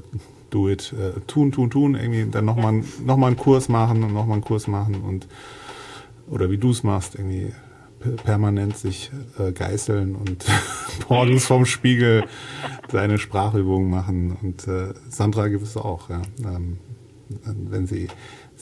[0.50, 4.14] do it, äh, tun, tun, tun, irgendwie dann nochmal noch mal einen Kurs machen und
[4.14, 5.28] nochmal einen Kurs machen und
[6.30, 7.52] oder wie du es machst, irgendwie
[8.00, 10.46] per- permanent sich äh, geißeln und
[11.10, 12.24] morgens vorm Spiegel
[12.90, 16.22] seine Sprachübungen machen und äh, Sandra gibt es auch, ja.
[16.46, 16.78] Ähm,
[17.46, 18.08] wenn sie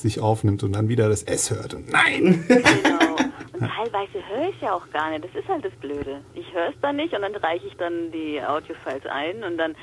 [0.01, 2.43] sich aufnimmt und dann wieder das S hört und nein!
[2.47, 3.15] Genau.
[3.53, 5.23] Und teilweise höre ich es ja auch gar nicht.
[5.23, 6.21] Das ist halt das Blöde.
[6.33, 9.75] Ich höre es dann nicht und dann reiche ich dann die Audiofiles ein und dann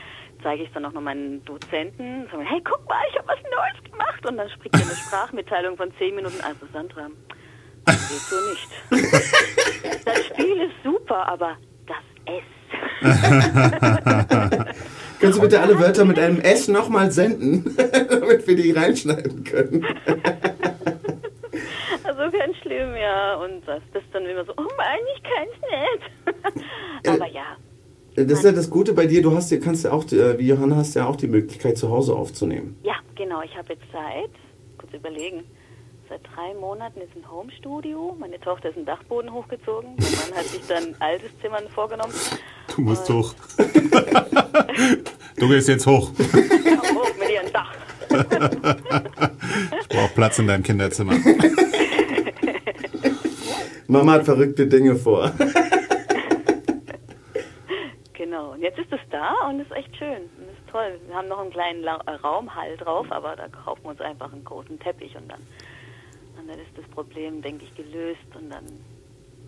[0.42, 2.26] zeige ich es dann auch noch meinen Dozenten.
[2.30, 4.26] Sag, hey, guck mal, ich habe was Neues gemacht.
[4.26, 6.40] Und dann spricht er eine Sprachmitteilung von 10 Minuten.
[6.42, 7.08] Also Sandra,
[7.84, 8.68] das geht so nicht.
[10.04, 11.96] Das Spiel ist super, aber das
[12.26, 12.42] S.
[15.20, 17.76] Kannst du bitte alle Wörter mit einem S nochmal senden,
[18.56, 19.86] wir die reinschneiden können?
[22.18, 23.36] Also ganz schlimm, ja.
[23.36, 25.52] Und das, das dann immer so, oh Mann, ich kann's
[26.50, 26.66] nicht.
[27.06, 27.56] Aber ja,
[28.16, 30.48] Das ist ja das Gute bei dir, du hast ja, kannst ja auch, äh, wie
[30.48, 32.76] Johanna hast ja auch die Möglichkeit, zu Hause aufzunehmen.
[32.82, 33.42] Ja, genau.
[33.42, 34.30] Ich habe jetzt Zeit.
[34.78, 35.44] Kurz überlegen.
[36.08, 38.16] Seit drei Monaten ist ein Homestudio.
[38.18, 39.90] Meine Tochter ist einen Dachboden hochgezogen.
[39.98, 42.14] Mein Mann hat sich dann ein altes Zimmer vorgenommen.
[42.74, 43.34] Du musst hoch.
[45.36, 46.10] du gehst jetzt hoch.
[46.16, 47.74] Komm hoch mit ihrem Dach.
[49.80, 51.14] Ich brauche Platz in deinem Kinderzimmer.
[53.86, 55.32] Mama hat verrückte Dinge vor.
[58.14, 58.52] Genau.
[58.52, 60.22] Und jetzt ist es da und ist echt schön.
[60.38, 61.00] Und ist toll.
[61.06, 64.32] Wir haben noch einen kleinen La äh, Raumhall drauf, aber da kaufen wir uns einfach
[64.32, 65.40] einen großen Teppich und dann,
[66.36, 68.20] dann Und dann ist das Problem, denke ich, gelöst.
[68.34, 68.64] Und dann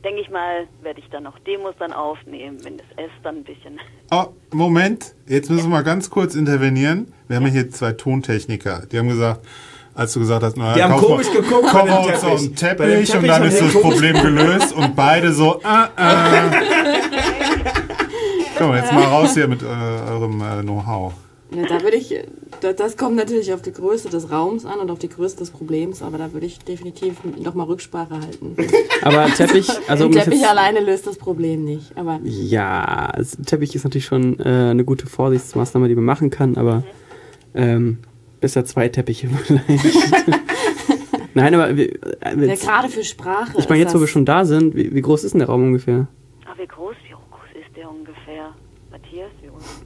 [0.05, 3.45] denke ich mal, werde ich dann noch Demos dann aufnehmen, wenn das S dann ein
[3.45, 3.79] bisschen.
[4.11, 7.13] Oh, Moment, jetzt müssen wir mal ganz kurz intervenieren.
[7.29, 8.85] Wir haben ja hier zwei Tontechniker.
[8.91, 9.47] Die haben gesagt,
[9.95, 12.21] als du gesagt hast, na, Die haben komisch mal- geguckt bei dem mal uns Teppich.
[12.21, 15.61] so einen Bei dem Teppich, und Teppich dann ist das Problem gelöst und beide so,
[15.63, 16.51] ah, äh.
[18.59, 21.13] Komm, jetzt mal raus hier mit äh, eurem äh, Know-how.
[21.53, 22.15] Ja, da würde ich,
[22.61, 25.51] da- das kommt natürlich auf die Größe des Raums an und auf die Größe des
[25.51, 28.55] Problems, aber da würde ich definitiv nochmal Rücksprache halten.
[29.03, 33.13] Aber Teppich, also Ein Teppich jetzt- alleine löst das Problem nicht, aber Ja,
[33.47, 36.85] Teppich ist natürlich schon äh, eine gute Vorsichtsmaßnahme, die man machen kann, aber
[37.55, 37.99] ähm,
[38.41, 39.67] besser zwei Teppiche vielleicht.
[41.35, 41.91] Nein, aber wir,
[42.23, 43.53] äh, ja, jetzt, gerade für Sprache.
[43.59, 45.63] ich meine, jetzt wo wir schon da sind, wie, wie groß ist denn der Raum
[45.65, 46.07] ungefähr?
[46.47, 48.55] Ach, wie groß, wie groß ist der ungefähr?
[48.91, 49.81] Matthias, wie groß?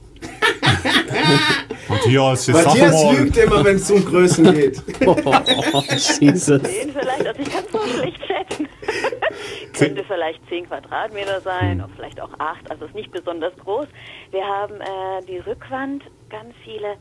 [1.87, 3.17] Matthias, jetzt Matthias sag mal.
[3.23, 4.81] lügt immer, wenn es um Größen geht.
[5.05, 5.81] Oh,
[6.19, 6.61] Jesus.
[6.63, 8.67] Zehn vielleicht, also ich kann es noch schlecht schätzen.
[9.73, 13.87] Könnte vielleicht 10 Quadratmeter sein, oder vielleicht auch 8, also ist nicht besonders groß.
[14.31, 16.95] Wir haben äh, die Rückwand, ganz viele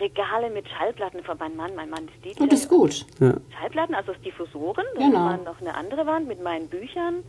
[0.00, 1.74] Regale mit Schallplatten von meinem Mann.
[1.74, 2.42] Mein Mann ist DJ.
[2.42, 3.06] Und das ist gut.
[3.20, 4.84] Ja, Schallplatten, also das Diffusoren.
[4.94, 5.18] Dann Genau.
[5.20, 7.24] haben wir noch eine andere Wand mit meinen Büchern.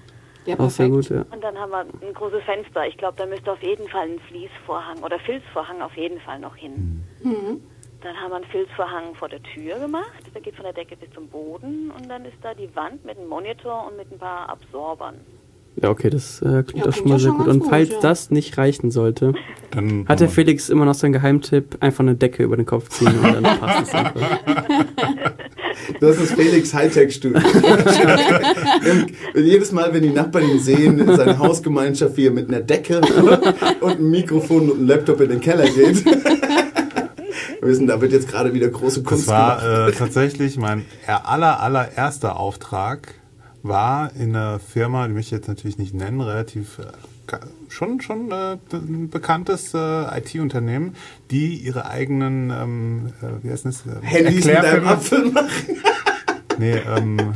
[0.49, 1.09] Ja, auch sehr perfekt.
[1.09, 1.26] gut, ja.
[1.34, 2.88] Und dann haben wir ein großes Fenster.
[2.88, 6.55] Ich glaube, da müsste auf jeden Fall ein Fließvorhang oder Filzvorhang auf jeden Fall noch
[6.55, 7.03] hin.
[7.23, 7.61] Mhm.
[8.01, 10.23] Dann haben wir einen Filzvorhang vor der Tür gemacht.
[10.34, 11.91] Der geht von der Decke bis zum Boden.
[11.91, 15.15] Und dann ist da die Wand mit einem Monitor und mit ein paar Absorbern.
[15.81, 17.47] Ja, okay, das äh, klingt Ja, klingt schon mal sehr schon gut.
[17.47, 17.99] Und gut, falls ja.
[18.01, 19.34] das nicht reichen sollte,
[19.71, 23.13] Dann hat der Felix immer noch seinen Geheimtipp, einfach eine Decke über den Kopf ziehen
[23.19, 24.39] und dann passt es einfach.
[25.99, 27.41] Das ist Felix Hightech-Studio.
[29.35, 32.61] Und jedes Mal, wenn die Nachbarn ihn sehen, in seiner Hausgemeinschaft, wie er mit einer
[32.61, 33.01] Decke
[33.81, 36.06] und einem Mikrofon und einem Laptop in den Keller geht.
[36.06, 41.60] Wir wissen, da wird jetzt gerade wieder große Kunst Das war äh, tatsächlich mein aller,
[41.61, 43.15] allererster Auftrag.
[43.61, 46.84] War in einer Firma, die möchte ich jetzt natürlich nicht nennen, relativ äh,
[47.70, 50.96] schon schon äh, ein bekanntes äh, IT-Unternehmen,
[51.32, 53.86] die ihre eigenen ähm, äh, wie heißt das?
[53.86, 55.50] Äh, Handys mit einem Apfel machen.
[56.58, 57.36] nee, ähm,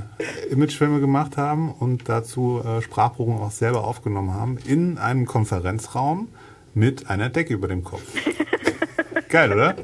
[0.49, 6.27] Imagefilme gemacht haben und dazu äh, Sprachproben auch selber aufgenommen haben in einem Konferenzraum
[6.73, 8.03] mit einer Decke über dem Kopf.
[9.29, 9.75] Geil, oder?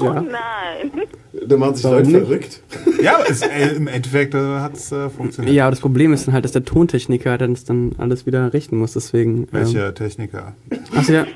[0.00, 1.02] Oh nein!
[1.48, 2.20] Da machen sich Warum Leute nicht?
[2.26, 2.62] verrückt.
[3.02, 5.54] Ja, es, äh, im Endeffekt äh, hat es äh, funktioniert.
[5.54, 8.52] Ja, aber das Problem ist dann halt, dass der Tontechniker dann das dann alles wieder
[8.52, 9.48] richten muss, deswegen.
[9.50, 10.54] Welcher Ähm, Techniker?
[10.94, 11.26] achso, ja.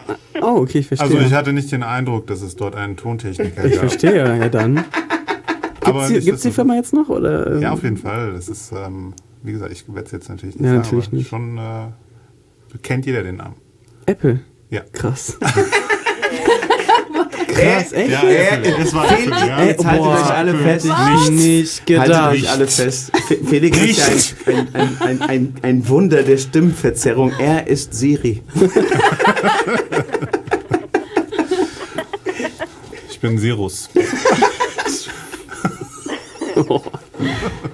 [0.42, 1.08] Oh, okay, ich verstehe.
[1.08, 3.80] Also ich hatte nicht den Eindruck, dass es dort einen Tontechniker ich gab.
[3.80, 4.84] verstehe, ja dann.
[5.80, 7.08] Aber Gibt's die, Firma jetzt noch?
[7.08, 8.32] Oder, ähm, Ja, auf jeden Fall.
[8.32, 11.16] Das ist, ähm, wie gesagt, ich werde es jetzt natürlich nicht Ja, sagen, natürlich aber
[11.16, 11.28] nicht.
[11.28, 13.54] schon äh, kennt jeder den Namen.
[14.06, 14.40] Apple.
[14.70, 14.82] Ja.
[14.92, 15.38] Krass.
[17.56, 18.10] Krass, echt?
[18.10, 18.74] Ja, Apple.
[18.78, 19.64] Das war Apple, ja.
[19.64, 20.86] Jetzt haltet Boah, euch alle fest.
[20.86, 22.32] Ich nicht Haltet gedacht.
[22.34, 23.10] euch alle fest.
[23.28, 27.32] Fe- Felix ist ja ein, ein, ein, ein, ein Wunder der Stimmverzerrung.
[27.38, 28.42] Er ist Siri.
[33.10, 33.88] Ich bin Sirus.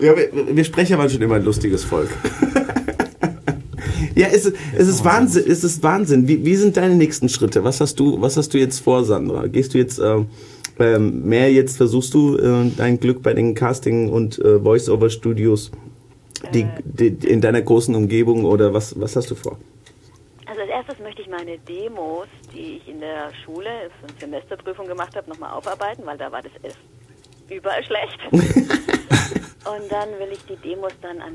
[0.01, 2.11] Ja, wir, wir Sprecher waren schon immer ein lustiges Volk.
[4.15, 5.45] Ja, es, ist- es ist Wahnsinn.
[5.49, 6.29] Es ist Wahnsinn.
[6.29, 7.65] Wie, wie sind deine nächsten Schritte?
[7.65, 9.47] Was hast du, was hast du jetzt vor, Sandra?
[9.47, 10.27] Gehst du jetzt ähm,
[10.79, 15.71] ähm, mehr jetzt versuchst du äh, dein Glück bei den Casting und äh, Voice-over-Studios
[16.55, 19.59] die, die, in deiner großen Umgebung oder was, was hast du vor?
[20.47, 23.91] Also als erstes möchte ich meine Demos, die ich in der Schule, eine
[24.21, 26.75] Semesterprüfung gemacht habe, nochmal aufarbeiten, weil da war das S
[27.49, 28.19] überall schlecht.
[28.33, 31.35] Und dann will ich die Demos dann an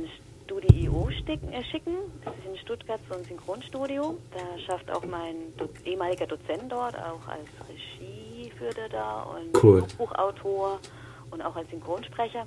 [1.27, 1.95] Sticken, äh, schicken.
[2.23, 4.17] Das ist in Stuttgart so ein Synchronstudio.
[4.31, 9.61] Da schafft auch mein Do ehemaliger Dozent dort, auch als Regie führt er da und
[9.61, 9.83] Cool.
[9.97, 10.79] Buchautor
[11.31, 12.45] und auch als Synchronsprecher.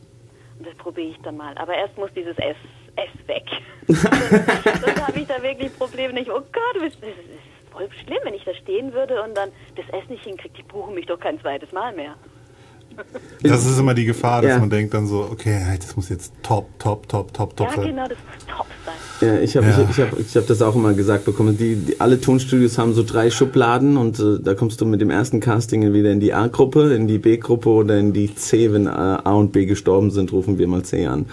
[0.58, 1.56] Und das probiere ich dann mal.
[1.58, 2.56] Aber erst muss dieses S,
[2.96, 3.44] S weg.
[3.86, 6.30] Sonst habe ich da wirklich Probleme nicht.
[6.30, 6.98] Oh Gott, das ist
[7.70, 10.54] voll schlimm, wenn ich da stehen würde und dann das S nicht hinkriege.
[10.54, 12.16] Die buchen mich doch kein zweites Mal mehr.
[13.42, 14.58] Das ist immer die Gefahr, dass Ja.
[14.58, 17.86] man denkt dann so, okay, das muss jetzt top, top, top, top, top Ja, sein.
[17.86, 19.28] genau, das muss top sein.
[19.28, 19.82] Ja, ich habe Ja.
[19.82, 21.56] ich, ich hab, ich hab das auch immer gesagt bekommen.
[21.56, 25.10] Die, die, alle Tonstudios haben so drei Schubladen und äh, da kommst du mit dem
[25.10, 28.72] ersten Casting entweder in die A-Gruppe, in die B-Gruppe oder in die C.
[28.72, 31.26] Wenn äh, A und B gestorben sind, rufen wir mal C an.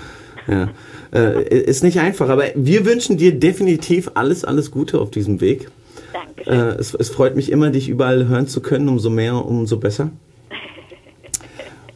[0.47, 0.69] Ja.
[1.13, 5.69] Äh, ist nicht einfach, aber wir wünschen dir definitiv alles, alles Gute auf diesem Weg.
[6.13, 6.53] Dankeschön.
[6.53, 8.87] Äh, es, es freut mich immer, dich überall hören zu können.
[8.87, 10.11] Umso mehr, umso besser.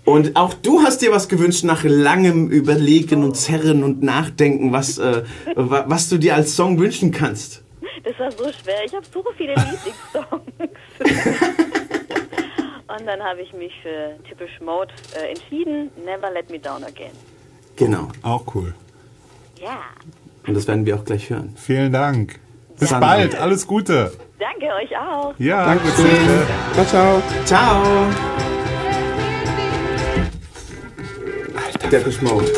[0.03, 4.97] Und auch du hast dir was gewünscht nach langem Überlegen und Zerren und Nachdenken, was,
[4.97, 5.23] äh,
[5.55, 7.61] wa- was du dir als Song wünschen kannst.
[8.03, 8.83] Das war so schwer.
[8.85, 10.41] Ich habe so viele Lieblingssongs.
[12.87, 15.89] und dann habe ich mich für typisch Mode äh, entschieden.
[16.03, 17.11] Never Let Me Down Again.
[17.75, 18.07] Genau.
[18.23, 18.73] Auch cool.
[19.61, 19.79] Ja,
[20.47, 21.53] Und das werden wir auch gleich hören.
[21.55, 22.39] Vielen Dank.
[22.79, 23.07] Bis Sandra.
[23.09, 23.35] bald.
[23.39, 24.11] Alles Gute.
[24.39, 25.35] danke euch auch.
[25.37, 25.83] Ja, Danke.
[26.73, 27.21] Ciao, ciao.
[27.45, 28.60] Ciao.
[31.91, 32.49] Depeche Mode.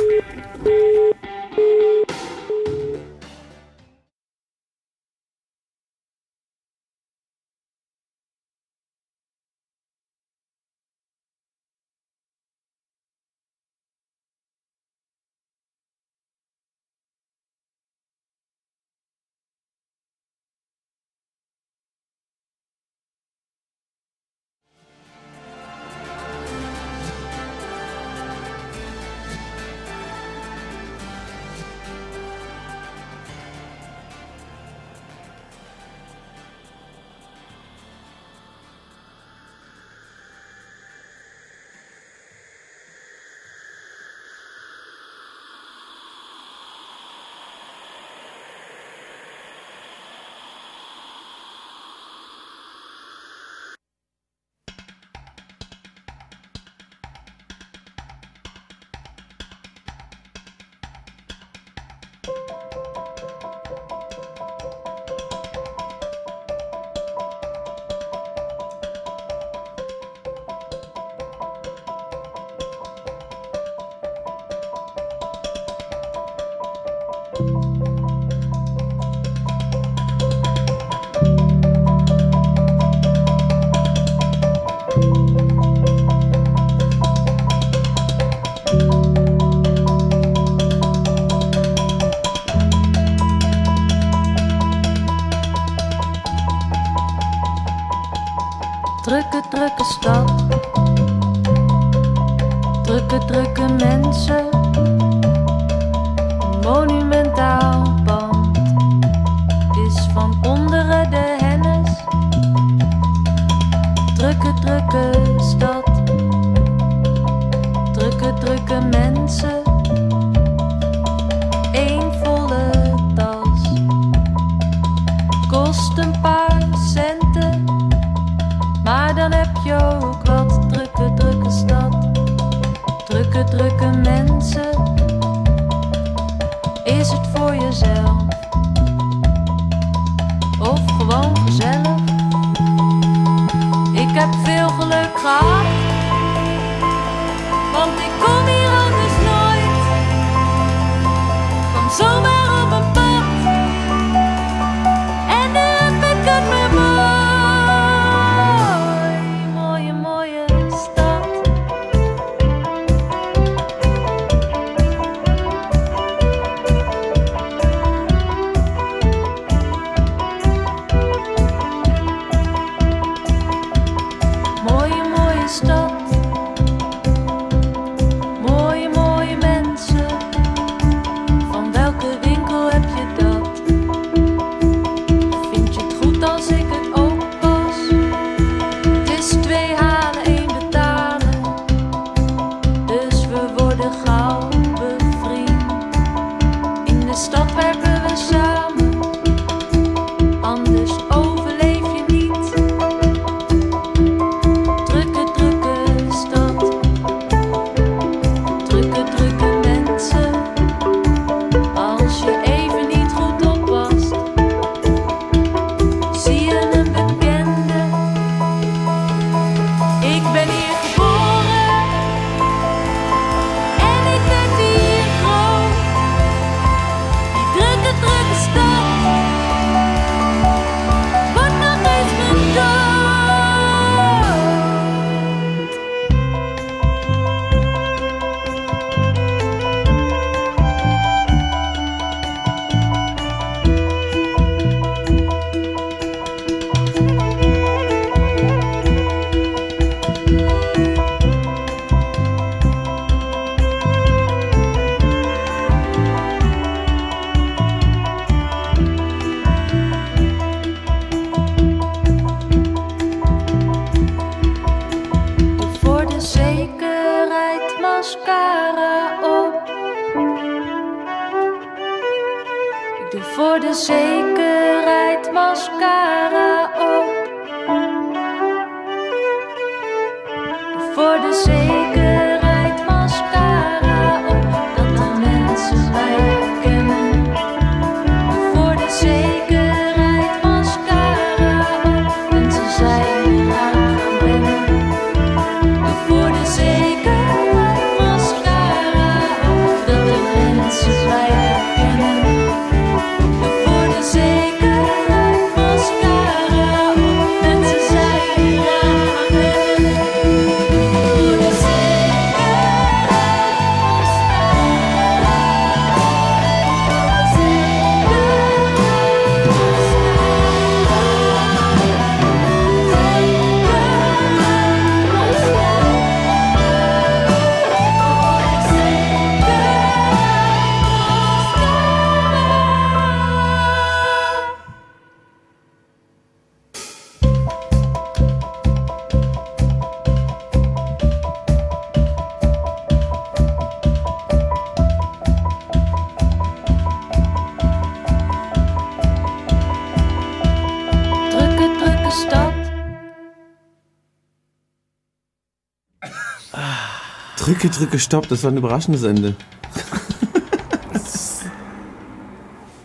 [357.69, 358.27] Drücke, stopp.
[358.27, 359.35] Das war ein überraschendes Ende.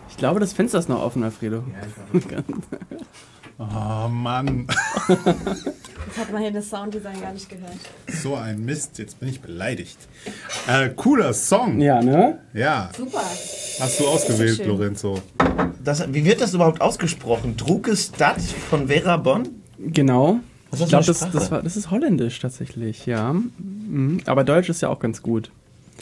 [0.09, 1.63] Ich glaube, das Fenster ist noch offen, Alfredo.
[3.61, 4.67] Oh Mann.
[5.07, 7.75] Das hat man hier das Sounddesign gar nicht gehört.
[8.07, 9.97] So ein Mist, jetzt bin ich beleidigt.
[10.65, 11.81] Äh, cooler Song.
[11.81, 12.39] Ja, ne?
[12.53, 12.89] Ja.
[12.95, 13.21] Super.
[13.79, 14.65] Hast du ausgewählt.
[14.65, 15.21] Lorenzo.
[15.83, 17.57] Das, wie wird das überhaupt ausgesprochen?
[17.57, 19.49] Drukestad von Vera Bonn?
[19.77, 20.39] Genau.
[20.71, 23.33] Was Ich glaube, das das, das, war- das ist holländisch tatsächlich, ja.
[23.33, 24.19] Mhm.
[24.25, 25.51] Aber Deutsch ist ja auch ganz gut.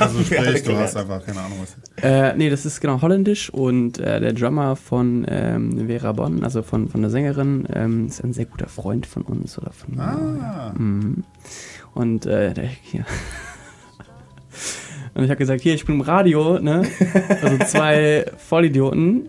[0.00, 1.76] Also sprich, du hast einfach keine Ahnung was.
[2.02, 6.62] Äh, nee, das ist genau holländisch und äh, der Drummer von ähm, Vera Bonn, also
[6.62, 10.72] von, von der Sängerin, ähm, ist ein sehr guter Freund von uns oder von Ah.
[10.76, 11.22] Mhm.
[11.94, 13.04] Und äh, der, hier.
[15.14, 16.82] Und ich habe gesagt, hier, ich bin im Radio, ne?
[17.42, 19.28] Also zwei Vollidioten.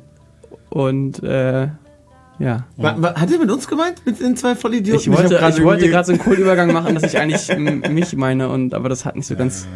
[0.69, 1.69] Und äh,
[2.41, 2.65] ja.
[2.77, 4.01] Wa- wa- Hat er mit uns gemeint?
[4.05, 5.01] Mit den zwei Vollidioten?
[5.13, 7.47] Ich wollte, ich gerade so einen coolen Übergang machen, dass ich eigentlich
[7.89, 9.67] mich meine, und aber das hat nicht so ganz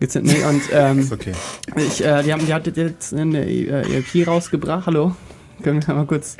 [0.00, 0.36] gezündet.
[0.38, 1.32] Nee, und ähm, okay.
[1.76, 4.86] ich, äh, die haben, die hat jetzt eine äh, EP rausgebracht.
[4.86, 5.14] Hallo,
[5.62, 6.36] können wir mal kurz.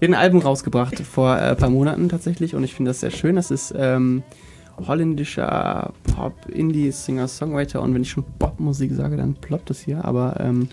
[0.00, 3.36] Ein Album rausgebracht vor äh, ein paar Monaten tatsächlich, und ich finde das sehr schön.
[3.36, 4.22] Das ist ähm,
[4.86, 10.04] holländischer Pop, Indie, Singer, Songwriter, und wenn ich schon Popmusik sage, dann ploppt das hier.
[10.04, 10.68] Aber ähm,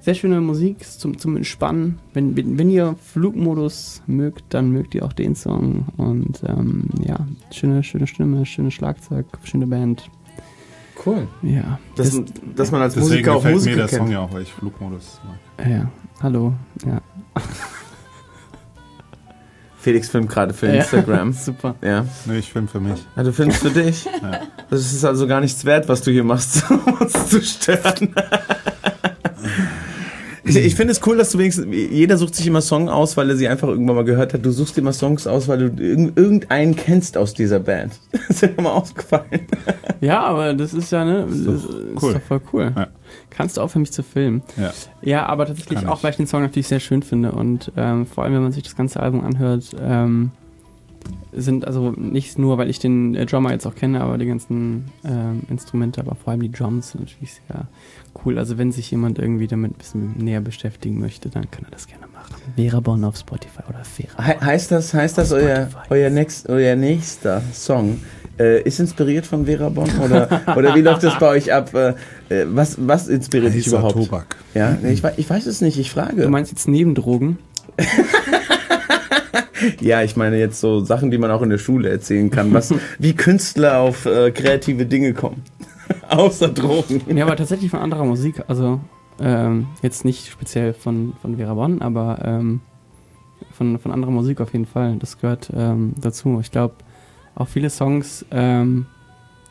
[0.00, 1.98] sehr schöne Musik zum, zum Entspannen.
[2.14, 5.86] Wenn, wenn, wenn ihr Flugmodus mögt, dann mögt ihr auch den Song.
[5.96, 10.08] Und ähm, ja, schöne, schöne Stimme, schönes Schlagzeug, schöne Band.
[11.04, 11.28] Cool.
[11.42, 11.78] Ja.
[11.96, 12.20] Das,
[12.56, 14.02] dass man als Musiker auch gefällt Musiker mir der kennt.
[14.02, 15.20] Song ja auch, weil ich Flugmodus
[15.56, 15.68] mag.
[15.68, 15.90] Ja,
[16.22, 16.54] hallo.
[16.84, 17.00] Ja.
[19.80, 21.32] Felix filmt gerade für Ja, Instagram.
[21.34, 21.76] super.
[21.82, 22.04] Ja.
[22.26, 22.98] Nee, ich film für mich.
[23.16, 23.22] ja.
[23.22, 24.06] Du filmst für dich?
[24.22, 24.40] Ja.
[24.70, 28.14] Das ist also gar nichts wert, was du hier machst, um uns zu stören.
[30.48, 33.30] Ich, ich finde es cool, dass du wenigstens, jeder sucht sich immer Song aus, weil
[33.30, 34.44] er sie einfach irgendwann mal gehört hat.
[34.44, 37.92] Du suchst dir immer Songs aus, weil du irg irgendeinen kennst aus dieser Band.
[38.28, 39.46] Das ist mir mal aufgefallen.
[40.00, 41.26] Ja, aber das ist ja, ne?
[41.26, 41.54] Das ist, cool.
[41.54, 42.72] ist doch voll cool.
[42.76, 42.88] Ja.
[43.30, 44.42] Kannst du auch für mich zu filmen.
[44.56, 44.72] Ja.
[45.02, 48.24] Ja, aber tatsächlich auch, weil ich den Song natürlich sehr schön finde und ähm, vor
[48.24, 50.30] allem, wenn man sich das ganze Album anhört, ähm,
[51.32, 54.86] sind also nicht nur, weil ich den äh, Drummer jetzt auch kenne, aber die ganzen
[55.04, 57.66] ähm, Instrumente, aber vor allem die Drums sind natürlich sehr
[58.24, 58.38] cool.
[58.38, 61.86] Also wenn sich jemand irgendwie damit ein bisschen näher beschäftigen möchte, dann kann er das
[61.86, 62.34] gerne machen.
[62.56, 64.24] Vera Bonn auf Spotify oder Vera.
[64.24, 68.00] He heißt das, heißt das euer, euer, next, euer nächster Song
[68.38, 69.90] äh, ist inspiriert von Vera Bonn?
[69.98, 71.74] Oder, oder wie läuft das bei euch ab?
[71.74, 71.94] Äh,
[72.28, 73.94] äh, was, was inspiriert dich überhaupt?
[73.94, 74.36] Tobak.
[74.54, 76.22] Ja, ich, ich weiß es nicht, ich frage.
[76.22, 77.38] Du meinst jetzt neben Drogen?
[79.80, 82.72] Ja, ich meine jetzt so Sachen, die man auch in der Schule erzählen kann, was,
[82.98, 85.42] wie Künstler auf äh, kreative Dinge kommen.
[86.08, 87.16] Außer Drogen.
[87.16, 88.42] Ja, aber tatsächlich von anderer Musik.
[88.48, 88.80] Also
[89.20, 92.60] ähm, jetzt nicht speziell von, von Vera Bonn, aber ähm,
[93.52, 94.96] von, von anderer Musik auf jeden Fall.
[94.98, 96.38] Das gehört ähm, dazu.
[96.40, 96.74] Ich glaube,
[97.34, 98.86] auch viele Songs, ähm,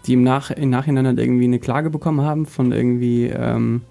[0.05, 3.81] die im, Nach im Nachhinein halt irgendwie eine Klage bekommen haben von irgendwie ähm,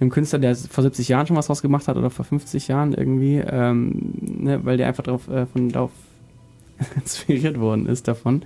[0.00, 3.36] einem Künstler, der vor 70 Jahren schon was rausgemacht hat oder vor 50 Jahren irgendwie,
[3.36, 5.90] ähm, ne, weil der einfach drauf, äh, von darauf
[6.96, 8.42] inspiriert worden ist davon.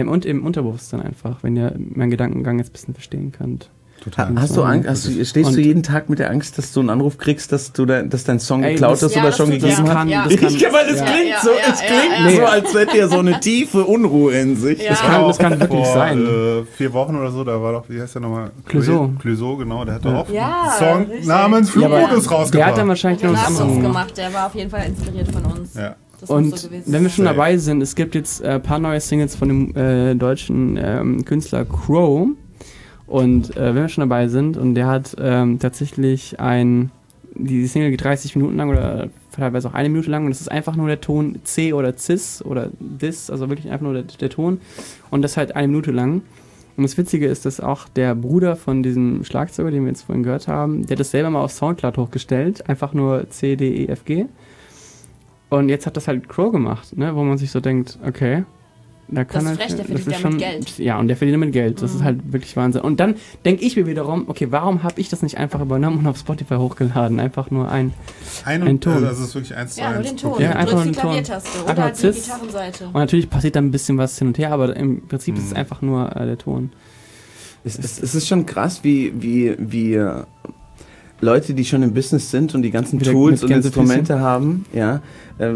[0.00, 3.70] Ähm, und im Unterbewusstsein einfach, wenn ihr meinen Gedankengang jetzt ein bisschen verstehen könnt.
[4.02, 4.34] Total.
[4.36, 6.80] Hast du Angst, hast du, stehst Und- du jeden Tag mit der Angst, dass du
[6.80, 9.48] einen Anruf kriegst, dass du da, dass dein Song Ey, geklaut ist ja, oder schon
[9.50, 10.08] gegeben hat?
[10.08, 13.18] ja, ich, das kann- weil es ja, klingt so, es klingt als hätte ihr so
[13.20, 14.82] eine tiefe Unruhe in sich.
[14.82, 14.90] Ja.
[14.90, 16.26] Das kann, das kann wirklich vor, sein.
[16.26, 18.50] Äh, vier Wochen oder so, da war doch, wie heißt der nochmal?
[18.66, 19.10] Clouseau.
[19.20, 21.26] Clouseau, genau, der hat doch auch Ja, einen Song richtig.
[21.26, 22.70] namens Ja, aber Flugmodus Der rausgebracht.
[22.72, 25.74] hat dann wahrscheinlich noch was anderes gemacht, der war auf jeden Fall inspiriert von uns.
[25.74, 25.94] ja.
[26.24, 28.98] Das Und so wenn wir schon dabei sind, es gibt jetzt ein äh, paar neue
[28.98, 32.28] Singles von dem äh, deutschen ähm, Künstler Crow.
[33.06, 36.90] Und äh, wenn wir schon dabei sind, und der hat ähm, tatsächlich ein,
[37.34, 40.50] die Single geht 30 Minuten lang oder teilweise auch eine Minute lang und es ist
[40.50, 44.30] einfach nur der Ton C oder Cis oder Dis, also wirklich einfach nur der, der
[44.30, 44.60] Ton
[45.10, 46.22] und das halt eine Minute lang.
[46.76, 50.22] Und das Witzige ist, dass auch der Bruder von diesem Schlagzeuger, den wir jetzt vorhin
[50.24, 53.86] gehört haben, der hat das selber mal auf Soundcloud hochgestellt, einfach nur C, D, E,
[53.88, 54.24] F, G.
[55.50, 58.44] Und jetzt hat das halt Crow gemacht, ne, wo man sich so denkt, okay,
[59.06, 60.78] da kann Das er- ist frech, der verdient ist damit Geld.
[60.78, 61.82] Ja, und der verdient damit Geld.
[61.82, 62.04] Das ist Mhm.
[62.04, 62.80] halt wirklich Wahnsinn.
[62.80, 66.06] Und dann denke ich mir wiederum, okay, warum habe ich das nicht einfach übernommen und
[66.06, 67.20] auf Spotify hochgeladen?
[67.20, 67.92] Einfach nur ein,
[68.46, 68.94] Ein, ein Ton.
[69.04, 70.08] also es ist wirklich eins zu Ja, nur eins.
[70.08, 70.40] den Ton.
[70.40, 71.02] Ja, du einfach drückst nur die den Ton.
[71.10, 72.20] Klaviertaste Einfach oder die.
[72.20, 72.86] Gitarrenseite.
[72.86, 75.50] und natürlich passiert dann ein bisschen was hin und her, aber im Prinzip ist es
[75.50, 75.56] Mhm.
[75.58, 76.72] einfach nur äh, der Ton.
[77.62, 80.00] Es, es, es ist schon krass, wie, wie, wie
[81.20, 83.50] Leute, die schon im Business sind und die ganzen Wieder Tools und.
[83.50, 85.00] Instrumente haben, ja,
[85.38, 85.52] äh,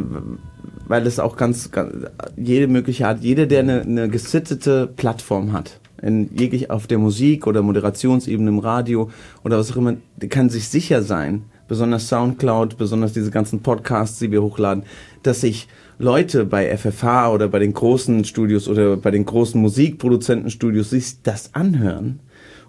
[0.86, 2.06] weil es auch ganz, ganz
[2.36, 7.46] jede mögliche Art, jeder, der eine, eine gesittete Plattform hat, in jeglich auf der Musik
[7.46, 9.10] oder Moderationsebene im Radio
[9.44, 9.96] oder was auch immer,
[10.28, 14.84] kann sich sicher sein, besonders Soundcloud, besonders diese ganzen Podcasts, die wir hochladen,
[15.22, 15.68] dass sich
[15.98, 21.54] Leute bei FFH oder bei den großen Studios oder bei den großen Musikproduzentenstudios sich das
[21.54, 22.20] anhören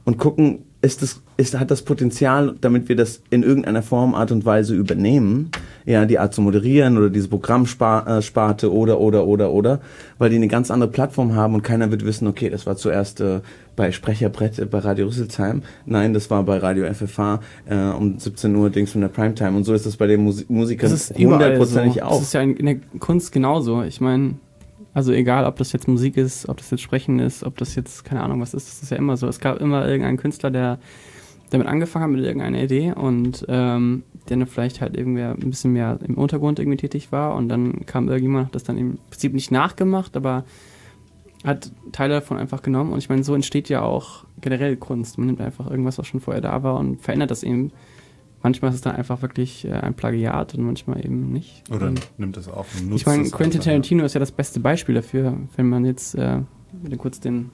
[0.04, 4.32] und gucken, ist das, ist, hat das Potenzial, damit wir das in irgendeiner Form, Art
[4.32, 5.52] und Weise übernehmen,
[5.86, 9.82] ja, die Art zu moderieren oder diese Programmsparte oder, oder, oder, oder,
[10.20, 13.20] weil die eine ganz andere Plattform haben und keiner wird wissen, okay, das war zuerst
[13.20, 13.42] äh,
[13.76, 18.56] bei Sprecherbrett äh, bei Radio Rüsselsheim, nein, das war bei Radio FFH äh, um 17
[18.56, 22.02] Uhr Dings von der Primetime und so ist das bei den Musi Musikern hundertprozentig so.
[22.04, 22.12] auch.
[22.12, 23.84] Das ist ja in in der Kunst genauso.
[23.84, 24.36] Ich meine,
[24.94, 28.04] also egal, ob das jetzt Musik ist, ob das jetzt Sprechen ist, ob das jetzt,
[28.06, 29.28] keine Ahnung, was ist, das ist ja immer so.
[29.28, 30.80] Es gab immer irgendeinen Künstler, der
[31.52, 35.74] damit angefangen hat mit irgendeiner Idee und ähm, der dann vielleicht halt irgendwer ein bisschen
[35.74, 39.34] mehr im Untergrund irgendwie tätig war und dann kam irgendjemand, hat das dann im Prinzip
[39.34, 40.44] nicht nachgemacht, aber
[41.44, 45.18] hat Teile davon einfach genommen und ich meine, so entsteht ja auch generell Kunst.
[45.18, 47.72] Man nimmt einfach irgendwas, was schon vorher da war und verändert das eben.
[48.42, 51.64] Manchmal ist es dann einfach wirklich äh, ein Plagiat und manchmal eben nicht.
[51.70, 53.66] Oder und nimmt es auf und nutzt ich meine, Quentin ja.
[53.66, 56.40] Tarantino ist ja das beste Beispiel dafür, wenn man jetzt äh,
[56.98, 57.52] kurz den,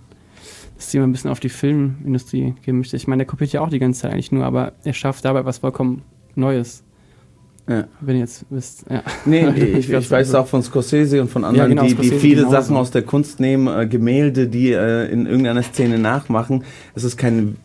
[0.76, 2.98] das Thema ein bisschen auf die Filmindustrie geben möchte.
[2.98, 5.44] Ich meine, der kopiert ja auch die ganze Zeit eigentlich nur, aber er schafft dabei
[5.46, 6.04] was vollkommen
[6.36, 6.84] Neues.
[7.68, 7.88] Ja.
[8.00, 9.02] Wenn ihr jetzt wisst, ja.
[9.26, 9.48] Nee,
[9.78, 12.62] ich, ich weiß auch von Scorsese und von anderen, genau, die, die viele genauso.
[12.62, 16.64] Sachen aus der Kunst nehmen, äh, Gemälde, die äh, in irgendeiner Szene nachmachen.
[16.94, 17.56] Es ist keine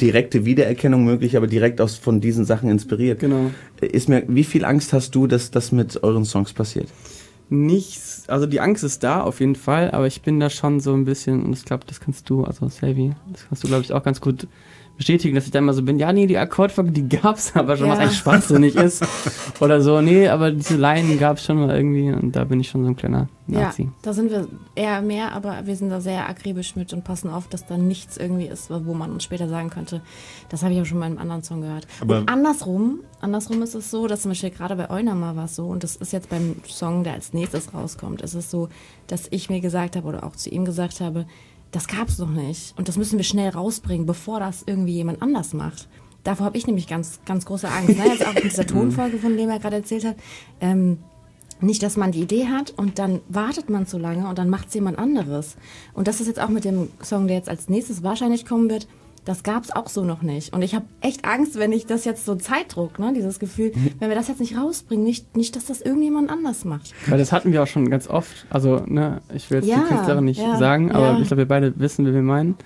[0.00, 3.20] direkte Wiedererkennung möglich, aber direkt aus von diesen Sachen inspiriert.
[3.20, 3.50] Genau.
[3.80, 6.88] Ist mir, wie viel Angst hast du, dass das mit euren Songs passiert?
[7.50, 10.92] Nichts, also die Angst ist da auf jeden Fall, aber ich bin da schon so
[10.92, 13.92] ein bisschen, und ich glaube, das kannst du, also Selvi, das kannst du, glaube ich,
[13.92, 14.46] auch ganz gut
[14.98, 17.88] bestätigen, dass ich da immer so bin, ja, nee, die Akkordfolge, die gab's aber schon,
[17.88, 18.04] was Ja.
[18.04, 19.02] eigentlich schwachsinnig ist.
[19.60, 22.82] Oder so, nee, aber diese Leinen gab's schon mal irgendwie und da bin ich schon
[22.84, 23.84] so ein kleiner Nazi.
[23.84, 27.30] Ja, da sind wir eher mehr, aber wir sind da sehr akribisch mit und passen
[27.30, 30.02] auf, dass da nichts irgendwie ist, wo man uns später sagen könnte,
[30.50, 31.86] das habe ich auch schon mal in einem anderen Song gehört.
[32.02, 35.56] Aber- und andersrum, andersrum ist es so, dass zum Beispiel gerade bei Eunama war es
[35.56, 38.68] so, und das ist jetzt beim Song, der als nächstes rauskommt, ist es so,
[39.06, 41.24] dass ich mir gesagt habe oder auch zu ihm gesagt habe,
[41.70, 45.52] das gab's noch nicht und das müssen wir schnell rausbringen, bevor das irgendwie jemand anders
[45.52, 45.88] macht.
[46.24, 47.96] Davor habe ich nämlich ganz, ganz große Angst.
[47.96, 48.06] Ne?
[48.06, 50.16] Jetzt auch mit dieser Tonfolge, von dem er gerade erzählt hat.
[50.60, 50.98] Ähm,
[51.60, 54.68] nicht, dass man die Idee hat und dann wartet man zu lange und dann macht
[54.68, 55.56] es jemand anderes.
[55.92, 58.86] Und das ist jetzt auch mit dem Song, der jetzt als nächstes wahrscheinlich kommen wird.
[59.28, 60.54] Das gab es auch so noch nicht.
[60.54, 64.08] Und ich habe echt Angst, wenn ich das jetzt so Zeitdruck, ne, dieses Gefühl, wenn
[64.08, 66.94] wir das jetzt nicht rausbringen, nicht, nicht, dass das irgendjemand anders macht.
[67.08, 68.46] Weil das hatten wir auch schon ganz oft.
[68.48, 71.18] Also, ne, ich will jetzt Ja, die Künstlerin nicht ja, sagen, aber ja.
[71.18, 72.56] ich glaube, wir beide wissen, wie wir meinen.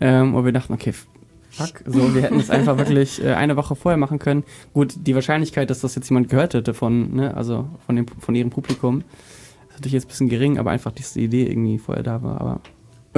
[0.00, 0.94] Ähm, und wir dachten, okay,
[1.50, 4.44] fuck, so, wir hätten es einfach wirklich äh, eine Woche vorher machen können.
[4.74, 8.36] Gut, die Wahrscheinlichkeit, dass das jetzt jemand gehört hätte von, ne, also von dem, von
[8.36, 9.00] ihrem Publikum,
[9.68, 12.40] ist natürlich jetzt ein bisschen gering, aber einfach diese Idee irgendwie vorher da war.
[12.40, 12.60] Aber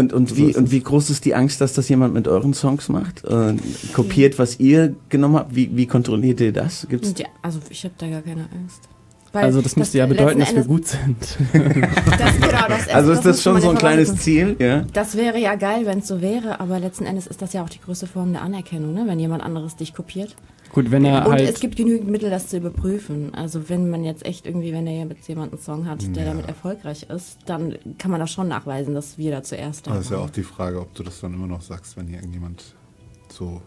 [0.00, 2.88] Und, und, wie, und wie groß ist die Angst, dass das jemand mit euren Songs
[2.88, 3.24] macht?
[3.24, 3.54] Äh,
[3.92, 5.54] kopiert, was ihr genommen habt?
[5.54, 6.86] Wie, wie kontrolliert ihr das?
[6.88, 8.88] Gibt's Und ja, also ich habe da gar keine Angst.
[9.32, 11.38] Weil also das müsste ja bedeuten, dass wir gut sind.
[12.18, 14.16] Das, genau, das, also ist das schon so ein ja kleines.
[14.16, 14.56] Ziel?
[14.58, 14.84] Ja.
[14.92, 17.68] Das wäre ja geil, wenn es so wäre, aber letzten Endes ist das ja auch
[17.68, 19.04] die größte Form der Anerkennung, ne?
[19.06, 20.34] wenn jemand anderes dich kopiert.
[20.72, 21.48] gut, wenn er Und halt...
[21.48, 23.32] es gibt genügend Mittel, das zu überprüfen.
[23.34, 26.48] Also wenn man jetzt echt irgendwie, wenn er jetzt jemand einen Song hat, der damit
[26.48, 30.10] erfolgreich ist, dann kann man das schon nachweisen, dass wir da zuerst da das ist
[30.10, 32.74] ja auch die Frage, ob du das dann immer noch sagst, wenn hier irgendjemand
[33.28, 33.62] so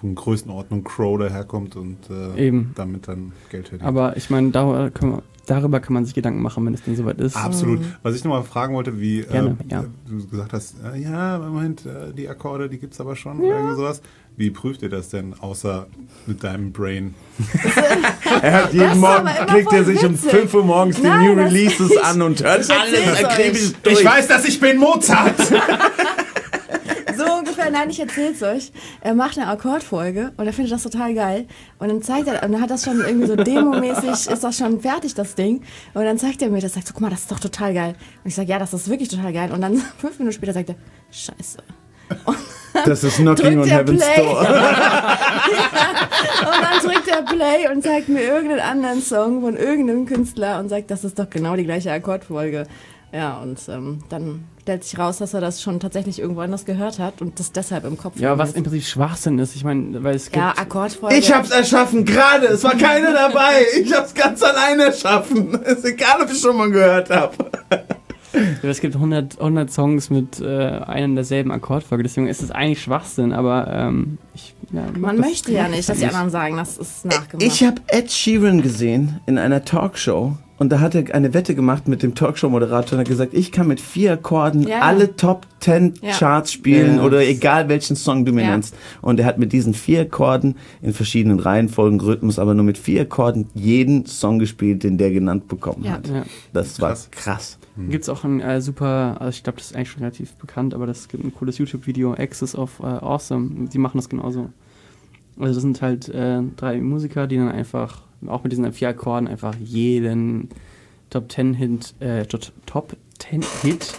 [0.00, 2.72] von Größenordnung Crow daherkommt und äh, Eben.
[2.74, 3.86] damit dann Geld verdient.
[3.86, 6.96] aber ich meine, darüber, können wir- darüber kann man sich Gedanken machen, wenn es denn
[6.96, 7.36] soweit ist.
[7.36, 7.80] Absolut.
[8.02, 9.84] Was ich nochmal fragen wollte, wie Gerne, äh, ja.
[10.08, 13.76] du gesagt hast, äh, ja, Moment, äh, die Akkorde, die gibt's aber schon oder irgendwie
[13.76, 14.00] sowas.
[14.36, 15.86] Wie prüft ihr das denn, außer
[16.26, 17.14] mit deinem Brain?
[18.42, 20.30] Er hat jeden Morgen, klickt er sich um witzig.
[20.30, 23.98] 5 Uhr morgens die Nein, New das- Releases ich- an und hört alles akribisch durch.
[24.00, 25.34] Ich weiß, dass ich bin Mozart!
[27.60, 28.72] Ungefähr, nein, ich erzähl's euch.
[29.02, 31.46] Er macht eine Akkordfolge und er findet das total geil.
[31.78, 34.80] Und dann zeigt er, und dann hat das schon irgendwie so demomäßig, ist das schon
[34.80, 35.62] fertig, das Ding.
[35.92, 37.94] Und dann zeigt er mir das, sagt so, guck mal, das ist doch total geil.
[38.24, 39.52] Und ich sage, ja, das ist wirklich total geil.
[39.52, 40.76] Und dann fünf Minuten später sagt er,
[41.10, 41.58] scheiße.
[42.86, 44.16] Das ist Knocking on Heaven's Play.
[44.16, 44.40] Door.
[46.40, 50.68] Und dann drückt er Play und zeigt mir irgendeinen anderen Song von irgendeinem Künstler und
[50.68, 52.66] sagt, das ist doch genau die gleiche Akkordfolge.
[53.12, 56.98] Ja, und ähm, dann stellt sich raus, dass er das schon tatsächlich irgendwo anders gehört
[57.00, 58.38] hat und das deshalb im Kopf Ja, hat.
[58.38, 59.56] was im Prinzip Schwachsinn ist.
[59.56, 60.36] Ich meine, weil es gibt...
[60.36, 61.16] Ja, Akkordfolge.
[61.16, 62.46] Ich hab's erschaffen, gerade.
[62.46, 63.62] Es war keiner dabei.
[63.82, 65.54] Ich hab's ganz alleine erschaffen.
[65.64, 67.34] Ist egal, ob ich schon mal gehört habe.
[68.62, 73.32] Es gibt 100, 100 Songs mit äh, einem derselben Akkordfolge, deswegen ist es eigentlich Schwachsinn,
[73.32, 77.04] aber ähm, ich, ja, Man möchte ja nicht, das dass die anderen sagen, das ist
[77.06, 77.42] nachgemacht.
[77.42, 81.88] Ich habe Ed Sheeran gesehen in einer Talkshow Und da hat er eine Wette gemacht
[81.88, 84.80] mit dem Talkshow-Moderator und hat gesagt, ich kann mit vier Akkorden Ja.
[84.80, 86.12] alle Top 10 Ja.
[86.12, 87.02] Charts spielen Ja.
[87.02, 88.76] oder egal welchen Song du mir nennst.
[89.00, 93.00] Und er hat mit diesen vier Akkorden in verschiedenen Reihenfolgen, Rhythmus, aber nur mit vier
[93.02, 95.92] Akkorden jeden Song gespielt, den der genannt bekommen Ja.
[95.92, 96.08] hat.
[96.08, 96.24] Ja.
[96.52, 97.58] Das war krass.
[97.88, 100.74] Gibt es auch ein äh, super, also ich glaube, das ist eigentlich schon relativ bekannt,
[100.74, 103.68] aber das gibt ein cooles YouTube-Video, Access of äh, Awesome.
[103.72, 104.50] Die machen das genauso.
[105.38, 109.28] Also das sind halt äh, drei Musiker, die dann einfach, auch mit diesen vier Akkorden,
[109.28, 110.48] einfach jeden
[111.10, 113.94] Top 10 Hit, äh, Top- Top 10 Hit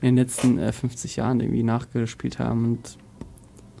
[0.00, 2.64] in den letzten äh, 50 Jahren irgendwie nachgespielt haben.
[2.64, 2.98] Und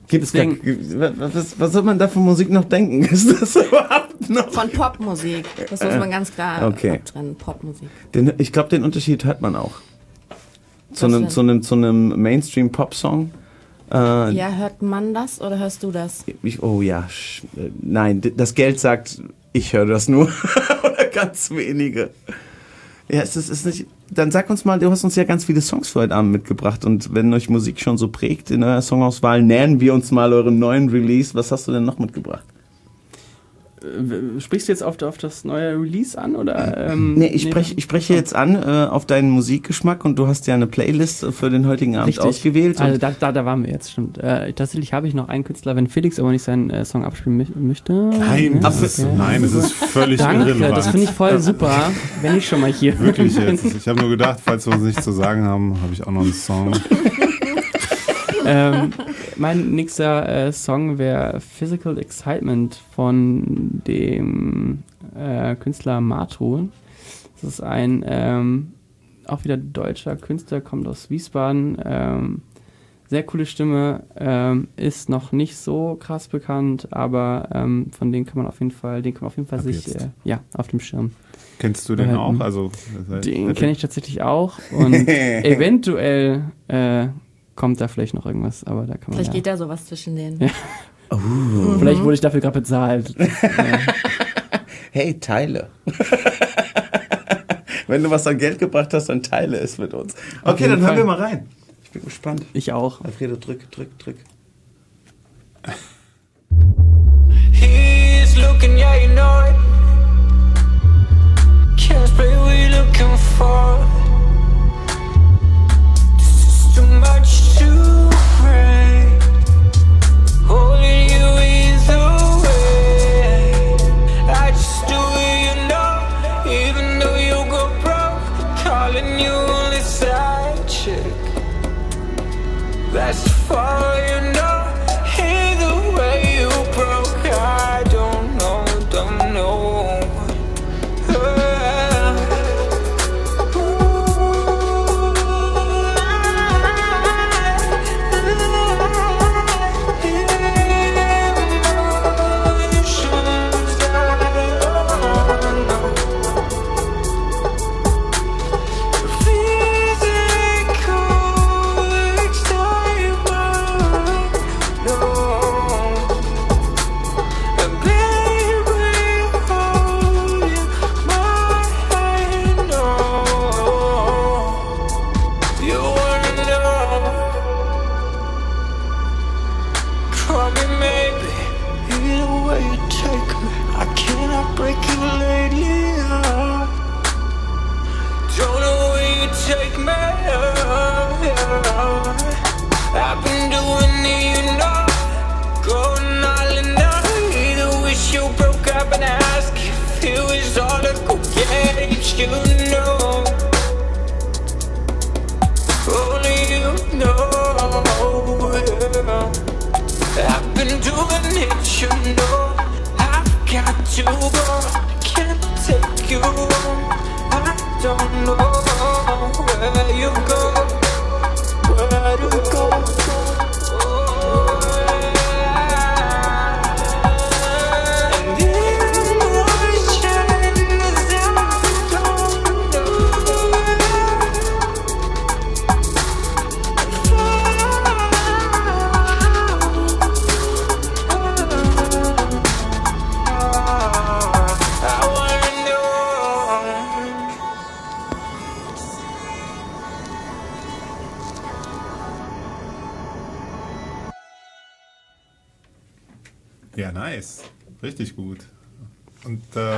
[0.08, 3.02] Gibt's Deswegen- da, was, was soll man da von Musik noch denken?
[3.12, 4.50] Ist das überhaupt noch?
[4.52, 5.44] Von Popmusik.
[5.68, 6.90] Das muss man ganz klar Okay.
[6.92, 7.34] abtrennen.
[7.34, 7.88] Popmusik.
[8.14, 9.72] Den, ich glaube, den Unterschied hört man auch.
[10.92, 13.32] Zu einem, zu einem, zu einem Mainstream-Pop-Song.
[13.92, 16.24] Äh, Ja, hört man das oder hörst du das?
[16.42, 17.08] ich, oh ja,
[17.56, 19.20] äh, nein, das Geld sagt,
[19.52, 20.28] ich höre das nur.
[20.82, 22.10] Oder ganz wenige.
[23.08, 23.86] Ja, es ist, ist nicht.
[24.10, 26.84] Dann sag uns mal, du hast uns ja ganz viele Songs für heute Abend mitgebracht
[26.84, 30.58] und wenn euch Musik schon so prägt in eurer Songauswahl, nähern wir uns mal euren
[30.58, 31.34] neuen Release.
[31.34, 32.44] Was hast du denn noch mitgebracht?
[33.82, 36.36] Äh, sprichst du jetzt auf, auf das neue Release an?
[36.36, 40.26] Oder, ähm, Nee, ich spreche ich spreche jetzt an äh, auf deinen Musikgeschmack und du
[40.26, 42.24] hast ja eine Playlist für den heutigen Abend Richtig.
[42.24, 42.80] ausgewählt.
[42.80, 44.18] Also da, da, da waren wir jetzt, stimmt.
[44.18, 47.40] Äh, tatsächlich habe ich noch einen Künstler, wenn Felix aber nicht seinen äh, Song abspielen
[47.40, 47.92] mö- möchte.
[47.92, 49.08] Nein, das Ja, ist, okay.
[49.16, 50.76] nein, es ist völlig Danke, irrelevant.
[50.76, 51.90] das finde ich voll super,
[52.22, 53.64] wenn ich schon mal hier Wirklich jetzt.
[53.64, 56.22] Ich habe nur gedacht, falls wir uns nichts zu sagen haben, habe ich auch noch
[56.22, 56.72] einen Song.
[58.46, 58.92] ähm,
[59.36, 64.82] mein nächster äh, Song wäre Physical Excitement von dem
[65.14, 66.68] äh, Künstler Matu.
[67.34, 68.72] Das ist ein ähm,
[69.26, 71.78] auch wieder deutscher Künstler, kommt aus Wiesbaden.
[71.84, 72.42] Ähm,
[73.08, 78.38] sehr coole Stimme, ähm, ist noch nicht so krass bekannt, aber ähm, von denen kann
[78.38, 80.68] man auf jeden Fall, den kann man auf jeden Fall Ab sich äh, ja auf
[80.68, 81.12] dem Schirm.
[81.58, 82.40] Kennst du den behalten.
[82.40, 82.44] auch?
[82.44, 82.70] Also,
[83.24, 87.08] Den kenne ich tatsächlich auch und eventuell äh,
[87.56, 89.34] kommt da vielleicht noch irgendwas, aber da kann man Vielleicht ja.
[89.34, 90.40] geht da sowas zwischen denen.
[90.40, 90.50] Ja.
[91.78, 93.14] Vielleicht wurde ich dafür gerade bezahlt.
[94.92, 95.70] hey, teile.
[97.86, 100.14] Wenn du was an Geld gebracht hast, dann teile es mit uns.
[100.42, 100.96] Okay, dann hören Fall.
[100.96, 101.48] wir mal rein.
[101.84, 102.44] Ich bin gespannt.
[102.52, 103.00] Ich auch.
[103.02, 104.16] Alfredo, drück, drück, drück.
[107.52, 109.85] He's looking, yeah, you know it.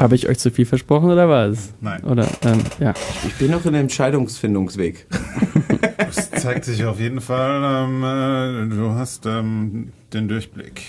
[0.09, 1.75] Habe ich euch zu viel versprochen oder was?
[1.83, 2.03] Nein.
[2.03, 2.95] Oder, ähm, ja.
[3.27, 5.07] Ich bin noch in dem Entscheidungsfindungsweg.
[6.11, 10.81] Es zeigt sich auf jeden Fall, ähm, äh, du hast ähm, den Durchblick.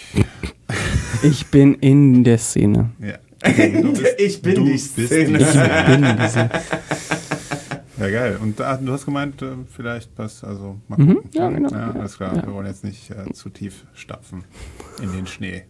[1.23, 2.91] Ich bin in der Szene.
[2.99, 3.15] Ja.
[4.17, 5.37] Ich bin die bist Szene.
[5.39, 6.49] die Ich bin in der Szene.
[7.99, 8.39] Ja, geil.
[8.41, 11.29] Und da, du hast gemeint, äh, vielleicht was, also mal Mhm, gucken.
[11.33, 11.69] ja, genau.
[11.69, 12.37] Ja, alles klar.
[12.37, 12.45] Ja.
[12.47, 14.45] Wir wollen jetzt nicht äh, zu tief stapfen
[15.03, 15.63] in den Schnee.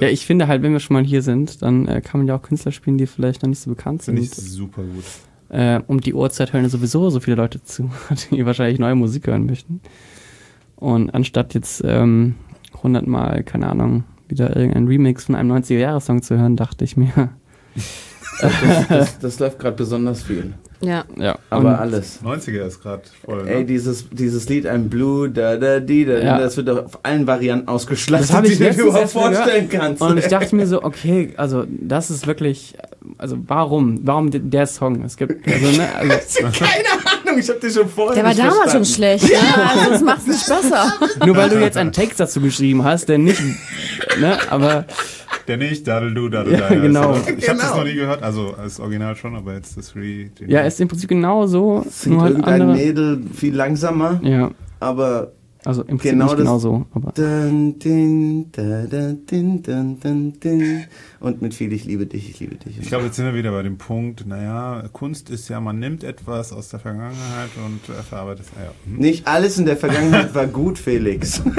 [0.00, 2.36] Ja, ich finde halt, wenn wir schon mal hier sind, dann äh, kann man ja
[2.36, 4.16] auch Künstler spielen, die vielleicht noch nicht so bekannt sind.
[4.16, 5.04] Finde ich super gut.
[5.48, 7.90] Äh, um die Uhrzeit hören sowieso so viele Leute zu,
[8.30, 9.80] die wahrscheinlich neue Musik hören möchten.
[10.76, 12.36] Und anstatt jetzt ähm,
[12.82, 17.30] hundertmal, keine Ahnung, wieder irgendein Remix von einem 90er-Jahres-Song zu hören, dachte ich mir.
[18.40, 20.54] Das, das, das läuft gerade besonders viel.
[20.84, 21.04] Ja.
[21.16, 21.38] ja.
[21.50, 22.18] Aber und- alles.
[22.24, 23.46] 90er ist gerade voll.
[23.46, 23.64] Ey, Ne?
[23.64, 26.38] dieses, dieses Lied, ein Blue, da, da, die, da, Ja.
[26.38, 29.68] das wird doch auf allen Varianten ausgeschlachtet, Das habe ich die du dir überhaupt vorstellen
[29.68, 29.86] gehört.
[29.98, 30.02] kannst.
[30.02, 32.74] Und ich dachte mir so, okay, also das ist wirklich,
[33.18, 35.04] also warum, warum de- der Song?
[35.04, 36.84] Es gibt, also, ne, also, Keine
[37.24, 38.86] Ahnung, ich hab dich schon vorher Der war damals schon verstanden.
[38.86, 39.28] schlecht.
[39.30, 40.92] Ja, also das macht es nicht besser.
[41.24, 43.40] nur weil du jetzt einen Text dazu geschrieben hast, der nicht,
[44.20, 44.84] ne, aber
[45.48, 46.74] Der nicht, Daddel du, Daddel Ja, da.
[46.74, 47.14] genau.
[47.14, 47.76] Ich habe das Genau.
[47.78, 50.30] noch nie gehört, also als Original schon, aber jetzt das Re.
[50.46, 52.76] ja, ist im Prinzip genau so, Singt nur halt irgendein andere.
[52.76, 54.50] Mädel viel langsamer, Ja,
[54.80, 55.32] aber
[55.64, 60.32] also im Prinzip Genau das- genau so, aber Dun, din, da, da, din, dun, dun,
[60.42, 60.84] din.
[61.20, 62.78] und mit viel Ich liebe dich, ich liebe dich.
[62.80, 66.02] Ich glaube, jetzt sind wir wieder bei dem Punkt, naja, Kunst ist ja, man nimmt
[66.02, 68.52] etwas aus der Vergangenheit und äh, verarbeitet es.
[68.60, 68.96] Ja, hm.
[68.98, 71.42] Nicht alles in der Vergangenheit war gut, Felix.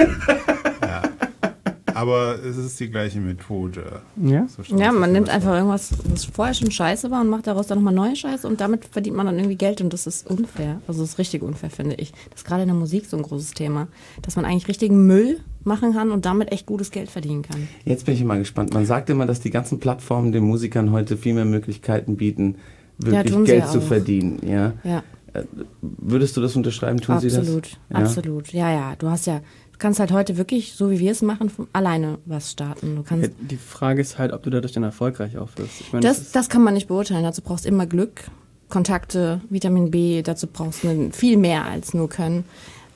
[1.95, 4.01] Aber es ist die gleiche Methode.
[4.17, 4.45] ja.
[4.47, 7.77] So Ja, man nimmt einfach irgendwas, was vorher schon scheiße war und macht daraus dann
[7.77, 10.81] nochmal neue Scheiße und damit verdient man dann irgendwie Geld und das ist unfair.
[10.87, 12.11] Also das ist richtig unfair, finde ich.
[12.31, 13.87] Das ist gerade in der Musik so ein großes Thema.
[14.21, 17.67] Dass man eigentlich richtigen Müll machen kann und damit echt gutes Geld verdienen kann.
[17.85, 18.73] Jetzt bin ich mal gespannt.
[18.73, 22.55] Man sagt immer, dass die ganzen Plattformen den Musikern heute viel mehr Möglichkeiten bieten,
[22.97, 23.83] wirklich sie Geld ja zu auch.
[23.83, 24.39] verdienen.
[24.45, 24.73] Ja?
[24.83, 25.03] Ja,
[25.33, 25.43] Äh,
[25.81, 26.99] Würdest du das unterschreiben?
[26.99, 27.71] Tun sie absolut, das?
[27.89, 27.95] Ja?
[28.05, 28.53] absolut.
[28.53, 29.41] Ja, ja, du hast ja,
[29.83, 32.95] kannst halt heute wirklich, so wie wir es machen, von- alleine was starten.
[32.95, 35.81] Du kannst Die Frage ist halt, ob du dadurch dann erfolgreich auch wirst.
[35.81, 37.23] Ich meine, Das, ist- das kann man nicht beurteilen.
[37.23, 38.23] Dazu brauchst du immer Glück,
[38.69, 40.21] Kontakte, Vitamin B.
[40.23, 42.45] Dazu brauchst du viel mehr als nur Können.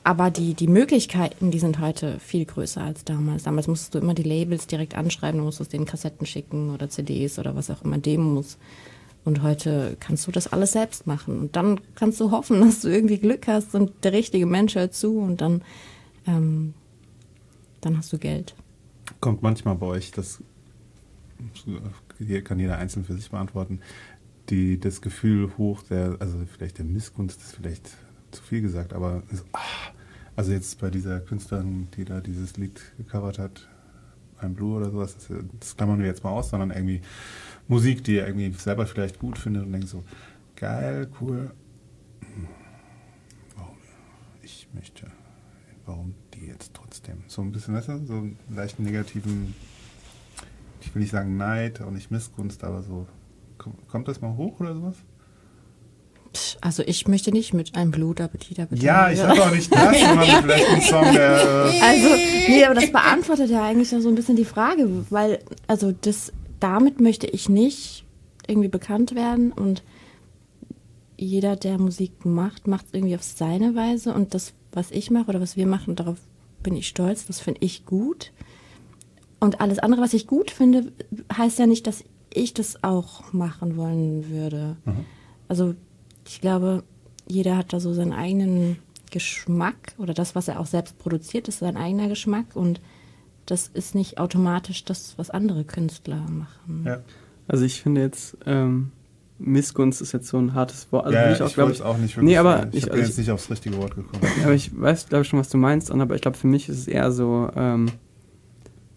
[0.02, 3.42] Aber die, die Möglichkeiten, die sind heute viel größer als damals.
[3.42, 7.38] Damals musstest du immer die Labels direkt anschreiben, du musstest denen Kassetten schicken oder CDs
[7.38, 8.56] oder was auch immer, Demos.
[9.26, 11.38] Und heute kannst du das alles selbst machen.
[11.38, 14.94] Und dann kannst du hoffen, dass du irgendwie Glück hast und der richtige Mensch hört
[14.94, 15.60] zu und dann,
[16.26, 16.72] ähm,
[17.80, 18.54] dann hast du Geld.
[19.20, 20.42] Kommt manchmal bei euch, das
[22.44, 23.80] kann jeder einzeln für sich beantworten,
[24.50, 27.90] die, das Gefühl hoch, der, also vielleicht der Missgunst ist vielleicht
[28.30, 29.92] zu viel gesagt, aber so, ah,
[30.36, 33.68] also jetzt bei dieser Künstlerin, die da dieses Lied gecovert hat,
[34.38, 37.00] ein Blue oder sowas, das, das klammern wir jetzt mal aus, sondern irgendwie
[37.66, 40.04] Musik, die er irgendwie selber vielleicht gut findet und denkt so,
[40.56, 41.50] geil, cool.
[42.20, 42.48] Hm,
[43.56, 43.76] Warum?
[44.42, 45.08] Ich möchte,
[45.86, 46.74] warum die jetzt
[47.08, 47.24] trotzdem?
[47.28, 49.54] So ein bisschen, weißt du, so einen leichten negativen,
[50.80, 53.06] ich will nicht sagen Neid, auch nicht Missgunst, aber so,
[53.88, 54.96] kommt, das mal hoch oder sowas?
[56.60, 58.82] Also ich möchte nicht mit einem Blutappetit Appetit.
[58.82, 62.08] Ja, ich sag auch nicht das, sondern vielleicht ein Song, der, äh, Also,
[62.48, 67.00] nee, aber das beantwortet ja eigentlich so ein bisschen die Frage, weil, also das, damit
[67.00, 68.04] möchte ich nicht
[68.46, 69.82] irgendwie bekannt werden und
[71.16, 75.30] jeder, der Musik macht, macht es irgendwie auf seine Weise und das, was ich mache
[75.30, 76.18] oder was wir machen, darauf
[76.62, 78.32] bin ich stolz, das finde ich gut.
[79.40, 80.92] Und alles andere, was ich gut finde,
[81.36, 84.76] heißt ja nicht, dass ich das auch machen wollen würde.
[85.46, 85.74] Also
[86.26, 86.82] ich glaube,
[87.28, 88.78] jeder hat da so seinen eigenen
[89.10, 92.80] Geschmack oder das, was er auch selbst produziert, ist sein eigener Geschmack und
[93.46, 96.84] das ist nicht automatisch das, was andere Künstler machen.
[96.84, 97.00] ja.
[97.46, 98.92] Also ich finde jetzt, ähm,
[99.38, 101.06] Missgunst ist jetzt so ein hartes Wort.
[101.06, 101.76] Also ja, ich, ich auch, ich.
[101.76, 102.70] es auch nicht wirklich Nee, aber sagen.
[102.72, 104.22] ich, ich, bin also jetzt nicht aufs richtige Wort gekommen.
[104.42, 106.78] Aber ich weiß, glaube ich, schon, was du meinst, aber ich glaube, für mich ist
[106.78, 107.86] es eher so, ähm,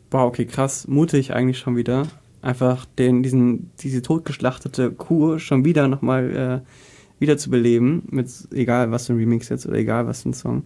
[0.10, 2.08] wow, okay, krass, mutig eigentlich schon wieder.
[2.42, 8.92] Einfach den, diesen, diese totgeschlachtete Kuh schon wieder nochmal äh, wieder zu beleben, mit egal
[8.92, 10.64] was für ein Remix jetzt oder egal was für ein Song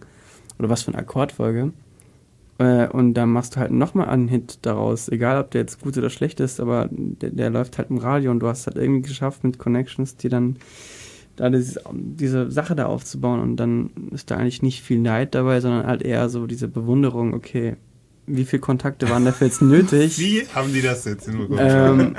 [0.58, 1.72] oder was für eine Akkordfolge.
[2.58, 5.96] Äh, und dann machst du halt nochmal einen Hit daraus, egal ob der jetzt gut
[5.98, 9.02] oder schlecht ist, aber der, der läuft halt im Radio und du hast halt irgendwie
[9.02, 10.56] geschafft mit Connections, die dann
[11.36, 15.60] da dieses, diese Sache da aufzubauen und dann ist da eigentlich nicht viel Neid dabei,
[15.60, 17.76] sondern halt eher so diese Bewunderung, okay,
[18.26, 21.60] wie viele Kontakte waren dafür jetzt nötig, Wie haben die das jetzt hinbekommen?
[21.60, 22.16] ähm,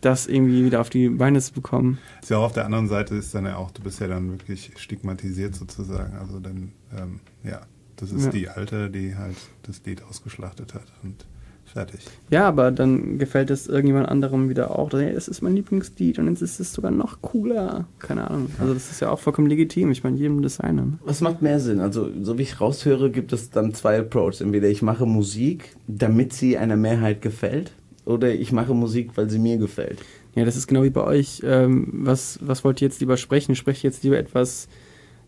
[0.00, 1.98] das irgendwie wieder auf die Beine zu bekommen.
[2.22, 4.30] Ist ja auch auf der anderen Seite ist dann ja auch, du bist ja dann
[4.30, 6.16] wirklich stigmatisiert sozusagen.
[6.16, 7.60] Also dann, ähm, ja,
[8.00, 8.30] das ist Ja.
[8.30, 11.26] die Alte, die halt das Lied ausgeschlachtet hat und
[11.72, 12.00] Fertig.
[12.30, 14.90] Ja, aber dann gefällt es irgendjemand anderem wieder auch.
[14.92, 17.86] Hey, das ist mein Lieblingslied und jetzt ist es sogar noch cooler.
[18.00, 18.50] Keine Ahnung.
[18.58, 19.92] Also das ist ja auch vollkommen legitim.
[19.92, 20.82] Ich meine, jedem das seine.
[20.82, 20.98] Ne?
[21.04, 21.78] Was macht mehr Sinn?
[21.78, 24.40] Also, so wie ich raushöre, gibt es dann zwei Approaches.
[24.40, 27.70] Entweder ich mache Musik, damit sie einer Mehrheit gefällt,
[28.04, 30.00] oder ich mache Musik, weil sie mir gefällt.
[30.34, 31.40] Ja, das ist genau wie bei euch.
[31.44, 33.54] Ähm, was, was wollt ihr jetzt lieber sprechen?
[33.54, 34.66] Sprecht ihr jetzt lieber etwas,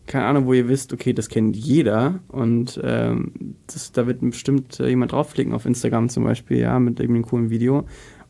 [0.05, 4.79] keine Ahnung, wo ihr wisst, okay, das kennt jeder und ähm, das, da wird bestimmt
[4.79, 7.85] äh, jemand draufklicken auf Instagram zum Beispiel, ja, mit irgendeinem coolen Video.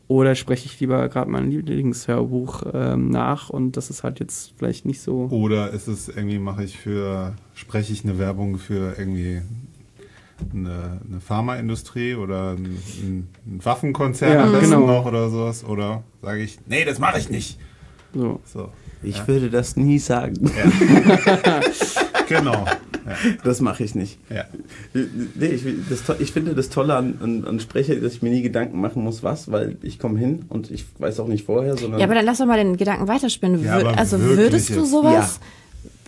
[0.06, 4.84] Oder spreche ich lieber gerade mein Lieblingshörbuch ähm, nach und das ist halt jetzt vielleicht
[4.84, 5.28] nicht so.
[5.30, 9.40] Oder ist es irgendwie, mache ich für, spreche ich eine Werbung für irgendwie
[10.52, 12.64] eine, eine Pharmaindustrie oder ein,
[13.02, 14.86] ein, ein Waffenkonzern Ja, am besten genau.
[14.86, 15.64] noch oder sowas?
[15.64, 17.58] Oder sage ich, nee, das mache ich nicht.
[18.12, 18.40] So.
[18.44, 18.70] so.
[19.04, 19.28] Ich Ja.
[19.28, 20.50] würde das nie sagen.
[22.28, 22.64] Genau.
[23.44, 24.18] Das mache ich nicht.
[24.30, 24.44] Ja.
[24.94, 28.40] Nee, ich, das, ich finde das Tolle an, an, an Sprecher, dass ich mir nie
[28.40, 32.00] Gedanken machen muss, was, weil ich komme hin und ich weiß auch nicht vorher, sondern.
[32.00, 33.62] Ja, aber dann lass doch mal den Gedanken weiterspinnen.
[33.62, 35.38] Ja, Wür- also würdest du sowas,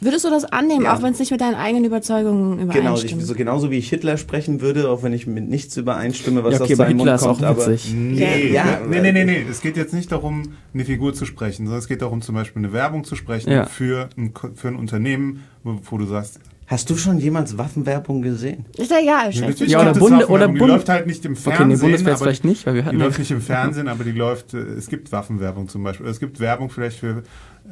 [0.01, 0.95] würdest du das annehmen, Ja.
[0.97, 3.23] auch wenn es nicht mit deinen eigenen Überzeugungen Genau, übereinstimmt?
[3.23, 6.55] ich, so genauso wie ich Hitler sprechen würde, auch wenn ich mit nichts übereinstimme, was
[6.55, 7.45] Ja, okay, aus aber seinem Hitler Mund ist kommt.
[7.45, 7.95] auch aber witzig.
[7.95, 9.45] Nee, ja, nee, nee, nee, nee.
[9.51, 10.43] Es geht jetzt nicht darum,
[10.75, 13.65] eine Figur zu sprechen, sondern es geht darum, zum Beispiel eine Werbung zu sprechen Ja.
[13.67, 18.65] für, ein, für ein Unternehmen, wo, wo du sagst, Hast du schon jemals Waffenwerbung gesehen?
[18.77, 19.31] Ist ja egal.
[19.31, 21.81] Ja, natürlich Ja, oder Bunde- oder Die Bund- läuft halt nicht im Okay, nee, Fernsehen.
[21.81, 24.53] Bundeswehr aber vielleicht nicht, weil wir hatten Die läuft nicht im Fernsehen, aber die läuft,
[24.53, 26.09] äh, es gibt Waffenwerbung zum Beispiel.
[26.09, 27.23] Es gibt Werbung vielleicht für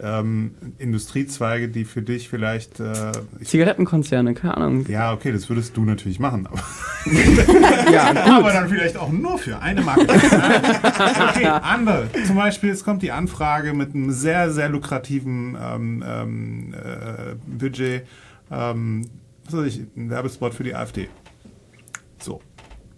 [0.02, 2.80] ähm, Industriezweige, die für dich vielleicht...
[2.80, 3.12] Äh,
[3.42, 4.86] Zigarettenkonzerne, keine Ahnung.
[4.88, 6.46] ja, okay, das würdest du natürlich machen.
[6.46, 6.62] Aber,
[7.92, 10.02] Ja, aber dann vielleicht auch nur für eine Marke.
[10.08, 12.08] okay, andere.
[12.26, 18.06] Zum Beispiel, es kommt die Anfrage mit einem sehr, sehr lukrativen ähm, ähm, äh, Budget.
[18.50, 19.06] Ähm,
[19.44, 21.08] was weiß ich, ein Werbespot für die AfD.
[22.18, 22.40] So.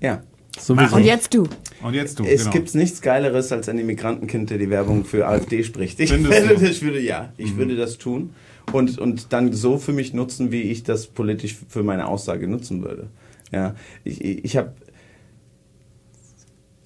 [0.01, 0.23] Ja.
[0.58, 0.96] Sowieso.
[0.96, 1.46] Und jetzt du.
[1.82, 2.24] Und jetzt du.
[2.24, 2.52] Es genau.
[2.52, 6.00] gibt nichts Geileres als ein Immigrantenkind, der die Werbung für AfD spricht.
[6.00, 7.56] Ich, würde, ich würde, ja, ich Mhm.
[7.58, 8.30] würde das tun
[8.72, 12.82] und, und dann so für mich nutzen, wie ich das politisch für meine Aussage nutzen
[12.82, 13.08] würde.
[13.52, 13.74] Ja,
[14.04, 14.72] ich, ich habe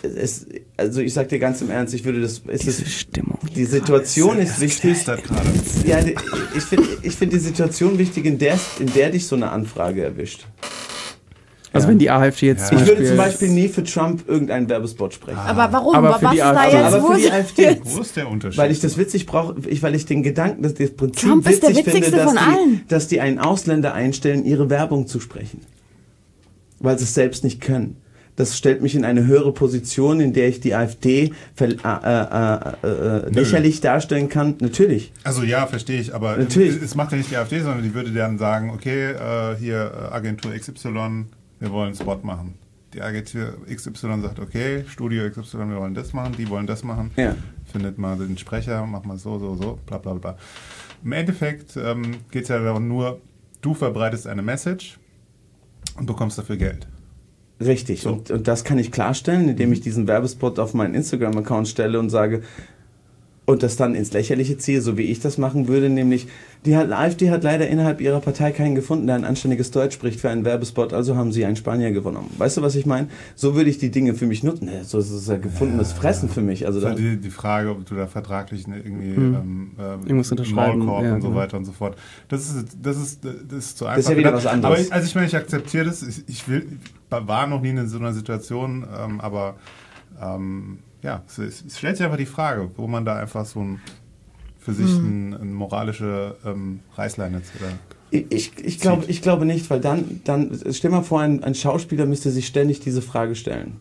[0.02, 3.38] es, also ich sag dir ganz im Ernst, ich würde das, es Diese ist, Stimmung.
[3.55, 5.05] die Situation ist wichtig.
[5.05, 5.20] gerade.
[5.86, 5.98] Ja,
[6.56, 10.02] ich finde ich find die Situation wichtig, in der, in der dich so eine Anfrage
[10.02, 10.47] erwischt.
[11.72, 15.14] Also wenn die AfD jetzt zum Ich würde zum Beispiel- nie für Trump irgendeinen Werbespot
[15.14, 15.38] sprechen.
[15.38, 15.94] Aber warum?
[15.94, 16.76] Aber für was die ist da AfD.
[16.76, 16.94] jetzt?
[16.94, 17.80] Aber für die ist- AfD.
[17.84, 18.59] Wo ist der Unterschied?
[18.59, 21.70] Weil ich das witzig brauche, weil ich den Gedanken, dass das Prinzip Trump ist der
[21.70, 22.80] witzig witzigste finde, dass von die, allen.
[22.88, 25.60] dass die einen Ausländer einstellen, ihre Werbung zu sprechen.
[26.80, 27.97] Weil sie es selbst nicht können.
[28.36, 32.88] Das stellt mich in eine höhere Position, in der ich die AfD äh, äh, äh,
[32.88, 34.55] äh, lächerlich darstellen kann.
[34.60, 35.12] Natürlich.
[35.24, 36.80] Also ja, verstehe ich, aber Natürlich.
[36.82, 40.14] es macht ja nicht die AfD, sondern die würde dann sagen, okay, äh, hier äh,
[40.14, 41.26] Agentur XY,
[41.61, 42.55] wir wollen einen Spot machen.
[42.93, 47.12] Die Agentur XY sagt, okay, Studio XY, wir wollen das machen, die wollen das machen.
[47.16, 47.37] Ja.
[47.70, 50.37] Findet mal den Sprecher, mach mal so, so, so, bla bla bla.
[51.05, 53.20] Im Endeffekt ähm, geht es ja darum nur,
[53.61, 54.99] du verbreitest eine Message
[55.97, 56.89] und bekommst dafür Geld.
[57.61, 58.01] Richtig.
[58.01, 58.15] So.
[58.15, 62.11] Und, und das kann ich klarstellen, indem ich diesen Werbespot auf meinen Instagram-Account stelle und
[62.11, 62.43] sage,
[63.51, 66.28] und das dann ins Lächerliche ziehe, so wie ich das machen würde, nämlich
[66.64, 70.20] die hat, AfD hat leider innerhalb ihrer Partei keinen gefunden, der ein anständiges Deutsch spricht
[70.20, 72.18] für einen Werbespot, also haben sie einen Spanier gewonnen.
[72.39, 73.09] Weißt du, was ich meine?
[73.35, 74.68] So würde ich die Dinge für mich nutzen.
[74.68, 76.66] Ja, So ist es ja gefundenes Fressen für mich.
[76.66, 79.35] Also Das ist halt die, die Frage, ob du da vertraglich irgendwie Hm.
[79.35, 81.40] ähm, Irgendwas unterschreiben, Maulkorb ja, und so genau.
[81.40, 81.97] weiter und so fort.
[82.28, 83.98] Das ist, das ist, das ist zu einfach.
[83.98, 84.77] ist ja wieder was anderes.
[84.77, 86.02] Aber ich, also ich meine, ich akzeptiere das.
[86.02, 86.78] Ich, ich will,
[87.09, 89.56] war noch nie in so einer Situation, ähm, aber
[90.22, 93.81] ähm, ja, es, es, stellt sich einfach die Frage, wo man da einfach so ein
[94.59, 95.31] für sich Hm.
[95.31, 97.60] ein, ein moralische ähm, Reißleine zieht.
[98.10, 101.55] ich, ich, ich, glaube, ich glaube nicht, weil dann, dann stell mal vor, ein, ein
[101.55, 103.78] Schauspieler müsste sich ständig diese Frage stellen.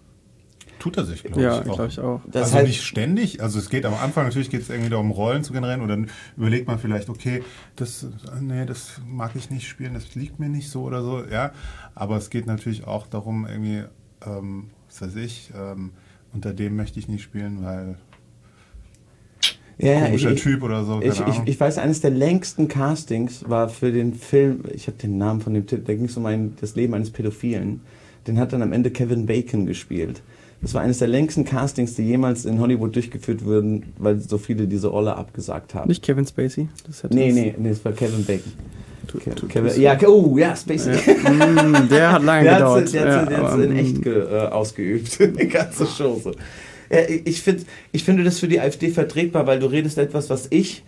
[0.80, 1.70] Tut er sich, glaube Ja, ich.
[1.70, 1.76] auch.
[1.76, 2.22] glaube ich auch.
[2.32, 3.44] Das also heißt- nicht ständig.
[3.44, 6.10] Also es geht am Anfang natürlich geht es irgendwie darum, Rollen zu generieren und dann
[6.38, 7.44] überlegt man vielleicht, okay,
[7.76, 8.08] das,
[8.40, 11.52] nee, das mag ich nicht spielen, das liegt mir nicht so oder so, ja.
[11.96, 13.84] Aber es geht natürlich auch darum, irgendwie,
[14.26, 15.92] ähm, was weiß ich, ähm,
[16.34, 17.96] unter dem möchte ich nicht spielen, weil
[19.78, 22.68] Ja, ja, komischer ich, Typ oder so, keine Ich, ich, ich weiß, eines der längsten
[22.68, 26.18] Castings war für den Film, ich habe den Namen von dem Titel, da ging es
[26.18, 27.82] um ein, das Leben eines Pädophilen.
[28.28, 30.22] Den hat dann am Ende Kevin Bacon gespielt.
[30.62, 34.68] Das war eines der längsten Castings, die jemals in Hollywood durchgeführt wurden, weil so viele
[34.68, 35.88] diese Rolle abgesagt haben.
[35.88, 36.68] Nicht Kevin Spacey?
[36.86, 38.52] Das hätte nee, das- nee, nee, es war Kevin Bacon.
[39.48, 40.94] Kevin, ja, oh, ja, Spacey.
[40.94, 41.30] Ja.
[41.32, 42.82] Mm, der hat lange der gedauert.
[42.82, 43.78] Hat's, der Ja, hat's aber, in mm.
[43.78, 46.20] echt ge, äh, ausgeübt, die ganze Show.
[46.24, 46.32] So.
[46.90, 50.48] Ja, ich, find, ich finde das für die AfD vertretbar, weil du redest etwas, was
[50.50, 50.84] ich,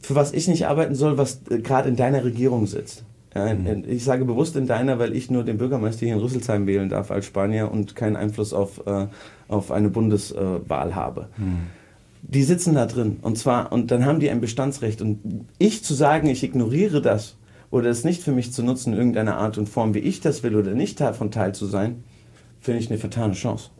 [0.00, 3.04] für was ich nicht arbeiten soll, was äh, gerade in deiner Regierung sitzt.
[3.34, 3.54] Äh,
[3.88, 7.10] Ich sage bewusst in deiner, weil ich nur den Bürgermeister hier in Rüsselsheim wählen darf
[7.10, 9.06] als Spanier und keinen Einfluss auf, äh,
[9.48, 11.28] auf eine Bundeswahl habe.
[12.22, 15.94] Die sitzen da drin und zwar und dann haben die ein Bestandsrecht und ich zu
[15.94, 17.36] sagen, ich ignoriere das
[17.72, 20.44] oder es nicht für mich zu nutzen in irgendeiner Art und Form, wie ich das
[20.44, 22.04] will oder nicht davon Teil zu sein,
[22.60, 23.70] finde ich eine vertane Chance.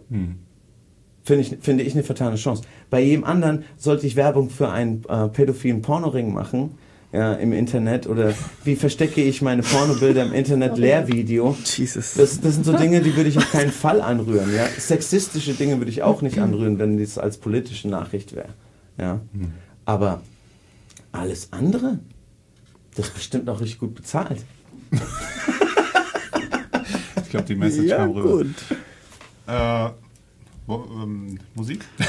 [1.24, 2.64] Finde ich, finde ich eine vertane Chance.
[2.90, 6.72] Bei jedem anderen sollte ich Werbung für einen äh, pädophilen Pornoring machen,
[7.12, 8.32] ja, im Internet oder
[8.64, 11.54] wie verstecke ich meine Pornobilder im Internet Lehrvideo.
[11.62, 12.14] Jesus.
[12.14, 14.52] Das, das sind so Dinge, die würde ich auf keinen Fall anrühren.
[14.56, 14.66] Ja.
[14.66, 18.48] Sexistische Dinge würde ich auch nicht anrühren, wenn das als politische Nachricht wäre.
[18.98, 19.20] Ja.
[19.84, 20.22] Aber
[21.12, 21.98] alles andere,
[22.94, 24.44] das ist bestimmt auch richtig gut bezahlt.
[27.22, 28.28] Ich glaube, die Message Ja, kam rüber.
[28.44, 28.54] gut.
[29.46, 29.88] Äh,
[30.66, 31.84] wo, ähm, Musik?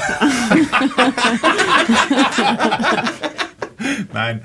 [4.12, 4.42] Nein.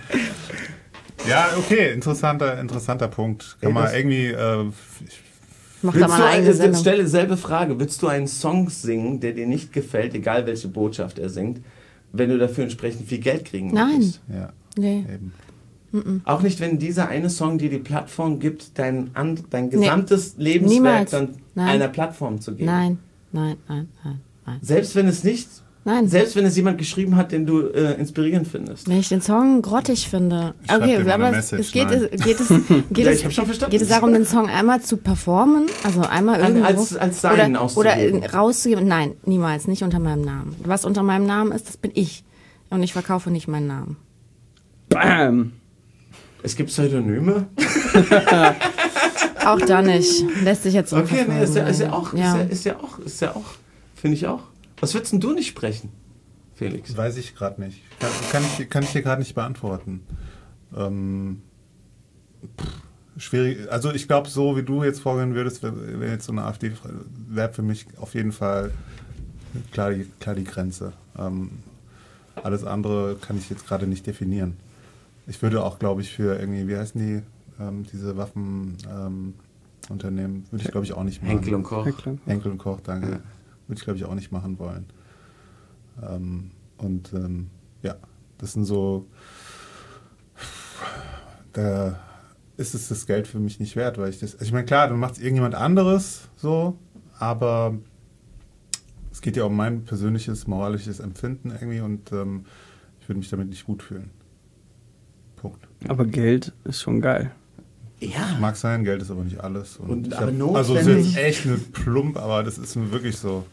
[1.27, 3.57] Ja, okay, interessanter, interessanter Punkt.
[3.61, 4.27] Kann Ey, man irgendwie.
[4.27, 4.65] Äh,
[5.05, 5.21] ich,
[5.81, 6.81] Mach da mal du, eine eigene äh, Sendung.
[6.81, 7.79] stelle selbe Frage.
[7.79, 11.61] Willst du einen Song singen, der dir nicht gefällt, egal welche Botschaft er singt,
[12.11, 13.97] wenn du dafür entsprechend viel Geld kriegen Nein.
[13.97, 14.21] möchtest?
[14.33, 15.05] ja, Nee.
[15.13, 15.33] eben.
[15.93, 16.21] Mm-mm.
[16.25, 20.81] Auch nicht, wenn dieser eine Song dir die Plattform gibt, dein, an, dein gesamtes Lebenswerk
[20.83, 21.11] Niemals.
[21.11, 21.67] dann Nein.
[21.67, 22.65] einer Plattform zu geben.
[22.65, 22.99] Nein,
[23.31, 24.59] nein, nein, nein, nein.
[24.61, 25.47] Selbst wenn es nicht,
[25.85, 26.07] Nein.
[26.07, 28.87] selbst wenn es jemand geschrieben hat, den du äh, inspirierend findest.
[28.87, 30.53] Wenn ich den Song grottig finde.
[30.67, 32.47] schreib Okay, dir aber Message, es geht, es, geht es,
[32.91, 33.71] geht Ja, es, ich hab schon verstanden.
[33.71, 37.61] geht es darum, den Song einmal zu performen, also einmal irgendwo als- als seinen oder,
[37.61, 38.19] auszugeben.
[38.19, 38.87] oder rauszugeben.
[38.87, 40.55] Nein, niemals, nicht unter meinem Namen.
[40.65, 42.23] Was unter meinem Namen ist, das bin ich.
[42.69, 43.97] Und ich verkaufe nicht meinen Namen.
[44.89, 45.53] Bam!
[46.43, 47.47] Es gibt Pseudonyme.
[49.45, 50.23] Auch da nicht.
[50.43, 52.35] Lässt sich jetzt Okay, nee, ist ja, ist ja auch, Ja.
[52.35, 53.45] Ist ja, ist ja auch, ist ja auch,
[53.95, 54.43] finde ich auch.
[54.79, 55.91] Was würdest denn du nicht sprechen,
[56.55, 56.95] Felix?
[56.95, 57.81] Weiß ich gerade nicht.
[57.99, 60.01] Kann, kann, ich, kann ich dir gerade nicht beantworten.
[60.75, 61.41] Ähm,
[62.59, 63.71] pff, schwierig.
[63.71, 66.71] Also ich glaube, so wie du jetzt vorgehen würdest, wenn wenn jetzt so eine AfD
[67.27, 68.71] wäre für mich auf jeden Fall
[69.71, 70.93] klar die, klar die Grenze.
[71.17, 71.51] Ähm,
[72.35, 74.57] alles andere kann ich jetzt gerade nicht definieren.
[75.30, 77.22] Ich würde auch, glaube ich, für irgendwie, wie heißen die,
[77.61, 79.35] ähm, diese Waffenunternehmen,
[79.88, 81.34] ähm, würde ich, glaube ich, auch nicht machen.
[81.34, 81.85] Henkel und Koch.
[81.85, 82.27] Henkel und Koch.
[82.27, 83.07] Henkel und Koch, danke.
[83.68, 84.88] Würde ich, glaube ich, auch nicht machen wollen.
[86.01, 87.51] Ähm, und ähm,
[87.84, 87.95] ja,
[88.39, 89.06] das sind so,
[91.53, 91.99] da
[92.57, 94.88] ist es das Geld für mich nicht wert, weil ich das, also ich meine, klar,
[94.88, 96.76] dann macht es irgendjemand anderes so,
[97.19, 97.77] aber
[99.11, 102.45] es geht ja um mein persönliches, moralisches Empfinden irgendwie und ähm,
[102.99, 104.10] ich würde mich damit nicht gut fühlen.
[105.41, 105.67] Punkt.
[105.87, 107.31] Aber Geld ist schon geil.
[107.99, 108.37] Ja.
[108.39, 109.77] Mag sein, Geld ist aber nicht alles.
[109.77, 112.91] Und, Und ich aber hab, also es ist echt eine Plump, aber das ist mir
[112.91, 113.45] wirklich so.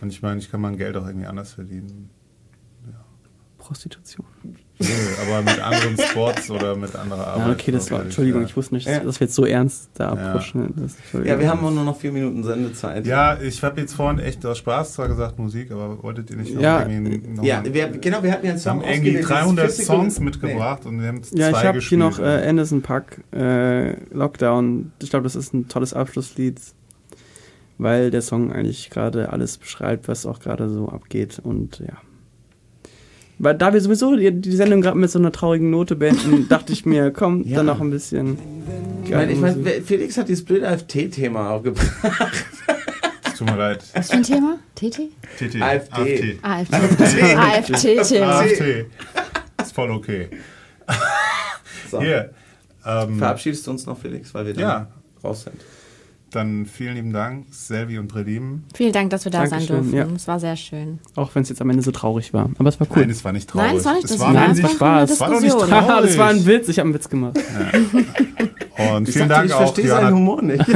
[0.00, 2.10] Und ich meine, ich kann mein Geld auch irgendwie anders verdienen.
[3.58, 4.26] Prostitution.
[4.82, 7.46] Nee, aber mit anderen Sports oder mit anderer Arbeit.
[7.46, 8.46] Ja, okay, das war, Entschuldigung, ja.
[8.48, 9.00] ich wusste nicht, Ja.
[9.00, 10.40] dass wir jetzt so ernst da Ja.
[11.24, 13.06] Ja, wir haben auch nur noch vier Minuten Sendezeit.
[13.06, 16.54] Ja, ich habe jetzt vorhin echt aus Spaß zwar gesagt Musik, aber wolltet ihr nicht
[16.54, 16.86] noch Ja.
[16.88, 19.64] irgendwie noch Ja, wir, genau, wir hatten ja einen Wir haben Song irgendwie ausgewählt, 300
[19.64, 22.82] dieses Physical- Songs mitgebracht und wir haben Ja, ich zwei habe hier noch äh, Anderson
[22.82, 24.92] Pack, äh, Lockdown.
[25.02, 26.60] Ich glaube, das ist ein tolles Abschlusslied,
[27.78, 31.40] weil der Song eigentlich gerade alles beschreibt, was auch gerade so abgeht.
[31.42, 31.94] Und ja.
[33.38, 36.86] Weil da wir sowieso die, Sendung gerade mit so einer traurigen Note beenden, dachte ich
[36.86, 37.56] mir, komm, Ja.
[37.58, 38.38] dann noch ein bisschen.
[39.04, 42.44] Ich meine, ich mein, Felix hat dieses blöde AfT-Thema auch gebracht.
[43.36, 43.82] Tut mir leid.
[43.94, 44.58] Was für ein Thema?
[44.76, 45.10] TT?
[45.38, 45.60] TT.
[45.60, 46.38] AfD.
[46.42, 47.34] AfD.
[47.36, 48.38] AfT-Thema.
[48.40, 48.86] AfD.
[49.60, 50.28] Ist voll okay.
[51.90, 52.00] So.
[52.00, 52.30] Hier.
[52.86, 54.88] Ähm, Verabschiedest du uns noch, Felix, weil wir dann Ja.
[55.22, 55.56] raus sind.
[56.32, 58.64] Dann vielen lieben Dank, Selvi und Predim.
[58.74, 59.96] Vielen Dank, dass wir da Dankeschön, sein durften.
[59.96, 60.06] ja.
[60.16, 60.98] Es war sehr schön.
[61.14, 62.48] Auch wenn es jetzt am Ende so traurig war.
[62.58, 63.00] Aber es war cool.
[63.02, 63.66] Nein, es war nicht traurig.
[63.68, 65.10] Nein, es war nicht es war Nein, es war Spaß.
[65.10, 66.06] Es war doch nicht traurig.
[66.08, 67.36] Das war ein Witz, ich habe einen Witz gemacht.
[67.36, 70.16] Und Ich vielen sagte, Dank ich auch, verstehe seinen Johanna.
[70.16, 70.68] Humor nicht.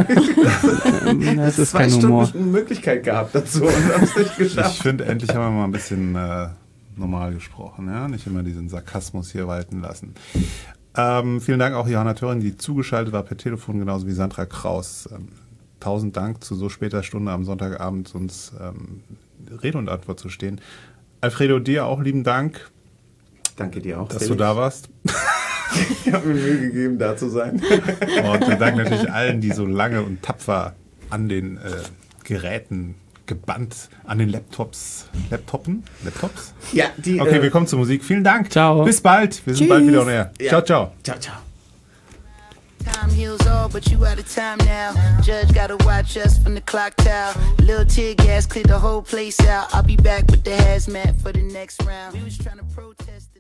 [1.07, 2.31] Ähm, Das ist Zwei kein Stunden Humor.
[2.35, 4.83] Möglichkeit gehabt dazu und haben es nicht Ich geschafft.
[4.83, 6.49] finde, endlich haben wir mal ein bisschen äh,
[6.97, 7.87] normal gesprochen.
[7.89, 8.09] Ja?
[8.09, 10.15] Nicht immer diesen Sarkasmus hier walten lassen.
[10.97, 15.09] Ähm, vielen Dank auch Johanna Töring, die zugeschaltet war per Telefon, genauso wie Sandra Kraus.
[15.13, 15.29] Ähm,
[15.81, 19.03] tausend Dank zu so später Stunde am Sonntagabend uns ähm,
[19.63, 20.61] Rede und Antwort zu stehen.
[21.21, 22.71] Alfredo, dir auch lieben Dank,
[23.57, 24.09] Danke dir auch.
[24.09, 24.29] dass Felix.
[24.29, 24.89] du da warst.
[26.05, 27.55] Ich habe mir Mühe gegeben, da zu sein.
[27.55, 27.63] Und
[28.49, 30.75] wir danken natürlich allen, die so lange und tapfer
[31.11, 31.61] an den äh,
[32.25, 32.95] Geräten
[33.27, 36.55] gebannt, an den Laptops, Laptoppen, Laptops?
[36.73, 37.21] Ja, die.
[37.21, 38.05] Okay, äh, wir kommen zur Musik.
[38.05, 38.51] Vielen Dank.
[38.53, 38.85] Ciao.
[38.85, 39.45] Bis bald.
[39.45, 39.69] Wir sind Tschüss.
[39.69, 40.33] bald wieder on air.
[40.41, 40.49] Ja.
[40.49, 40.93] Ciao, ciao.
[41.03, 41.46] Ciao, ciao.
[42.87, 44.95] Time heals all, but you out of time now.
[45.21, 47.35] Judge gotta watch us from the clock tower.
[47.59, 49.75] Little tear gas cleared the whole place out.
[49.75, 52.15] I'll be back with the hazmat for the next round.
[52.15, 53.36] We was trying to protest